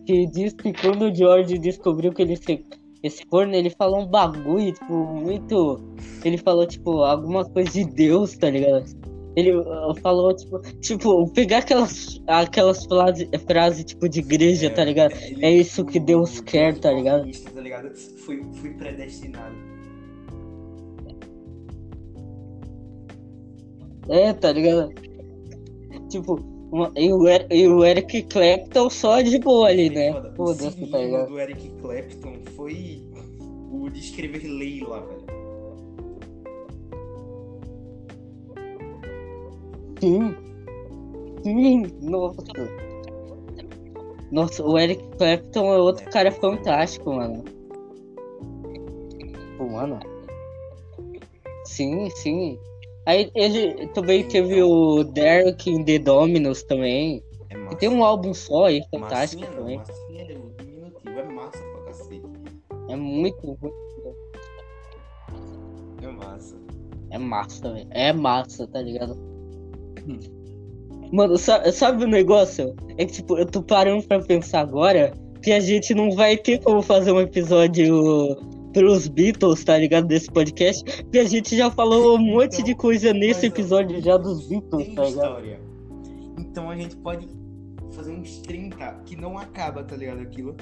que 0.05 0.25
diz 0.27 0.53
que 0.53 0.73
quando 0.73 1.03
o 1.03 1.15
George 1.15 1.57
descobriu 1.57 2.11
que 2.11 2.21
ele 2.21 2.35
se, 2.35 2.65
esse 3.01 3.25
corno, 3.25 3.55
ele 3.55 3.69
falou 3.69 4.01
um 4.01 4.05
bagulho, 4.07 4.71
tipo, 4.73 4.93
muito. 4.93 5.79
Ele 6.23 6.37
falou, 6.37 6.65
tipo, 6.67 7.01
alguma 7.03 7.45
coisa 7.45 7.71
de 7.71 7.85
Deus, 7.85 8.37
tá 8.37 8.49
ligado? 8.49 8.83
Ele 9.35 9.55
uh, 9.55 9.95
falou, 10.01 10.35
tipo, 10.35 10.59
tipo, 10.81 11.31
pegar 11.31 11.59
aquelas, 11.59 12.21
aquelas 12.27 12.83
frases, 12.85 13.29
frase, 13.47 13.83
tipo, 13.85 14.09
de 14.09 14.19
igreja, 14.19 14.69
tá 14.69 14.83
ligado? 14.83 15.13
ele- 15.13 15.45
É 15.45 15.51
isso 15.51 15.85
que 15.85 15.99
Deus 15.99 16.41
quer, 16.41 16.77
tá 16.77 16.91
ligado? 16.91 17.17
calvinista, 17.17 17.51
tá 17.51 17.61
ligado? 17.61 17.95
Foi, 17.95 18.43
foi 18.53 18.69
predestinado. 18.71 19.55
É, 24.09 24.33
tá 24.33 24.51
ligado? 24.51 24.91
Tipo, 26.09 26.39
e, 26.95 27.11
o, 27.13 27.27
Er- 27.27 27.47
e 27.49 27.67
o 27.67 27.83
Eric 27.83 28.23
Clapton 28.23 28.89
só 28.89 29.21
de 29.21 29.39
boa 29.39 29.67
ali, 29.69 29.89
né? 29.89 30.13
Foda-se, 30.35 30.85
tá 30.87 30.97
ligado? 30.99 31.27
do 31.29 31.39
Eric 31.39 31.69
Clapton 31.81 32.33
foi 32.55 33.01
o 33.71 33.89
de 33.89 33.99
escrever 33.99 34.43
lei 34.47 34.81
lá, 34.81 34.99
velho. 34.99 35.29
Sim. 39.99 40.35
Sim, 41.43 41.83
nossa. 42.01 42.43
Nossa, 44.31 44.63
o 44.63 44.77
Eric 44.77 45.03
Clapton 45.17 45.73
é 45.73 45.77
outro 45.77 46.05
É, 46.07 46.11
cara 46.11 46.31
fantástico, 46.31 47.11
mano. 47.13 47.43
Pô, 49.57 49.67
mano. 49.67 49.99
Sim, 51.65 52.09
sim. 52.11 52.59
Aí 53.05 53.31
ele 53.33 53.87
também 53.87 54.27
teve 54.27 54.61
o 54.61 55.03
Derek 55.03 55.69
in 55.69 55.83
the 55.83 55.97
Dominos 55.99 56.63
também. 56.63 57.23
É 57.49 57.57
massa. 57.57 57.77
tem 57.77 57.89
um 57.89 58.03
álbum 58.03 58.33
só 58.33 58.65
aí, 58.65 58.81
fantástico 58.91 59.41
Massinha 59.41 59.59
também. 59.59 59.77
massinha 59.77 60.21
é 60.21 60.25
diminutivo, 60.63 61.19
é 61.19 61.23
massa 61.23 61.63
pra 61.63 61.81
cacete. 61.85 62.21
É 62.89 62.95
muito, 62.95 63.57
muito. 63.61 63.75
É 66.01 66.07
massa. 66.07 66.55
É 67.11 67.17
massa, 67.17 67.73
velho. 67.73 67.87
É 67.91 68.13
massa, 68.13 68.67
tá 68.67 68.81
ligado? 68.81 69.17
Mano, 71.11 71.37
sa- 71.37 71.71
sabe 71.71 72.03
o 72.03 72.07
negócio? 72.07 72.75
É 72.97 73.05
que, 73.05 73.13
tipo, 73.13 73.37
eu 73.37 73.45
tô 73.45 73.63
parando 73.63 74.03
pra 74.07 74.19
pensar 74.21 74.61
agora 74.61 75.11
que 75.41 75.51
a 75.51 75.59
gente 75.59 75.93
não 75.95 76.11
vai 76.11 76.37
ter 76.37 76.59
como 76.61 76.81
fazer 76.81 77.11
um 77.11 77.19
episódio 77.19 78.35
pros 78.73 79.07
Beatles, 79.07 79.63
tá 79.63 79.77
ligado? 79.77 80.07
Desse 80.07 80.31
podcast. 80.31 80.83
Porque 81.03 81.19
a 81.19 81.25
gente 81.25 81.55
já 81.55 81.69
falou 81.71 82.15
um 82.15 82.19
monte 82.19 82.61
de 82.63 82.75
coisa 82.75 83.13
nesse 83.13 83.47
episódio 83.47 84.01
já 84.01 84.17
dos 84.17 84.47
Beatles, 84.47 84.87
tá 84.95 85.03
ligado? 85.03 85.07
história. 85.09 85.59
Então 86.37 86.69
a 86.69 86.75
gente 86.75 86.95
pode 86.97 87.27
fazer 87.91 88.11
uns 88.11 88.37
30 88.41 89.01
que 89.05 89.15
não 89.15 89.37
acaba, 89.37 89.83
tá 89.83 89.95
ligado? 89.95 90.21
Aquilo. 90.21 90.55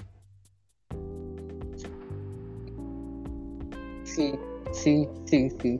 Sim, 4.03 4.33
sim, 4.71 5.07
sim, 5.25 5.49
sim. 5.61 5.79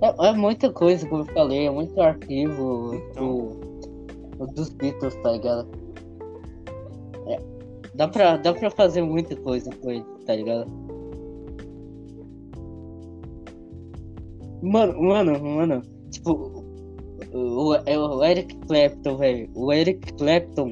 É, 0.00 0.28
é 0.28 0.32
muita 0.32 0.70
coisa, 0.72 1.06
como 1.08 1.22
eu 1.22 1.26
falei, 1.34 1.66
é 1.66 1.70
muito 1.70 2.00
arquivo 2.00 2.94
Então. 3.10 3.50
do, 4.38 4.46
dos 4.54 4.68
Beatles, 4.70 5.14
tá 5.16 5.32
ligado? 5.32 5.68
É, 7.26 7.38
dá, 7.94 8.08
pra, 8.08 8.36
dá 8.36 8.52
pra 8.52 8.70
fazer 8.70 9.02
muita 9.02 9.36
coisa 9.36 9.70
com 9.82 9.90
ele, 9.90 10.04
tá 10.26 10.34
ligado? 10.36 10.70
Mano, 14.64 15.02
mano, 15.02 15.38
mano, 15.44 15.82
tipo, 16.10 16.32
o, 17.32 17.74
o, 17.74 18.16
o 18.18 18.24
Eric 18.24 18.56
Clapton, 18.66 19.16
velho, 19.16 19.50
o 19.54 19.72
Eric 19.72 20.12
Clapton, 20.14 20.70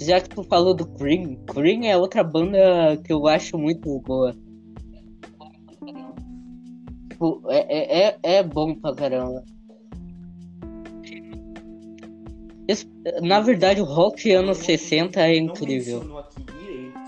já 0.00 0.20
que 0.20 0.30
tu 0.30 0.42
falou 0.44 0.72
do 0.74 0.86
Cream, 0.94 1.36
Cream 1.46 1.84
é 1.84 1.96
outra 1.96 2.24
banda 2.24 2.96
que 3.04 3.12
eu 3.12 3.26
acho 3.26 3.58
muito 3.58 4.00
boa. 4.00 4.34
Tipo, 7.10 7.42
é, 7.50 7.58
é, 7.58 8.06
é, 8.06 8.18
é 8.36 8.42
bom 8.42 8.74
pra 8.74 8.94
caramba. 8.94 9.44
Esse- 12.66 12.86
na 13.22 13.40
verdade, 13.40 13.80
o 13.80 13.84
rock 13.84 14.30
anos 14.32 14.58
60 14.58 15.20
é 15.20 15.38
Não 15.40 15.46
incrível. 15.46 15.96
mencionou 15.98 16.18
aqui 16.18 16.42
direito. 16.44 16.98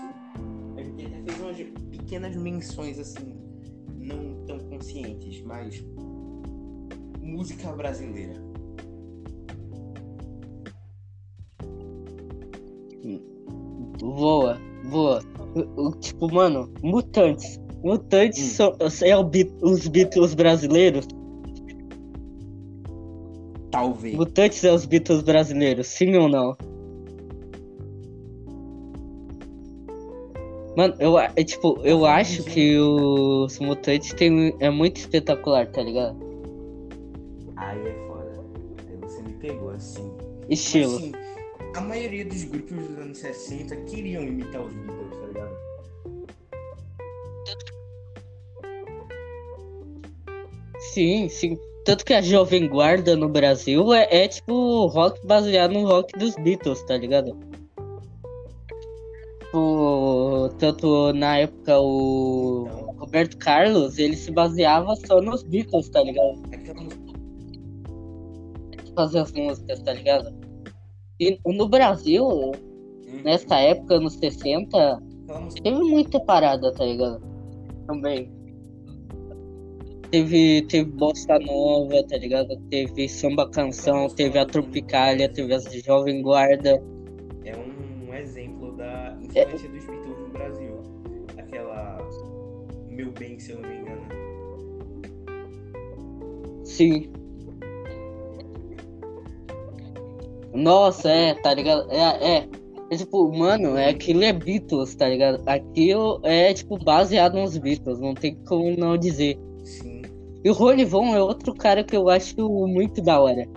A 0.77 0.81
gente 0.83 1.05
até 1.05 1.21
fez 1.23 1.39
umas 1.39 1.57
pequenas 1.97 2.35
menções 2.35 2.99
assim, 2.99 3.33
não 3.99 4.43
tão 4.47 4.59
conscientes, 4.59 5.41
mas 5.43 5.83
música 7.21 7.71
brasileira. 7.71 8.51
Boa, 13.99 14.57
boa. 14.89 15.21
Tipo, 15.99 16.33
mano, 16.33 16.71
Mutantes. 16.81 17.59
Mutantes 17.83 18.59
Hum. 18.59 18.75
são 18.79 19.07
é 19.07 19.17
os 19.17 19.87
Beatles 19.87 20.33
brasileiros. 20.33 21.07
Talvez. 23.71 24.15
Mutantes 24.15 24.63
é 24.63 24.71
os 24.73 24.85
Beatles 24.85 25.21
brasileiros, 25.21 25.87
sim 25.87 26.15
ou 26.15 26.27
não? 26.27 26.55
Mano, 30.75 30.95
eu, 30.99 31.17
é, 31.19 31.29
tipo, 31.43 31.79
eu 31.83 32.05
acho 32.05 32.43
que 32.43 32.77
os 32.77 33.59
Mutantes 33.59 34.13
tem, 34.13 34.55
é 34.59 34.69
muito 34.69 34.97
espetacular, 34.97 35.67
tá 35.67 35.81
ligado? 35.81 36.30
Aí 37.71 37.87
é 37.87 37.93
foda. 38.05 38.43
Aí 38.89 38.97
você 38.97 39.21
me 39.21 39.33
pegou 39.35 39.69
assim. 39.69 40.11
Estilo. 40.49 40.97
Assim, 40.97 41.13
a 41.73 41.79
maioria 41.79 42.25
dos 42.25 42.43
grupos 42.43 42.75
dos 42.85 42.99
anos 42.99 43.17
60 43.17 43.75
queriam 43.83 44.23
imitar 44.23 44.61
os 44.61 44.73
Beatles, 44.73 45.19
tá 45.21 45.27
ligado? 45.27 45.55
Sim, 50.93 51.29
sim. 51.29 51.57
Tanto 51.85 52.03
que 52.03 52.13
a 52.13 52.21
Jovem 52.21 52.67
Guarda 52.67 53.15
no 53.15 53.29
Brasil 53.29 53.93
é, 53.93 54.05
é 54.11 54.27
tipo 54.27 54.87
rock 54.87 55.25
baseado 55.25 55.71
no 55.71 55.87
rock 55.87 56.11
dos 56.19 56.35
Beatles, 56.35 56.83
tá 56.83 56.97
ligado? 56.97 57.37
Tipo, 59.39 60.49
tanto 60.59 61.13
na 61.13 61.37
época 61.37 61.79
o 61.79 62.67
Então. 62.67 62.95
Roberto 62.99 63.37
Carlos, 63.37 63.97
ele 63.97 64.15
se 64.15 64.31
baseava 64.31 64.95
só 65.07 65.21
nos 65.21 65.43
Beatles, 65.43 65.89
tá 65.89 66.03
ligado? 66.03 66.41
Aquela 66.53 66.81
música. 66.81 66.90
Fazer 68.95 69.19
as 69.19 69.31
músicas, 69.31 69.81
tá 69.83 69.93
ligado? 69.93 70.33
E 71.19 71.39
no 71.45 71.67
Brasil, 71.67 72.25
Hum, 72.27 73.21
nessa 73.23 73.57
época, 73.59 73.99
nos 73.99 74.13
60, 74.15 74.77
Aquela 75.25 75.39
música. 75.41 75.63
teve 75.63 75.79
muita 75.83 76.19
parada, 76.21 76.71
tá 76.73 76.83
ligado? 76.85 77.21
Também. 77.87 78.31
Teve, 80.09 80.63
teve 80.63 80.89
Bossa 80.91 81.39
Nova, 81.39 82.03
tá 82.07 82.17
ligado? 82.17 82.57
Teve 82.69 83.07
Samba 83.07 83.49
Canção, 83.49 84.07
teve 84.09 84.37
a 84.37 84.45
Tropicália, 84.45 85.29
teve 85.29 85.53
a 85.53 85.59
Jovem 85.59 86.21
Guarda. 86.21 86.83
É 87.45 87.55
um 87.55 88.13
exemplo 88.13 88.75
da 88.75 89.17
influência 89.21 89.69
dos 89.69 89.85
Beatles 89.85 90.17
no 90.19 90.27
Brasil. 90.29 90.81
Aquela. 91.37 91.97
Meu 92.89 93.09
bem, 93.11 93.39
se 93.39 93.51
eu 93.51 93.61
não 93.61 93.69
me 93.69 93.75
engano. 93.77 94.01
Sim. 96.65 97.09
Nossa, 100.53 101.09
é, 101.09 101.33
tá 101.35 101.53
ligado? 101.53 101.89
É, 101.91 102.37
é. 102.37 102.47
É 102.91 102.97
tipo, 102.97 103.31
mano, 103.31 103.77
é, 103.77 103.87
aquilo 103.87 104.21
é 104.21 104.33
Beatles, 104.33 104.93
tá 104.95 105.07
ligado? 105.07 105.41
Aquilo 105.45 106.19
é, 106.23 106.53
tipo, 106.53 106.77
baseado 106.77 107.35
nos 107.35 107.57
Beatles, 107.57 108.01
não 108.01 108.13
tem 108.13 108.35
como 108.45 108.75
não 108.75 108.97
dizer. 108.97 109.39
Sim. 109.63 110.01
E 110.43 110.49
o 110.49 110.53
Rony 110.53 110.83
Von 110.83 111.15
é 111.15 111.23
outro 111.23 111.53
cara 111.53 111.85
que 111.85 111.95
eu 111.95 112.09
acho 112.09 112.35
muito 112.67 113.01
da 113.01 113.21
hora. 113.21 113.47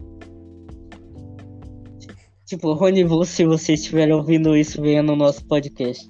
Tipo, 2.47 2.74
Rony 2.74 3.03
Von, 3.03 3.24
se 3.24 3.45
vocês 3.45 3.80
estiverem 3.80 4.14
ouvindo 4.14 4.57
isso, 4.57 4.80
venha 4.80 5.03
no 5.03 5.16
nosso 5.16 5.45
podcast. 5.47 6.09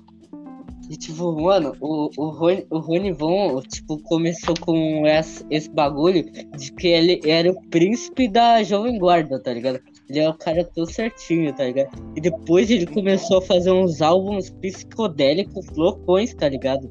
E 0.90 0.96
tipo, 0.96 1.32
mano, 1.40 1.74
o, 1.80 2.10
o, 2.18 2.28
Rony, 2.28 2.66
o 2.68 2.78
Rony 2.78 3.12
Von, 3.12 3.62
tipo, 3.62 3.98
começou 4.02 4.54
com 4.60 5.06
esse, 5.06 5.42
esse 5.48 5.70
bagulho 5.70 6.30
de 6.58 6.72
que 6.72 6.88
ele 6.88 7.20
era 7.24 7.50
o 7.50 7.68
príncipe 7.70 8.28
da 8.28 8.62
Jovem 8.62 8.98
Guarda, 8.98 9.42
tá 9.42 9.52
ligado? 9.52 9.80
Ele 10.08 10.18
é 10.18 10.28
o 10.28 10.34
cara 10.34 10.64
todo 10.64 10.90
certinho, 10.90 11.54
tá 11.54 11.64
ligado? 11.64 11.90
E 12.14 12.20
depois 12.20 12.70
ele 12.70 12.86
começou 12.86 13.38
a 13.38 13.42
fazer 13.42 13.70
uns 13.70 14.02
álbuns 14.02 14.50
psicodélicos 14.50 15.66
loucões, 15.70 16.34
tá 16.34 16.48
ligado? 16.48 16.90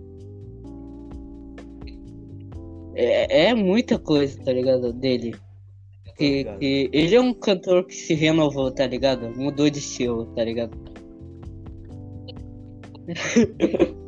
É, 2.96 3.50
é 3.50 3.54
muita 3.54 4.00
coisa, 4.00 4.40
tá 4.44 4.52
ligado? 4.52 4.92
Dele. 4.94 5.36
Que, 6.18 6.38
ligado. 6.38 6.60
que 6.60 6.90
ele 6.92 7.16
é 7.16 7.22
um 7.22 7.34
cantor 7.34 7.86
que 7.86 7.94
se 7.94 8.14
renovou, 8.14 8.72
tá 8.72 8.88
ligado? 8.88 9.30
Mudou 9.36 9.70
de 9.70 9.80
estilo, 9.80 10.26
tá 10.36 10.44
ligado? 10.44 10.78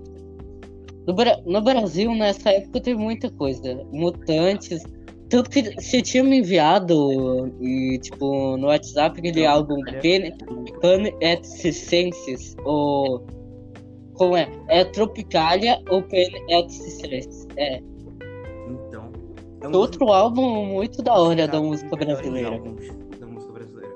No 1.45 1.61
Brasil, 1.61 2.15
nessa 2.15 2.49
época, 2.49 2.81
teve 2.81 2.99
muita 2.99 3.29
coisa. 3.29 3.75
Mutantes. 3.91 4.83
Tanto 5.29 5.49
que 5.49 5.63
você 5.81 6.01
tinha 6.01 6.23
me 6.23 6.37
enviado 6.39 7.51
e, 7.59 7.97
tipo, 7.99 8.57
no 8.57 8.67
WhatsApp 8.67 9.19
aquele 9.19 9.45
álbum 9.45 9.81
Pan 10.81 11.03
et 11.21 11.41
ou. 12.63 13.25
Como 14.13 14.37
é? 14.37 14.47
É 14.69 14.85
Tropicalia 14.85 15.81
ou 15.89 16.01
Pen 16.03 16.29
et? 16.49 16.67
É. 17.57 17.81
Então. 18.69 19.11
É 19.61 19.67
um 19.67 19.75
Outro 19.75 20.07
álbum 20.11 20.65
muito 20.65 21.01
da 21.01 21.13
hora 21.13 21.47
da 21.47 21.59
música 21.59 21.95
brasileira. 21.95 22.51
Da 23.19 23.25
música 23.27 23.51
brasileira. 23.51 23.93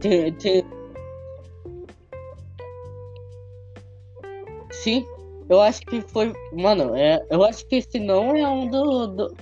Tem- 0.00 0.32
tem- 0.34 0.64
Sim, 4.70 5.06
eu 5.48 5.60
acho 5.60 5.80
que 5.82 6.00
foi. 6.02 6.32
Mano, 6.52 6.94
é, 6.94 7.24
eu 7.30 7.42
acho 7.44 7.66
que 7.66 7.76
esse 7.76 7.98
não 7.98 8.34
é 8.36 8.46
um 8.48 8.68
do. 8.68 9.06
do- 9.06 9.36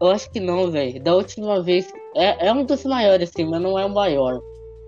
Eu 0.00 0.08
acho 0.10 0.30
que 0.30 0.40
não, 0.40 0.70
velho. 0.70 1.02
Da 1.02 1.14
última 1.14 1.62
vez. 1.62 1.92
É, 2.14 2.48
é 2.48 2.52
um 2.52 2.64
dos 2.64 2.84
maiores, 2.84 3.30
sim, 3.34 3.44
mas 3.44 3.60
não 3.60 3.78
é 3.78 3.84
o 3.84 3.90
maior. 3.90 4.40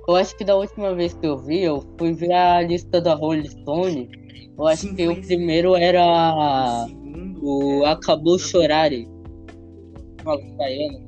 Eu 0.08 0.14
acho 0.14 0.36
que 0.36 0.44
da 0.44 0.56
última 0.56 0.94
vez 0.94 1.14
que 1.14 1.26
eu 1.26 1.36
vi, 1.38 1.62
eu 1.62 1.82
fui 1.98 2.12
ver 2.12 2.32
a 2.32 2.62
lista 2.62 3.00
da 3.00 3.14
Rolling 3.14 3.48
Stone. 3.48 4.08
Eu 4.56 4.66
acho 4.66 4.82
Sim, 4.88 4.94
que 4.94 5.08
o 5.08 5.20
primeiro 5.20 5.74
era. 5.74 6.02
o 6.84 6.86
segundo. 6.88 7.44
O 7.44 7.84
é- 7.84 7.90
Acabou 7.90 8.38
Chorare. 8.38 9.08
Baiano. 10.56 11.06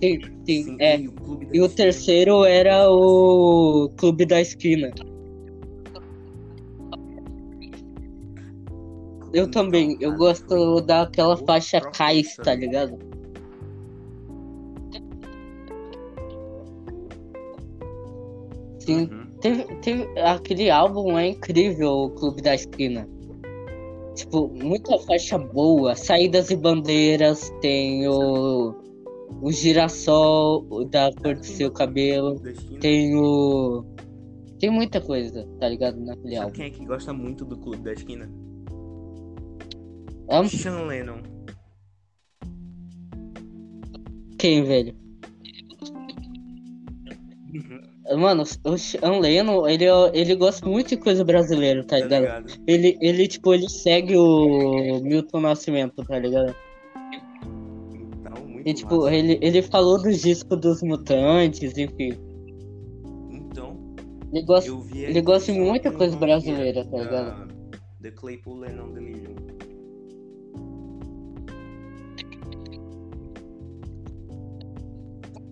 Sim, 0.00 0.20
sim, 0.46 0.62
Sim, 0.64 0.76
é. 0.80 1.00
e 1.52 1.60
o 1.60 1.68
terceiro 1.68 2.44
era 2.44 2.88
o 2.90 3.90
Clube 3.96 4.24
da 4.26 4.40
Esquina. 4.40 4.92
Eu 9.32 9.44
Então, 9.44 9.64
também, 9.64 9.96
eu 10.00 10.16
gosto 10.16 10.46
foi 10.48 10.82
daquela 10.82 11.34
o 11.34 11.44
faixa 11.46 11.80
Cais, 11.80 12.36
tá 12.36 12.54
ligado? 12.54 12.98
Sim, 18.78 19.02
Uhum. 19.10 19.26
teve, 19.40 19.64
teve 19.76 20.20
aquele 20.20 20.70
álbum 20.70 21.18
é 21.18 21.28
incrível, 21.28 21.90
o 21.90 22.10
Clube 22.10 22.40
da 22.42 22.54
Esquina. 22.54 23.06
tipo, 24.14 24.48
muita 24.48 24.98
faixa 25.00 25.38
boa. 25.38 25.94
Saídas 25.94 26.50
e 26.50 26.56
bandeiras, 26.56 27.50
tem 27.60 28.08
o. 28.08 28.74
O 29.40 29.52
girassol 29.52 30.64
da 30.86 31.12
cor 31.12 31.36
do 31.36 31.44
seu 31.44 31.70
cabelo. 31.70 32.40
Tem 32.80 33.14
o. 33.14 33.84
Tem 34.58 34.70
muita 34.70 35.00
coisa, 35.00 35.46
tá 35.60 35.68
ligado? 35.68 36.00
Naquele 36.00 36.36
álbum. 36.36 36.52
quem 36.52 36.64
é 36.66 36.70
que 36.70 36.84
gosta 36.84 37.12
muito 37.12 37.44
do 37.44 37.56
Clube 37.56 37.82
da 37.82 37.92
Esquina? 37.92 38.28
É 40.28 40.40
um- 40.40 40.48
Sean 40.48 40.82
Lennon. 40.86 41.18
quem, 44.38 44.62
velho? 44.64 44.94
Uhum, 47.54 48.18
Mano, 48.20 48.42
o 48.64 48.78
Sean 48.78 49.18
Lennon, 49.20 49.66
ele, 49.68 49.84
ele 50.14 50.34
gosta 50.36 50.66
muito 50.66 50.88
de 50.90 50.96
coisa 50.96 51.24
brasileira, 51.24 51.82
tá 51.82 51.98
tá 51.98 52.04
ligado? 52.04 52.22
ligado? 52.46 52.62
Ele, 52.66 52.98
ele, 53.00 53.26
tipo, 53.28 53.52
ele 53.52 53.68
segue 53.68 54.16
o 54.16 55.00
Milton 55.02 55.40
Nascimento, 55.40 56.04
tá 56.04 56.18
ligado? 56.18 56.54
Então, 57.92 58.46
muito 58.46 58.68
E, 58.68 58.72
tipo, 58.74 58.96
massa. 59.02 59.14
ele, 59.14 59.38
ele 59.42 59.60
falou 59.62 60.00
dos 60.00 60.20
discos 60.22 60.58
dos 60.60 60.82
Mutantes, 60.82 61.76
enfim. 61.76 62.12
Então, 63.30 63.76
Ele 64.32 64.42
gosta, 64.44 64.70
eu 64.70 64.80
vi 64.80 65.00
ele 65.04 65.20
gosta 65.20 65.52
de 65.52 65.58
muita 65.58 65.90
coisa 65.90 66.16
brasileira, 66.16 66.84
tá 66.86 66.98
ligado? 66.98 67.48
The 68.00 68.10
Claypool 68.12 68.58
Lennon 68.60 68.92
Delirium. 68.92 69.34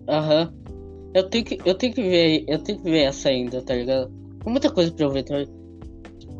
Aham. 0.07 0.53
Eu 1.13 1.29
tenho 1.29 1.43
que, 1.45 1.57
eu 1.65 1.73
tenho 1.75 1.93
que 1.93 2.01
ver, 2.01 2.45
eu 2.47 2.59
tenho 2.59 2.77
que 2.79 2.89
ver 2.89 3.03
essa 3.03 3.29
ainda, 3.29 3.61
tá 3.61 3.73
ligado? 3.73 4.11
Tem 4.43 4.51
muita 4.51 4.71
coisa 4.71 4.91
pra 4.91 5.05
eu 5.05 5.11
ver, 5.11 5.23
tá? 5.23 5.35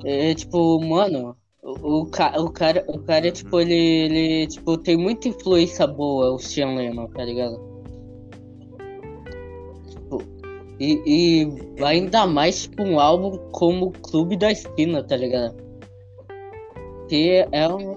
É, 0.05 0.33
tipo, 0.35 0.79
mano, 0.85 1.35
o, 1.63 2.01
o, 2.01 2.05
ca- 2.05 2.35
o 2.37 2.49
cara, 2.51 2.85
o 2.87 2.99
cara, 2.99 3.31
tipo, 3.31 3.59
ele, 3.59 3.73
ele, 3.73 4.47
tipo, 4.47 4.77
tem 4.77 4.95
muita 4.95 5.29
influência 5.29 5.87
boa, 5.87 6.33
o 6.33 6.37
Sean 6.37 6.75
Lennon, 6.75 7.07
tá 7.07 7.23
ligado? 7.25 7.59
Tipo, 9.89 10.21
e, 10.79 11.01
e 11.05 11.83
ainda 11.83 12.27
mais, 12.27 12.63
tipo, 12.63 12.83
um 12.83 12.99
álbum 12.99 13.37
como 13.51 13.91
Clube 13.91 14.37
da 14.37 14.51
Esquina, 14.51 15.03
tá 15.03 15.17
ligado? 15.17 15.55
Que 17.09 17.47
é 17.51 17.67
um... 17.67 17.95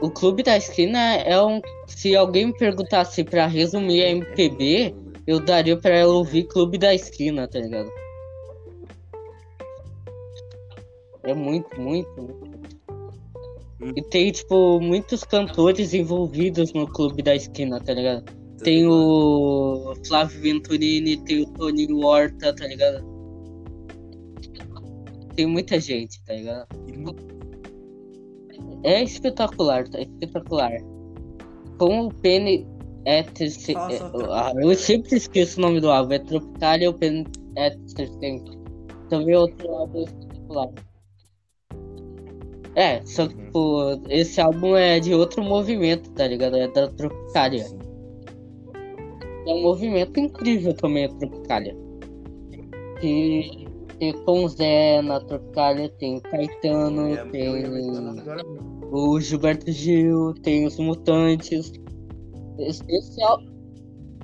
O 0.00 0.10
Clube 0.10 0.42
da 0.42 0.56
Esquina 0.56 0.98
é 1.16 1.40
um... 1.40 1.60
Se 1.96 2.16
alguém 2.16 2.46
me 2.46 2.56
perguntasse 2.56 3.22
pra 3.22 3.46
resumir 3.46 4.02
a 4.02 4.10
MPB, 4.10 4.94
eu 5.26 5.38
daria 5.38 5.76
pra 5.76 5.94
ela 5.94 6.12
ouvir 6.14 6.44
Clube 6.44 6.76
da 6.76 6.92
Esquina, 6.92 7.46
tá 7.46 7.60
ligado? 7.60 7.88
É 11.22 11.32
muito, 11.32 11.80
muito. 11.80 12.52
E 13.94 14.02
tem, 14.02 14.32
tipo, 14.32 14.80
muitos 14.80 15.22
cantores 15.22 15.94
envolvidos 15.94 16.72
no 16.72 16.88
Clube 16.88 17.22
da 17.22 17.36
Esquina, 17.36 17.80
tá 17.80 17.94
ligado? 17.94 18.24
Tem 18.64 18.86
o 18.88 19.94
Flávio 20.06 20.40
Venturini, 20.40 21.16
tem 21.18 21.42
o 21.42 21.46
Toninho 21.52 21.98
Horta, 22.04 22.54
tá 22.54 22.66
ligado? 22.66 23.04
Tem 25.36 25.46
muita 25.46 25.78
gente, 25.78 26.20
tá 26.24 26.34
ligado? 26.34 26.66
É 28.82 29.02
espetacular, 29.02 29.88
tá 29.88 30.00
espetacular. 30.00 30.91
Com 31.82 32.06
o 32.06 32.14
Penny 32.14 32.64
Ettersen. 33.04 33.74
Fala 33.74 33.98
só 33.98 34.04
outra 34.04 34.28
ah, 34.30 34.52
eu 34.54 34.72
sempre 34.76 35.16
esqueço 35.16 35.58
o 35.58 35.62
nome 35.62 35.80
do 35.80 35.90
álbum. 35.90 36.12
É 36.12 36.18
Tropicalia 36.20 36.88
o 36.88 36.94
Penny 36.94 37.26
Ettersen. 37.56 38.44
Também 39.08 39.34
é 39.34 39.38
outro 39.40 39.68
álbum 39.68 40.04
espetacular. 40.04 40.68
É, 42.76 43.04
só 43.04 43.26
que, 43.26 43.34
Uhum. 43.34 43.44
tipo, 43.46 44.00
esse 44.08 44.40
álbum 44.40 44.76
é 44.76 45.00
de 45.00 45.12
outro 45.12 45.42
movimento, 45.42 46.08
tá 46.12 46.28
ligado? 46.28 46.56
É 46.56 46.68
da 46.68 46.86
Tropicalia. 46.86 47.66
É 49.48 49.52
um 49.52 49.62
movimento 49.62 50.20
incrível 50.20 50.74
também 50.74 51.06
a 51.06 51.08
Tropicalia. 51.08 51.76
E 53.02 53.66
tem 53.98 54.12
Tom 54.24 54.46
Zé 54.46 55.02
na 55.02 55.18
Tropicalia, 55.18 55.88
tem 55.98 56.18
o 56.18 56.20
Caetano, 56.20 57.10
ia 57.10 57.26
tem. 57.26 57.52
O 58.92 59.18
Gilberto 59.20 59.70
Gil, 59.72 60.34
tem 60.42 60.66
os 60.66 60.78
Mutantes. 60.78 61.72
Esse, 62.58 62.82
esse, 62.88 63.22
ál- 63.22 63.40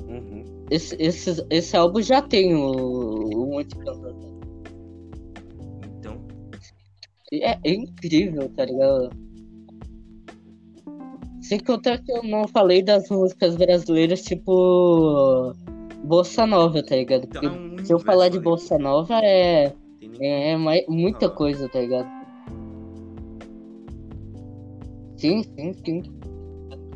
Uhum. 0.06 0.44
esse, 0.70 0.94
esse, 0.98 1.44
esse 1.50 1.76
álbum 1.76 2.00
já 2.02 2.20
tem 2.22 2.54
o, 2.54 2.70
o 2.72 3.46
Monte 3.52 3.74
Cantor. 3.76 4.14
Então, 5.98 6.20
É, 7.32 7.58
é 7.64 7.72
incrível, 7.74 8.48
tá 8.56 8.64
ligado? 8.64 9.10
Sem 11.40 11.58
contar 11.60 11.98
que 11.98 12.12
eu 12.12 12.22
não 12.24 12.46
falei 12.48 12.82
das 12.82 13.08
músicas 13.08 13.56
brasileiras, 13.56 14.22
tipo. 14.22 15.52
Bossa 16.04 16.46
Nova, 16.46 16.82
tá 16.82 16.94
ligado? 16.96 17.24
então 17.28 17.40
Porque 17.40 17.82
é 17.82 17.84
se 17.84 17.92
eu 17.92 17.98
falar 17.98 18.28
de? 18.28 18.38
Bossa 18.38 18.78
Nova 18.78 19.18
é, 19.22 19.72
é, 20.20 20.56
mai- 20.56 20.84
muita 20.88 21.28
coisa, 21.28 21.68
tá 21.68 21.80
ligado? 21.80 22.06
Sim, 25.18 25.42
sim, 25.42 25.72
sim. 25.84 26.02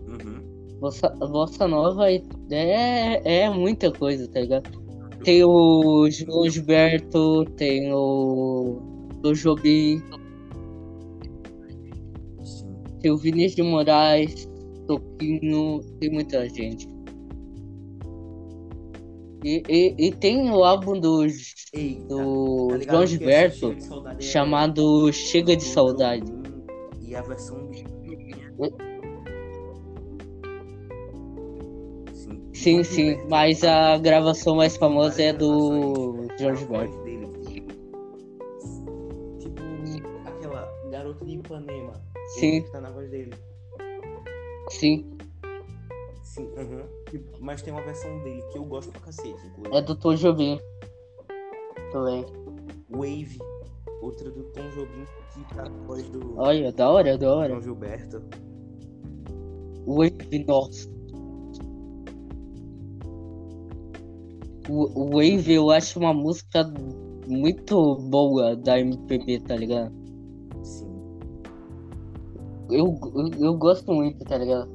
Uhum. 0.06 0.78
Bossa, 0.80 1.08
Bossa 1.08 1.66
Nova 1.66 2.10
é, 2.10 3.20
é 3.24 3.50
muita 3.50 3.90
coisa, 3.90 4.28
tá 4.28 4.40
ligado? 4.40 4.70
Tem 5.24 5.44
o 5.44 6.08
João 6.08 6.48
Gilberto, 6.48 7.44
tem 7.56 7.92
o, 7.92 8.80
o 9.24 9.32
Jobim, 9.34 10.02
Sim. 12.42 12.66
tem 13.00 13.10
o 13.10 13.16
Vinícius 13.16 13.56
de 13.56 13.62
Moraes, 13.62 14.48
Toquinho, 14.86 15.80
tem 16.00 16.10
muita 16.10 16.48
gente. 16.48 16.88
E, 19.44 19.62
e, 19.68 19.94
e 19.98 20.12
tem 20.12 20.48
o 20.50 20.62
álbum 20.62 20.98
do, 20.98 21.24
Eita, 21.72 22.06
do 22.08 22.68
tá 22.86 22.92
João 22.92 23.06
Gilberto 23.06 23.58
Chega 23.58 23.74
de 23.74 23.82
Saudade 23.84 24.18
é 24.18 24.30
chamado 24.30 25.12
Chega 25.12 25.56
de 25.56 25.64
Saudade. 25.64 26.32
Jobim 26.32 26.64
E 27.00 27.14
a 27.16 27.22
versão 27.22 27.68
Sim. 32.52 32.84
Sim, 32.84 33.16
mas 33.28 33.64
a 33.64 33.98
gravação 33.98 34.54
mais 34.56 34.76
famosa 34.76 35.20
é 35.22 35.32
várias 35.32 35.38
do 35.38 36.66
voz 36.66 36.96
dele. 37.02 37.26
Tipo, 39.38 39.60
aquela 40.26 40.68
garota 40.90 41.24
de 41.24 41.32
Ipanema. 41.38 41.92
Sim. 42.34 42.62
Que 42.62 42.70
tá 42.70 42.80
na 42.80 42.90
voz 42.90 43.10
dele. 43.10 43.32
Sim, 44.70 45.10
Sim. 46.22 46.48
Tipo, 47.10 47.38
Mas 47.40 47.60
tem 47.62 47.72
uma 47.74 47.82
versão 47.82 48.18
dele 48.22 48.42
que 48.52 48.58
eu 48.58 48.64
gosto 48.64 48.90
pra 48.92 49.00
cacete, 49.00 49.28
inclusive. 49.46 49.76
é 49.76 49.82
do 49.82 49.94
Tom 49.96 50.14
Jobim. 50.14 50.58
Também. 51.90 52.24
Wave, 52.90 53.38
outra 54.00 54.30
do 54.30 54.44
Tom 54.44 54.68
Jobim, 54.70 55.04
que 55.34 55.54
tá 55.54 55.64
na 55.68 55.86
voz 55.86 56.08
do 56.08 56.38
Olha, 56.38 56.72
da 56.72 56.88
hora, 56.90 57.18
da 57.18 57.34
hora. 57.34 57.48
João 57.48 57.60
Gilberto. 57.60 58.22
Wave. 59.87 60.47
O 64.68 65.01
o 65.01 65.11
Wave 65.11 65.53
eu 65.53 65.70
acho 65.70 65.99
uma 65.99 66.14
música 66.14 66.72
muito 67.26 67.97
boa 67.97 68.57
da 68.57 68.78
MPB, 68.78 69.41
tá 69.41 69.57
ligado? 69.57 69.93
Sim. 70.62 70.87
Eu, 72.70 72.99
eu, 73.14 73.30
eu 73.39 73.55
gosto 73.55 73.93
muito, 73.93 74.24
tá 74.24 74.39
ligado? 74.39 74.70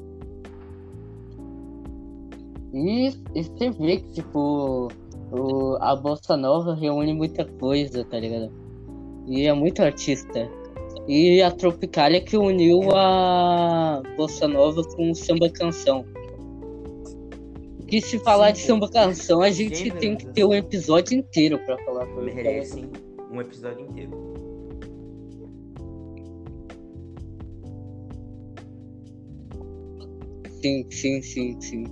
E, 2.73 3.07
e 3.33 3.43
você 3.43 3.69
vê 3.71 3.97
que, 3.97 4.09
tipo, 4.11 4.89
o, 5.31 5.77
a 5.79 5.95
Bossa 5.95 6.37
Nova 6.37 6.75
reúne 6.75 7.13
muita 7.13 7.45
coisa, 7.45 8.03
tá 8.05 8.19
ligado? 8.19 8.51
E 9.27 9.45
é 9.45 9.53
muito 9.53 9.81
artista. 9.81 10.49
E 11.07 11.41
a 11.41 11.49
Tropicália 11.49 12.19
que 12.19 12.35
uniu 12.35 12.81
a 12.93 14.03
Bossa 14.17 14.45
Nova 14.47 14.83
com 14.83 15.11
o 15.11 15.15
samba 15.15 15.49
canção. 15.49 16.05
Que 17.87 18.01
se 18.01 18.19
falar 18.19 18.51
de 18.51 18.59
Sim, 18.59 18.67
samba 18.67 18.89
canção, 18.89 19.41
a 19.41 19.49
gente 19.49 19.89
tem 19.91 20.17
que 20.17 20.27
ter 20.27 20.43
um 20.43 20.53
episódio 20.53 21.17
inteiro 21.17 21.57
pra 21.59 21.77
falar 21.85 22.05
sobre 22.07 22.25
isso. 22.25 22.35
Merecem 22.35 22.91
um 23.31 23.39
episódio 23.39 23.85
inteiro. 23.85 24.11
Sim, 30.61 30.85
sim, 30.91 31.21
sim, 31.21 31.61
sim. 31.61 31.83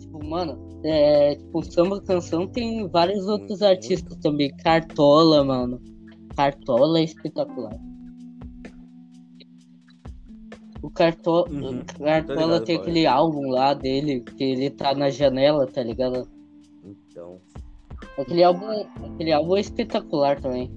Tipo, 0.00 0.24
mano, 0.24 0.58
é, 0.82 1.36
tipo, 1.36 1.62
samba 1.62 2.00
canção 2.00 2.48
tem 2.48 2.88
vários 2.88 3.28
outros 3.28 3.62
artistas 3.62 4.18
também. 4.18 4.50
Cartola, 4.56 5.44
mano. 5.44 5.80
Cartola 6.34 6.98
é 6.98 7.04
espetacular. 7.04 7.78
O 10.82 10.90
Cartola, 10.90 11.48
Uhum, 11.48 11.82
Cartola 12.04 12.60
tem 12.60 12.76
é. 12.76 12.78
aquele 12.80 13.06
álbum 13.06 13.48
lá 13.48 13.72
dele, 13.72 14.20
que 14.20 14.42
ele 14.42 14.68
tá 14.68 14.92
na 14.94 15.10
janela, 15.10 15.64
tá 15.66 15.80
ligado? 15.82 16.28
Então. 16.84 17.40
Aquele 18.18 18.42
álbum, 18.42 18.66
aquele 19.14 19.32
álbum 19.32 19.56
é 19.56 19.60
espetacular 19.60 20.40
também. 20.40 20.70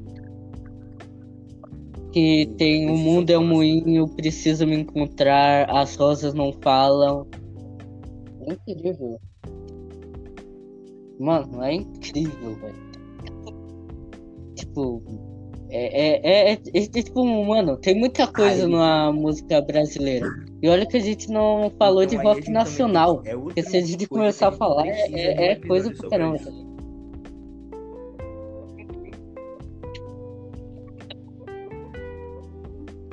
Que 2.11 2.45
tem 2.57 2.89
O 2.89 2.95
Mundo 2.95 3.31
é 3.31 3.37
um 3.37 3.47
Moinho, 3.47 4.07
Preciso 4.07 4.65
Me 4.67 4.75
Encontrar, 4.75 5.69
As 5.69 5.95
Rosas 5.95 6.33
Não 6.33 6.53
Falam. 6.53 7.27
É 8.47 8.53
incrível. 8.53 9.19
Mano, 11.19 11.63
é 11.63 11.73
incrível, 11.73 12.55
velho. 12.55 12.85
Tipo, 14.53 15.01
é, 15.77 16.01
é, 16.01 16.21
é, 16.23 16.53
é, 16.53 16.59
é, 16.73 16.87
tipo, 16.87 17.25
mano, 17.45 17.75
tem 17.77 17.93
muita 17.95 18.25
coisa 18.27 18.65
Aí- 18.65 18.71
na 18.71 19.11
música 19.11 19.61
brasileira. 19.61 20.27
E 20.61 20.69
olha 20.69 20.85
que 20.85 20.97
a 20.97 21.01
gente 21.01 21.29
não 21.29 21.71
falou 21.77 22.01
Então, 22.03 22.17
de 22.19 22.23
rock 22.25 22.49
nacional. 22.49 23.21
é 23.25 23.35
Porque 23.35 23.61
se 23.61 23.77
a 23.77 23.81
gente 23.81 24.07
começar 24.07 24.47
a 24.47 24.51
falar, 24.51 24.83
um 24.83 24.87
é, 24.87 25.51
é 25.51 25.55
coisa 25.55 25.91
pra 25.91 26.09
caramba. 26.09 26.37
isso. 26.37 26.65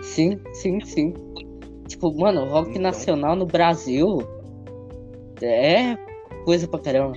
Sim, 0.02 0.38
sim, 0.52 0.80
sim. 0.84 1.14
Tipo, 1.88 2.12
mano, 2.18 2.44
rock 2.48 2.70
Então. 2.70 2.82
nacional 2.82 3.36
no 3.36 3.46
Brasil 3.46 4.18
é 5.40 5.96
coisa 6.44 6.66
pra 6.68 6.80
caramba. 6.80 7.16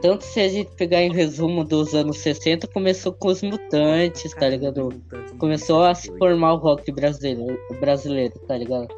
Tanto 0.00 0.24
se 0.24 0.40
a 0.40 0.48
gente 0.48 0.70
pegar 0.76 1.02
em 1.02 1.12
resumo 1.12 1.64
dos 1.64 1.92
anos 1.94 2.18
60, 2.18 2.68
começou 2.68 3.12
com 3.12 3.28
os 3.28 3.42
mutantes, 3.42 4.32
tá 4.32 4.48
ligado? 4.48 4.90
Começou 5.38 5.82
a 5.82 5.94
se 5.94 6.02
68. 6.02 6.18
formar 6.18 6.54
o 6.54 6.56
rock 6.56 6.92
brasileiro, 6.92 7.58
brasileiro, 7.80 8.38
tá 8.46 8.56
ligado? 8.56 8.88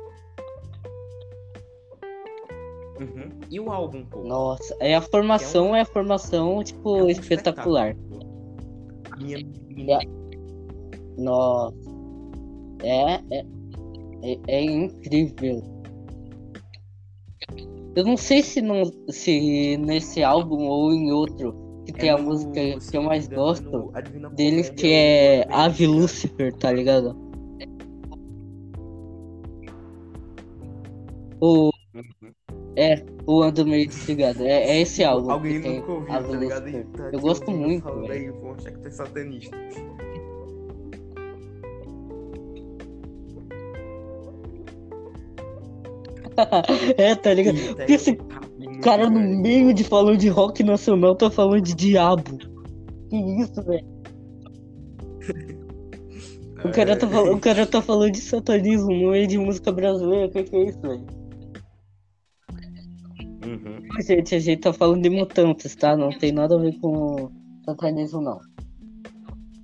Uhum. 3.01 3.31
E 3.51 3.59
o 3.59 3.71
álbum, 3.71 4.05
pô? 4.05 4.23
Nossa, 4.25 4.77
é 4.79 4.95
a 4.95 5.01
formação, 5.01 5.75
é 5.75 5.81
a 5.81 5.87
formação, 5.87 6.63
tipo, 6.63 6.99
É 6.99 7.03
um 7.05 7.09
espetacular. 7.09 7.97
A 9.11 9.17
minha 9.17 9.39
É. 9.39 10.01
Nossa. 11.17 11.75
É, 12.83 13.15
é, 13.15 13.45
é, 14.23 14.39
é 14.49 14.65
incrível. 14.65 15.80
Eu 17.97 18.05
não 18.05 18.17
sei 18.17 18.43
se, 18.43 18.61
não, 18.63 18.85
se 19.09 19.77
nesse 19.79 20.23
álbum 20.23 20.67
ou 20.67 20.93
em 20.93 21.11
outro 21.13 21.55
que 21.85 21.93
tem 21.93 22.09
É 22.09 22.13
a 22.13 22.17
no- 22.19 22.25
música 22.25 22.53
que 22.79 22.97
eu 22.97 23.03
mais 23.03 23.31
é 23.31 23.35
gosto 23.35 23.65
no 23.69 23.91
deles, 24.33 24.69
Comédia, 24.69 24.75
que 24.75 24.93
é 24.93 25.47
o- 25.49 25.55
Ave 25.55 25.87
Lucifer, 25.87 26.53
tá 26.55 26.71
ligado? 26.73 27.17
O, 31.41 31.71
Uhum. 31.95 32.33
o 33.27 33.43
Ando 33.43 33.67
Meio 33.67 33.89
Desligado. 33.89 34.43
É, 34.43 34.71
é 34.71 34.81
esse 34.81 35.03
álbum 35.03 35.31
Alguém 35.33 35.55
que 35.55 35.61
tem 35.61 35.81
nunca 35.81 35.93
ouviu, 35.93 36.07
tá 36.09 36.37
ligado? 36.37 36.69
E 36.69 36.85
tá 36.85 37.03
Eu 37.05 37.09
aqui 37.09 37.17
gosto 37.19 37.51
muito, 37.51 37.83
falando 37.83 38.07
velho. 38.09 38.13
aí, 38.35 38.41
vão 38.41 38.53
achar 38.53 38.71
que 38.73 38.79
tu 38.79 38.89
é 38.89 38.91
satanista. 38.91 39.57
É, 46.97 47.15
tá 47.15 47.33
ligado? 47.35 47.57
Porque 47.77 47.93
esse 47.93 48.11
eu- 48.11 48.17
tá 48.17 48.41
cara 48.83 49.11
no 49.11 49.21
meio 49.21 49.73
de 49.75 49.85
falando 49.85 50.17
de 50.19 50.29
rock 50.29 50.63
nacional 50.63 51.15
tá 51.15 51.31
falando 51.31 51.63
de 51.63 51.75
diabo. 51.75 52.39
Que 53.09 53.17
isso, 53.17 53.63
velho? 53.63 53.87
O 56.63 56.71
cara, 56.73 56.95
tá 56.95 57.07
É. 57.07 57.11
falando, 57.11 57.35
o 57.37 57.41
cara 57.41 57.67
tá 57.67 57.81
falando 57.81 58.13
de 58.13 58.21
satanismo 58.21 58.93
no 58.93 59.13
meio 59.13 59.27
de 59.27 59.39
música 59.39 59.73
brasileira. 59.73 60.27
O 60.27 60.31
que, 60.31 60.43
que 60.45 60.55
é 60.57 60.65
isso, 60.65 60.79
velho? 60.83 61.07
Uhum. 63.47 64.03
Gente, 64.03 64.35
a 64.35 64.39
gente 64.39 64.61
tá 64.61 64.71
falando 64.71 65.03
de 65.03 65.09
mutantes, 65.09 65.75
tá? 65.75 65.97
Não 65.97 66.11
tem 66.11 66.33
nada 66.33 66.57
a 66.57 66.59
ver 66.59 66.79
com 66.79 67.31
satanismo, 67.65 68.21
não. 68.21 68.39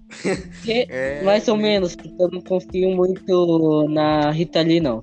É, 0.66 1.22
mais 1.22 1.46
ou 1.48 1.56
menos, 1.58 1.94
porque 1.94 2.14
eu 2.18 2.30
não 2.30 2.40
confio 2.40 2.96
muito 2.96 3.88
na 3.88 4.30
Rita 4.30 4.62
Lee, 4.62 4.80
não. 4.80 5.02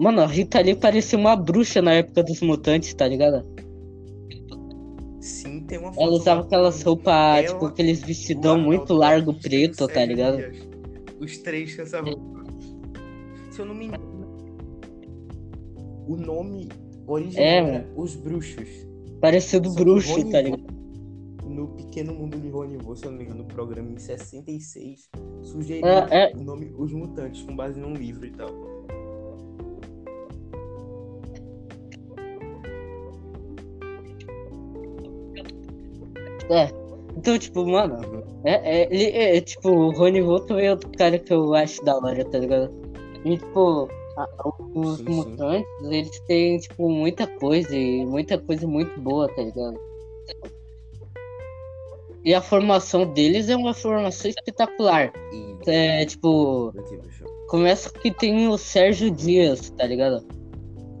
Mano, 0.00 0.22
a 0.22 0.26
Rita 0.26 0.58
Lee 0.62 0.74
parecia 0.74 1.18
uma 1.18 1.36
bruxa 1.36 1.82
na 1.82 1.92
época 1.92 2.22
dos 2.22 2.40
mutantes, 2.40 2.94
tá 2.94 3.06
ligado? 3.06 3.44
Sim, 5.20 5.60
tem 5.66 5.76
uma 5.78 5.92
foto 5.92 6.02
Ela 6.02 6.12
usava 6.12 6.40
aquelas 6.40 6.82
roupas, 6.82 7.12
ela, 7.12 7.46
tipo, 7.46 7.66
aqueles 7.66 8.00
vestidão 8.00 8.58
muito 8.58 8.94
largo, 8.94 9.34
preto, 9.34 9.86
tá 9.86 10.02
ligado? 10.02 10.38
Dias. 10.38 10.56
Os 11.20 11.36
três 11.38 11.76
com 11.76 11.82
essa 11.82 12.00
roupa. 12.00 12.44
Se 13.50 13.60
eu 13.60 13.66
não 13.66 13.74
me 13.74 13.88
engano, 13.88 14.10
o 16.08 16.16
nome 16.16 16.70
original 17.06 17.44
É, 17.44 17.58
era 17.58 17.92
Os 17.94 18.16
Bruxos. 18.16 18.68
Parecido 19.20 19.70
bruxo, 19.74 20.12
Rony 20.12 20.32
tá 20.32 20.40
ligado? 20.40 20.64
No 21.44 21.68
Pequeno 21.74 22.14
Mundo 22.14 22.40
de 22.40 22.48
Rony 22.48 22.78
Von, 22.78 22.96
se 22.96 23.04
eu 23.04 23.10
não 23.10 23.18
me 23.18 23.24
engano, 23.24 23.42
no 23.42 23.48
programa 23.48 23.90
em 23.90 23.98
66, 23.98 25.10
sugeriu 25.42 25.86
É, 25.86 26.30
é. 26.30 26.32
o 26.34 26.42
nome 26.42 26.72
Os 26.78 26.90
Mutantes, 26.90 27.42
com 27.42 27.54
base 27.54 27.78
num 27.78 27.92
livro 27.92 28.26
e 28.26 28.30
tal. 28.30 28.69
É. 36.50 36.68
Então, 37.16 37.38
tipo, 37.38 37.66
mano, 37.66 38.22
é, 38.44 38.82
é, 38.82 38.88
ele, 38.94 39.04
é, 39.16 39.40
tipo, 39.40 39.68
o 39.70 39.90
Rony 39.90 40.20
Volto 40.20 40.58
é 40.58 40.70
outro 40.70 40.88
cara 40.96 41.18
que 41.18 41.32
eu 41.32 41.54
acho 41.54 41.82
da 41.84 41.96
hora, 41.96 42.24
tá 42.24 42.38
ligado? 42.38 42.70
E, 43.24 43.36
tipo, 43.36 43.88
a- 44.16 44.28
os 44.74 44.98
Sim, 44.98 45.04
sim. 45.06 45.12
mutantes, 45.12 45.68
eles 45.90 46.20
têm, 46.26 46.58
tipo, 46.58 46.88
muita 46.88 47.26
coisa 47.26 47.74
e 47.76 48.04
muita 48.06 48.38
coisa 48.38 48.66
muito 48.66 48.98
boa, 49.00 49.28
tá 49.28 49.42
ligado? 49.42 49.78
E 52.24 52.34
a 52.34 52.40
formação 52.42 53.06
deles 53.12 53.48
é 53.48 53.56
uma 53.56 53.72
formação 53.74 54.30
espetacular. 54.30 55.12
E. 55.32 55.70
É, 55.70 56.04
tipo, 56.04 56.68
Aqui, 56.78 57.00
começa 57.48 57.90
que 57.90 58.10
tem 58.12 58.46
o 58.48 58.56
Sérgio 58.58 59.10
Dias, 59.10 59.70
tá 59.70 59.86
ligado? 59.86 60.24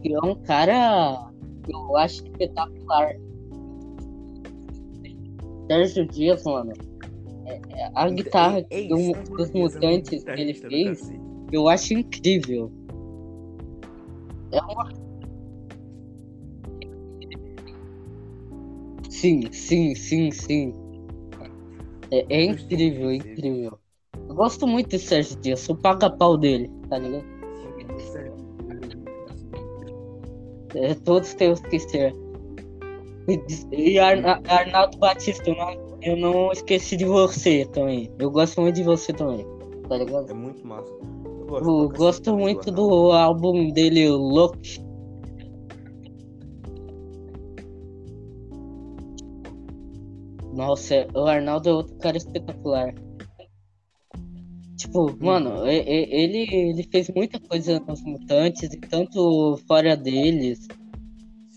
Que 0.02 0.14
é 0.14 0.18
um 0.20 0.34
cara 0.34 1.30
que 1.64 1.74
eu 1.74 1.96
acho 1.96 2.24
espetacular. 2.24 3.14
Sérgio 5.70 6.04
Dias, 6.04 6.42
mano. 6.42 6.72
é- 7.46 7.60
é 7.70 7.90
a 7.94 8.08
guitarra 8.08 8.66
ei, 8.70 8.88
do- 8.88 9.12
dos 9.36 9.54
é 9.54 9.58
mutantes 9.58 10.24
que 10.24 10.30
ele 10.30 10.52
do 10.52 10.68
fez, 10.68 11.12
eu 11.52 11.68
acho 11.68 11.94
incrível. 11.94 12.72
É 14.50 14.60
uma. 14.62 14.92
Sim, 19.08 19.52
sim, 19.52 19.94
sim, 19.94 20.32
sim. 20.32 20.74
É, 22.10 22.26
é 22.28 22.44
incrível, 22.46 23.10
é 23.10 23.14
incrível. 23.14 23.78
Eu 24.28 24.34
gosto 24.34 24.66
muito 24.66 24.88
de 24.90 24.98
Sérgio 24.98 25.36
Dias, 25.36 25.60
sou 25.60 25.76
paga-pau 25.76 26.36
dele, 26.36 26.68
tá 26.88 26.98
ligado? 26.98 27.24
É, 30.74 30.94
todos 30.94 31.32
temos 31.34 31.60
que 31.60 31.78
ser. 31.78 32.12
E, 33.72 33.98
Arna- 33.98 34.40
Arnaldo 34.48 34.98
Batista, 34.98 35.48
eu 35.50 35.54
não, 35.56 35.98
eu 36.02 36.16
não 36.16 36.52
esqueci 36.52 36.96
de 36.96 37.04
você 37.04 37.64
também. 37.66 38.10
Eu 38.18 38.30
gosto 38.30 38.60
muito 38.60 38.74
de 38.76 38.82
você 38.82 39.12
também, 39.12 39.46
tá 39.88 39.96
ligado? 39.98 40.30
É 40.30 40.34
muito 40.34 40.66
massa. 40.66 40.90
Eu 40.90 41.00
Eu 41.40 41.46
pra 41.46 41.58
cacete 41.60 41.98
gosto 41.98 42.36
muito 42.36 42.70
Arnaldo. 42.70 42.88
do 42.88 43.12
álbum 43.12 43.70
dele, 43.70 44.08
o 44.08 44.16
Look. 44.16 44.80
Nossa, 50.52 51.06
o 51.14 51.20
Arnaldo 51.26 51.68
é 51.68 51.72
outro 51.72 51.94
cara 51.96 52.16
espetacular. 52.16 52.94
Tipo, 54.76 55.14
mano, 55.22 55.66
e- 55.68 55.82
e- 55.82 56.08
ele, 56.22 56.48
ele 56.52 56.82
fez 56.90 57.08
muita 57.14 57.38
coisa 57.38 57.78
nos 57.80 58.02
Mutantes 58.02 58.62
e 58.72 58.76
tanto 58.80 59.58
fora 59.68 59.96
deles. 59.96 60.66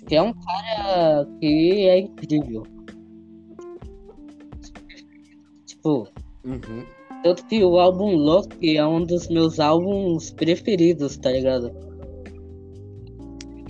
Que 0.08 0.16
é 0.16 0.22
um 0.22 0.34
cara 0.34 1.28
que 1.40 1.88
é 1.88 2.00
incrível. 2.00 2.64
Tipo, 5.66 6.08
Uhum. 6.46 6.84
tanto 7.24 7.46
que 7.48 7.64
o 7.64 7.80
álbum 7.80 8.16
Loki 8.16 8.78
é 8.78 8.86
um 8.86 9.04
dos 9.06 9.30
meus 9.30 9.60
álbuns 9.60 10.32
preferidos, 10.32 11.18
tá 11.18 11.32
ligado? 11.32 11.72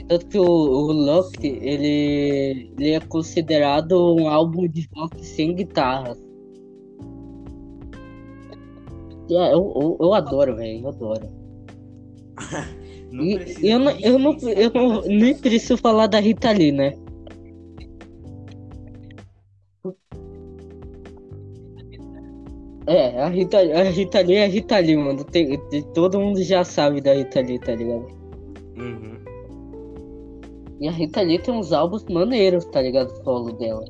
Tanto 0.07 0.25
que 0.27 0.37
o, 0.37 0.43
o 0.43 0.91
Loki, 0.91 1.47
ele, 1.61 2.71
ele 2.77 2.91
é 2.91 2.99
considerado 2.99 4.15
um 4.15 4.27
álbum 4.27 4.67
de 4.67 4.87
rock 4.95 5.25
sem 5.25 5.55
guitarras. 5.55 6.17
É, 9.31 9.53
Eu, 9.53 9.73
eu, 9.75 9.97
eu 9.99 10.13
adoro, 10.13 10.55
velho, 10.55 10.81
eu 10.83 10.89
adoro. 10.89 11.29
Não 13.13 13.23
E 13.23 13.69
eu, 13.69 13.77
não, 13.77 13.91
eu, 13.99 14.17
não, 14.17 14.37
eu 14.49 14.71
não, 14.73 15.01
nem 15.03 15.37
preciso 15.37 15.77
falar 15.77 16.07
da 16.07 16.19
Rita 16.19 16.51
Lee, 16.51 16.71
né? 16.71 16.93
É, 22.87 23.21
a 23.21 23.27
Rita, 23.29 23.59
a 23.59 23.83
Rita 23.83 24.19
Lee 24.19 24.35
é 24.37 24.45
a 24.45 24.47
Rita 24.47 24.79
Lee, 24.79 24.97
mano. 24.97 25.23
Tem- 25.25 25.59
tem- 25.69 25.83
todo 25.93 26.19
mundo 26.19 26.41
já 26.41 26.63
sabe 26.63 27.01
da 27.01 27.13
Rita 27.13 27.39
Lee, 27.41 27.59
tá 27.59 27.75
ligado? 27.75 28.07
Uhum. 28.77 29.19
E 30.81 30.87
a 30.87 30.91
Rita 30.91 31.21
Lee 31.21 31.37
tem 31.37 31.53
uns 31.53 31.71
álbuns 31.71 32.03
maneiros, 32.05 32.65
tá 32.65 32.81
ligado? 32.81 33.11
Solo 33.23 33.51
dela. 33.53 33.85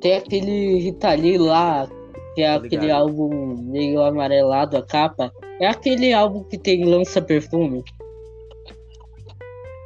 Tem 0.00 0.16
aquele 0.16 0.78
Ritali 0.78 1.36
lá, 1.36 1.86
que 2.34 2.40
é 2.40 2.58
Tô 2.58 2.64
aquele 2.64 2.90
álbum 2.90 3.58
meio 3.62 4.00
amarelado 4.00 4.78
a 4.78 4.82
capa. 4.82 5.30
É 5.60 5.66
aquele 5.66 6.12
álbum 6.12 6.42
que 6.44 6.56
tem 6.56 6.84
lança 6.84 7.20
perfume. 7.20 7.84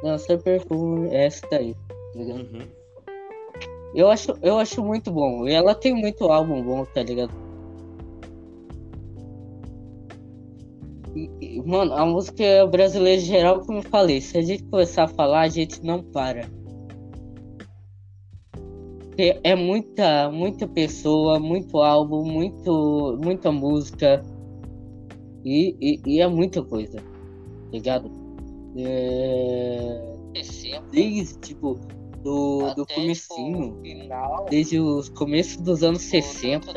Lança 0.03 0.37
perfume, 0.37 1.09
é 1.09 1.25
essa 1.25 1.45
daí. 1.51 1.73
tá 1.73 2.19
ligado? 2.19 2.39
Uhum. 2.39 2.67
Eu 3.93 4.09
acho, 4.09 4.33
eu 4.41 4.57
acho 4.57 4.83
muito 4.83 5.11
bom. 5.11 5.47
E 5.47 5.53
ela 5.53 5.75
tem 5.75 5.93
muito 5.93 6.23
álbum 6.31 6.61
bom, 6.63 6.85
tá 6.85 7.03
ligado? 7.03 7.33
E- 11.15 11.29
e, 11.41 11.61
mano, 11.61 11.93
a 11.93 12.05
música 12.05 12.65
brasileira 12.67 13.21
em 13.21 13.25
geral, 13.25 13.61
como 13.61 13.79
eu 13.79 13.83
falei, 13.83 14.19
se 14.21 14.37
a 14.37 14.41
gente 14.41 14.63
começar 14.63 15.03
a 15.03 15.07
falar, 15.07 15.41
a 15.41 15.47
gente 15.49 15.83
não 15.83 16.03
para. 16.03 16.49
Porque 19.07 19.39
É 19.43 19.55
muita, 19.55 20.29
muita 20.29 20.67
pessoa, 20.67 21.39
muito 21.39 21.77
álbum, 21.81 22.23
muito, 22.23 23.17
muita 23.23 23.49
música. 23.51 24.21
E, 25.45 25.75
e, 25.79 26.01
e 26.05 26.21
é 26.21 26.27
muita 26.27 26.63
coisa, 26.63 26.97
tá 26.97 27.03
ligado? 27.71 28.11
É... 28.77 30.15
Desde, 30.91 31.37
tipo, 31.39 31.79
do, 32.23 32.73
do 32.73 32.85
comecinho, 32.87 33.79
desde 34.49 34.79
os 34.79 35.07
começos 35.09 35.57
dos 35.57 35.83
anos 35.83 36.01
60 36.01 36.73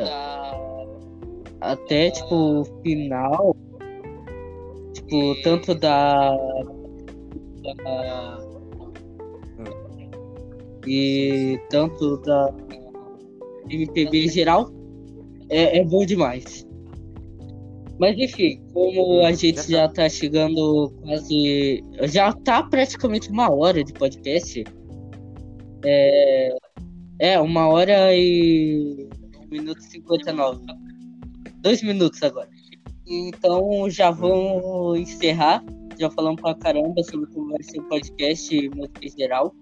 até, 1.61 2.11
tipo, 2.11 2.35
o 2.61 2.64
final, 2.83 3.57
tipo, 4.93 5.35
tanto 5.43 5.75
da... 5.75 6.31
da- 7.85 8.39
e 10.87 11.59
tanto 11.71 12.16
da 12.19 12.55
MPB 13.69 14.25
em 14.25 14.29
geral, 14.29 14.71
é, 15.51 15.79
é 15.79 15.85
bom 15.85 16.05
demais. 16.07 16.68
Mas 17.99 18.16
enfim, 18.16 18.62
como 18.72 19.24
a 19.24 19.32
gente 19.32 19.70
já 19.70 19.88
tá 19.88 20.09
chegando 20.09 20.92
quase. 21.03 21.82
Já 22.05 22.32
tá 22.32 22.62
praticamente 22.62 23.28
uma 23.30 23.51
hora 23.51 23.82
de 23.82 23.92
podcast. 23.92 24.64
É, 25.84 26.57
é 27.18 27.40
uma 27.40 27.68
hora 27.68 28.14
e. 28.14 29.09
um 29.42 29.49
minuto 29.51 29.80
e 29.80 29.84
59. 29.84 30.61
Dois 31.61 31.82
minutos 31.82 32.22
agora. 32.22 32.49
Então 33.07 33.90
já 33.90 34.11
vamos 34.11 35.01
encerrar. 35.01 35.64
Já 35.99 36.09
falamos 36.11 36.40
pra 36.40 36.55
caramba 36.55 37.03
sobre 37.03 37.26
como 37.32 37.51
vai 37.51 37.62
ser 37.64 37.80
o 37.80 37.88
podcast 37.88 38.55
e 38.55 38.70
música 38.70 39.05
em 39.05 39.11
geral. 39.18 39.53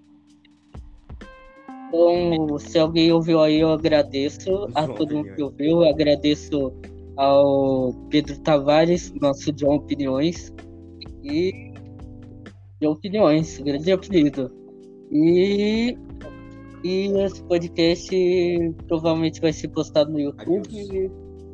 Então, 1.89 2.59
se 2.59 2.79
alguém 2.79 3.13
ouviu 3.13 3.41
aí, 3.41 3.61
eu 3.61 3.71
agradeço 3.71 4.69
a 4.75 4.87
todo 4.87 5.15
mundo 5.15 5.35
que 5.35 5.43
Opiniões. 5.43 5.53
ouviu. 5.53 5.83
Eu 5.83 5.89
agradeço 5.89 6.73
ao 7.17 7.93
Pedro 8.11 8.39
Tavares, 8.41 9.13
nosso 9.21 9.53
John 9.53 9.77
Opiniões. 9.77 10.53
E. 11.25 11.73
John 12.81 12.93
Opiniões, 12.93 13.59
grande 13.59 13.93
apelido. 13.93 14.51
E. 15.11 15.97
E 16.85 17.07
esse 17.19 17.43
podcast 17.45 18.15
provavelmente 18.87 19.41
vai 19.41 19.53
ser 19.53 19.69
postado 19.69 20.13
no 20.13 20.21
YouTube, 20.21 21.11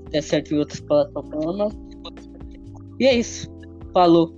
até 0.07 0.21
certo 0.21 0.53
em 0.53 0.59
outras 0.59 0.81
plataformas. 0.81 1.73
E 3.01 3.07
é 3.07 3.15
isso. 3.15 3.49
Falou. 3.95 4.35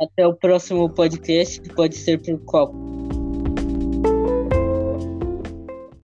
Até 0.00 0.26
o 0.26 0.34
próximo 0.34 0.90
podcast, 0.90 1.60
que 1.60 1.72
pode 1.72 1.96
ser 1.96 2.20
por 2.20 2.38
qual 2.40 2.74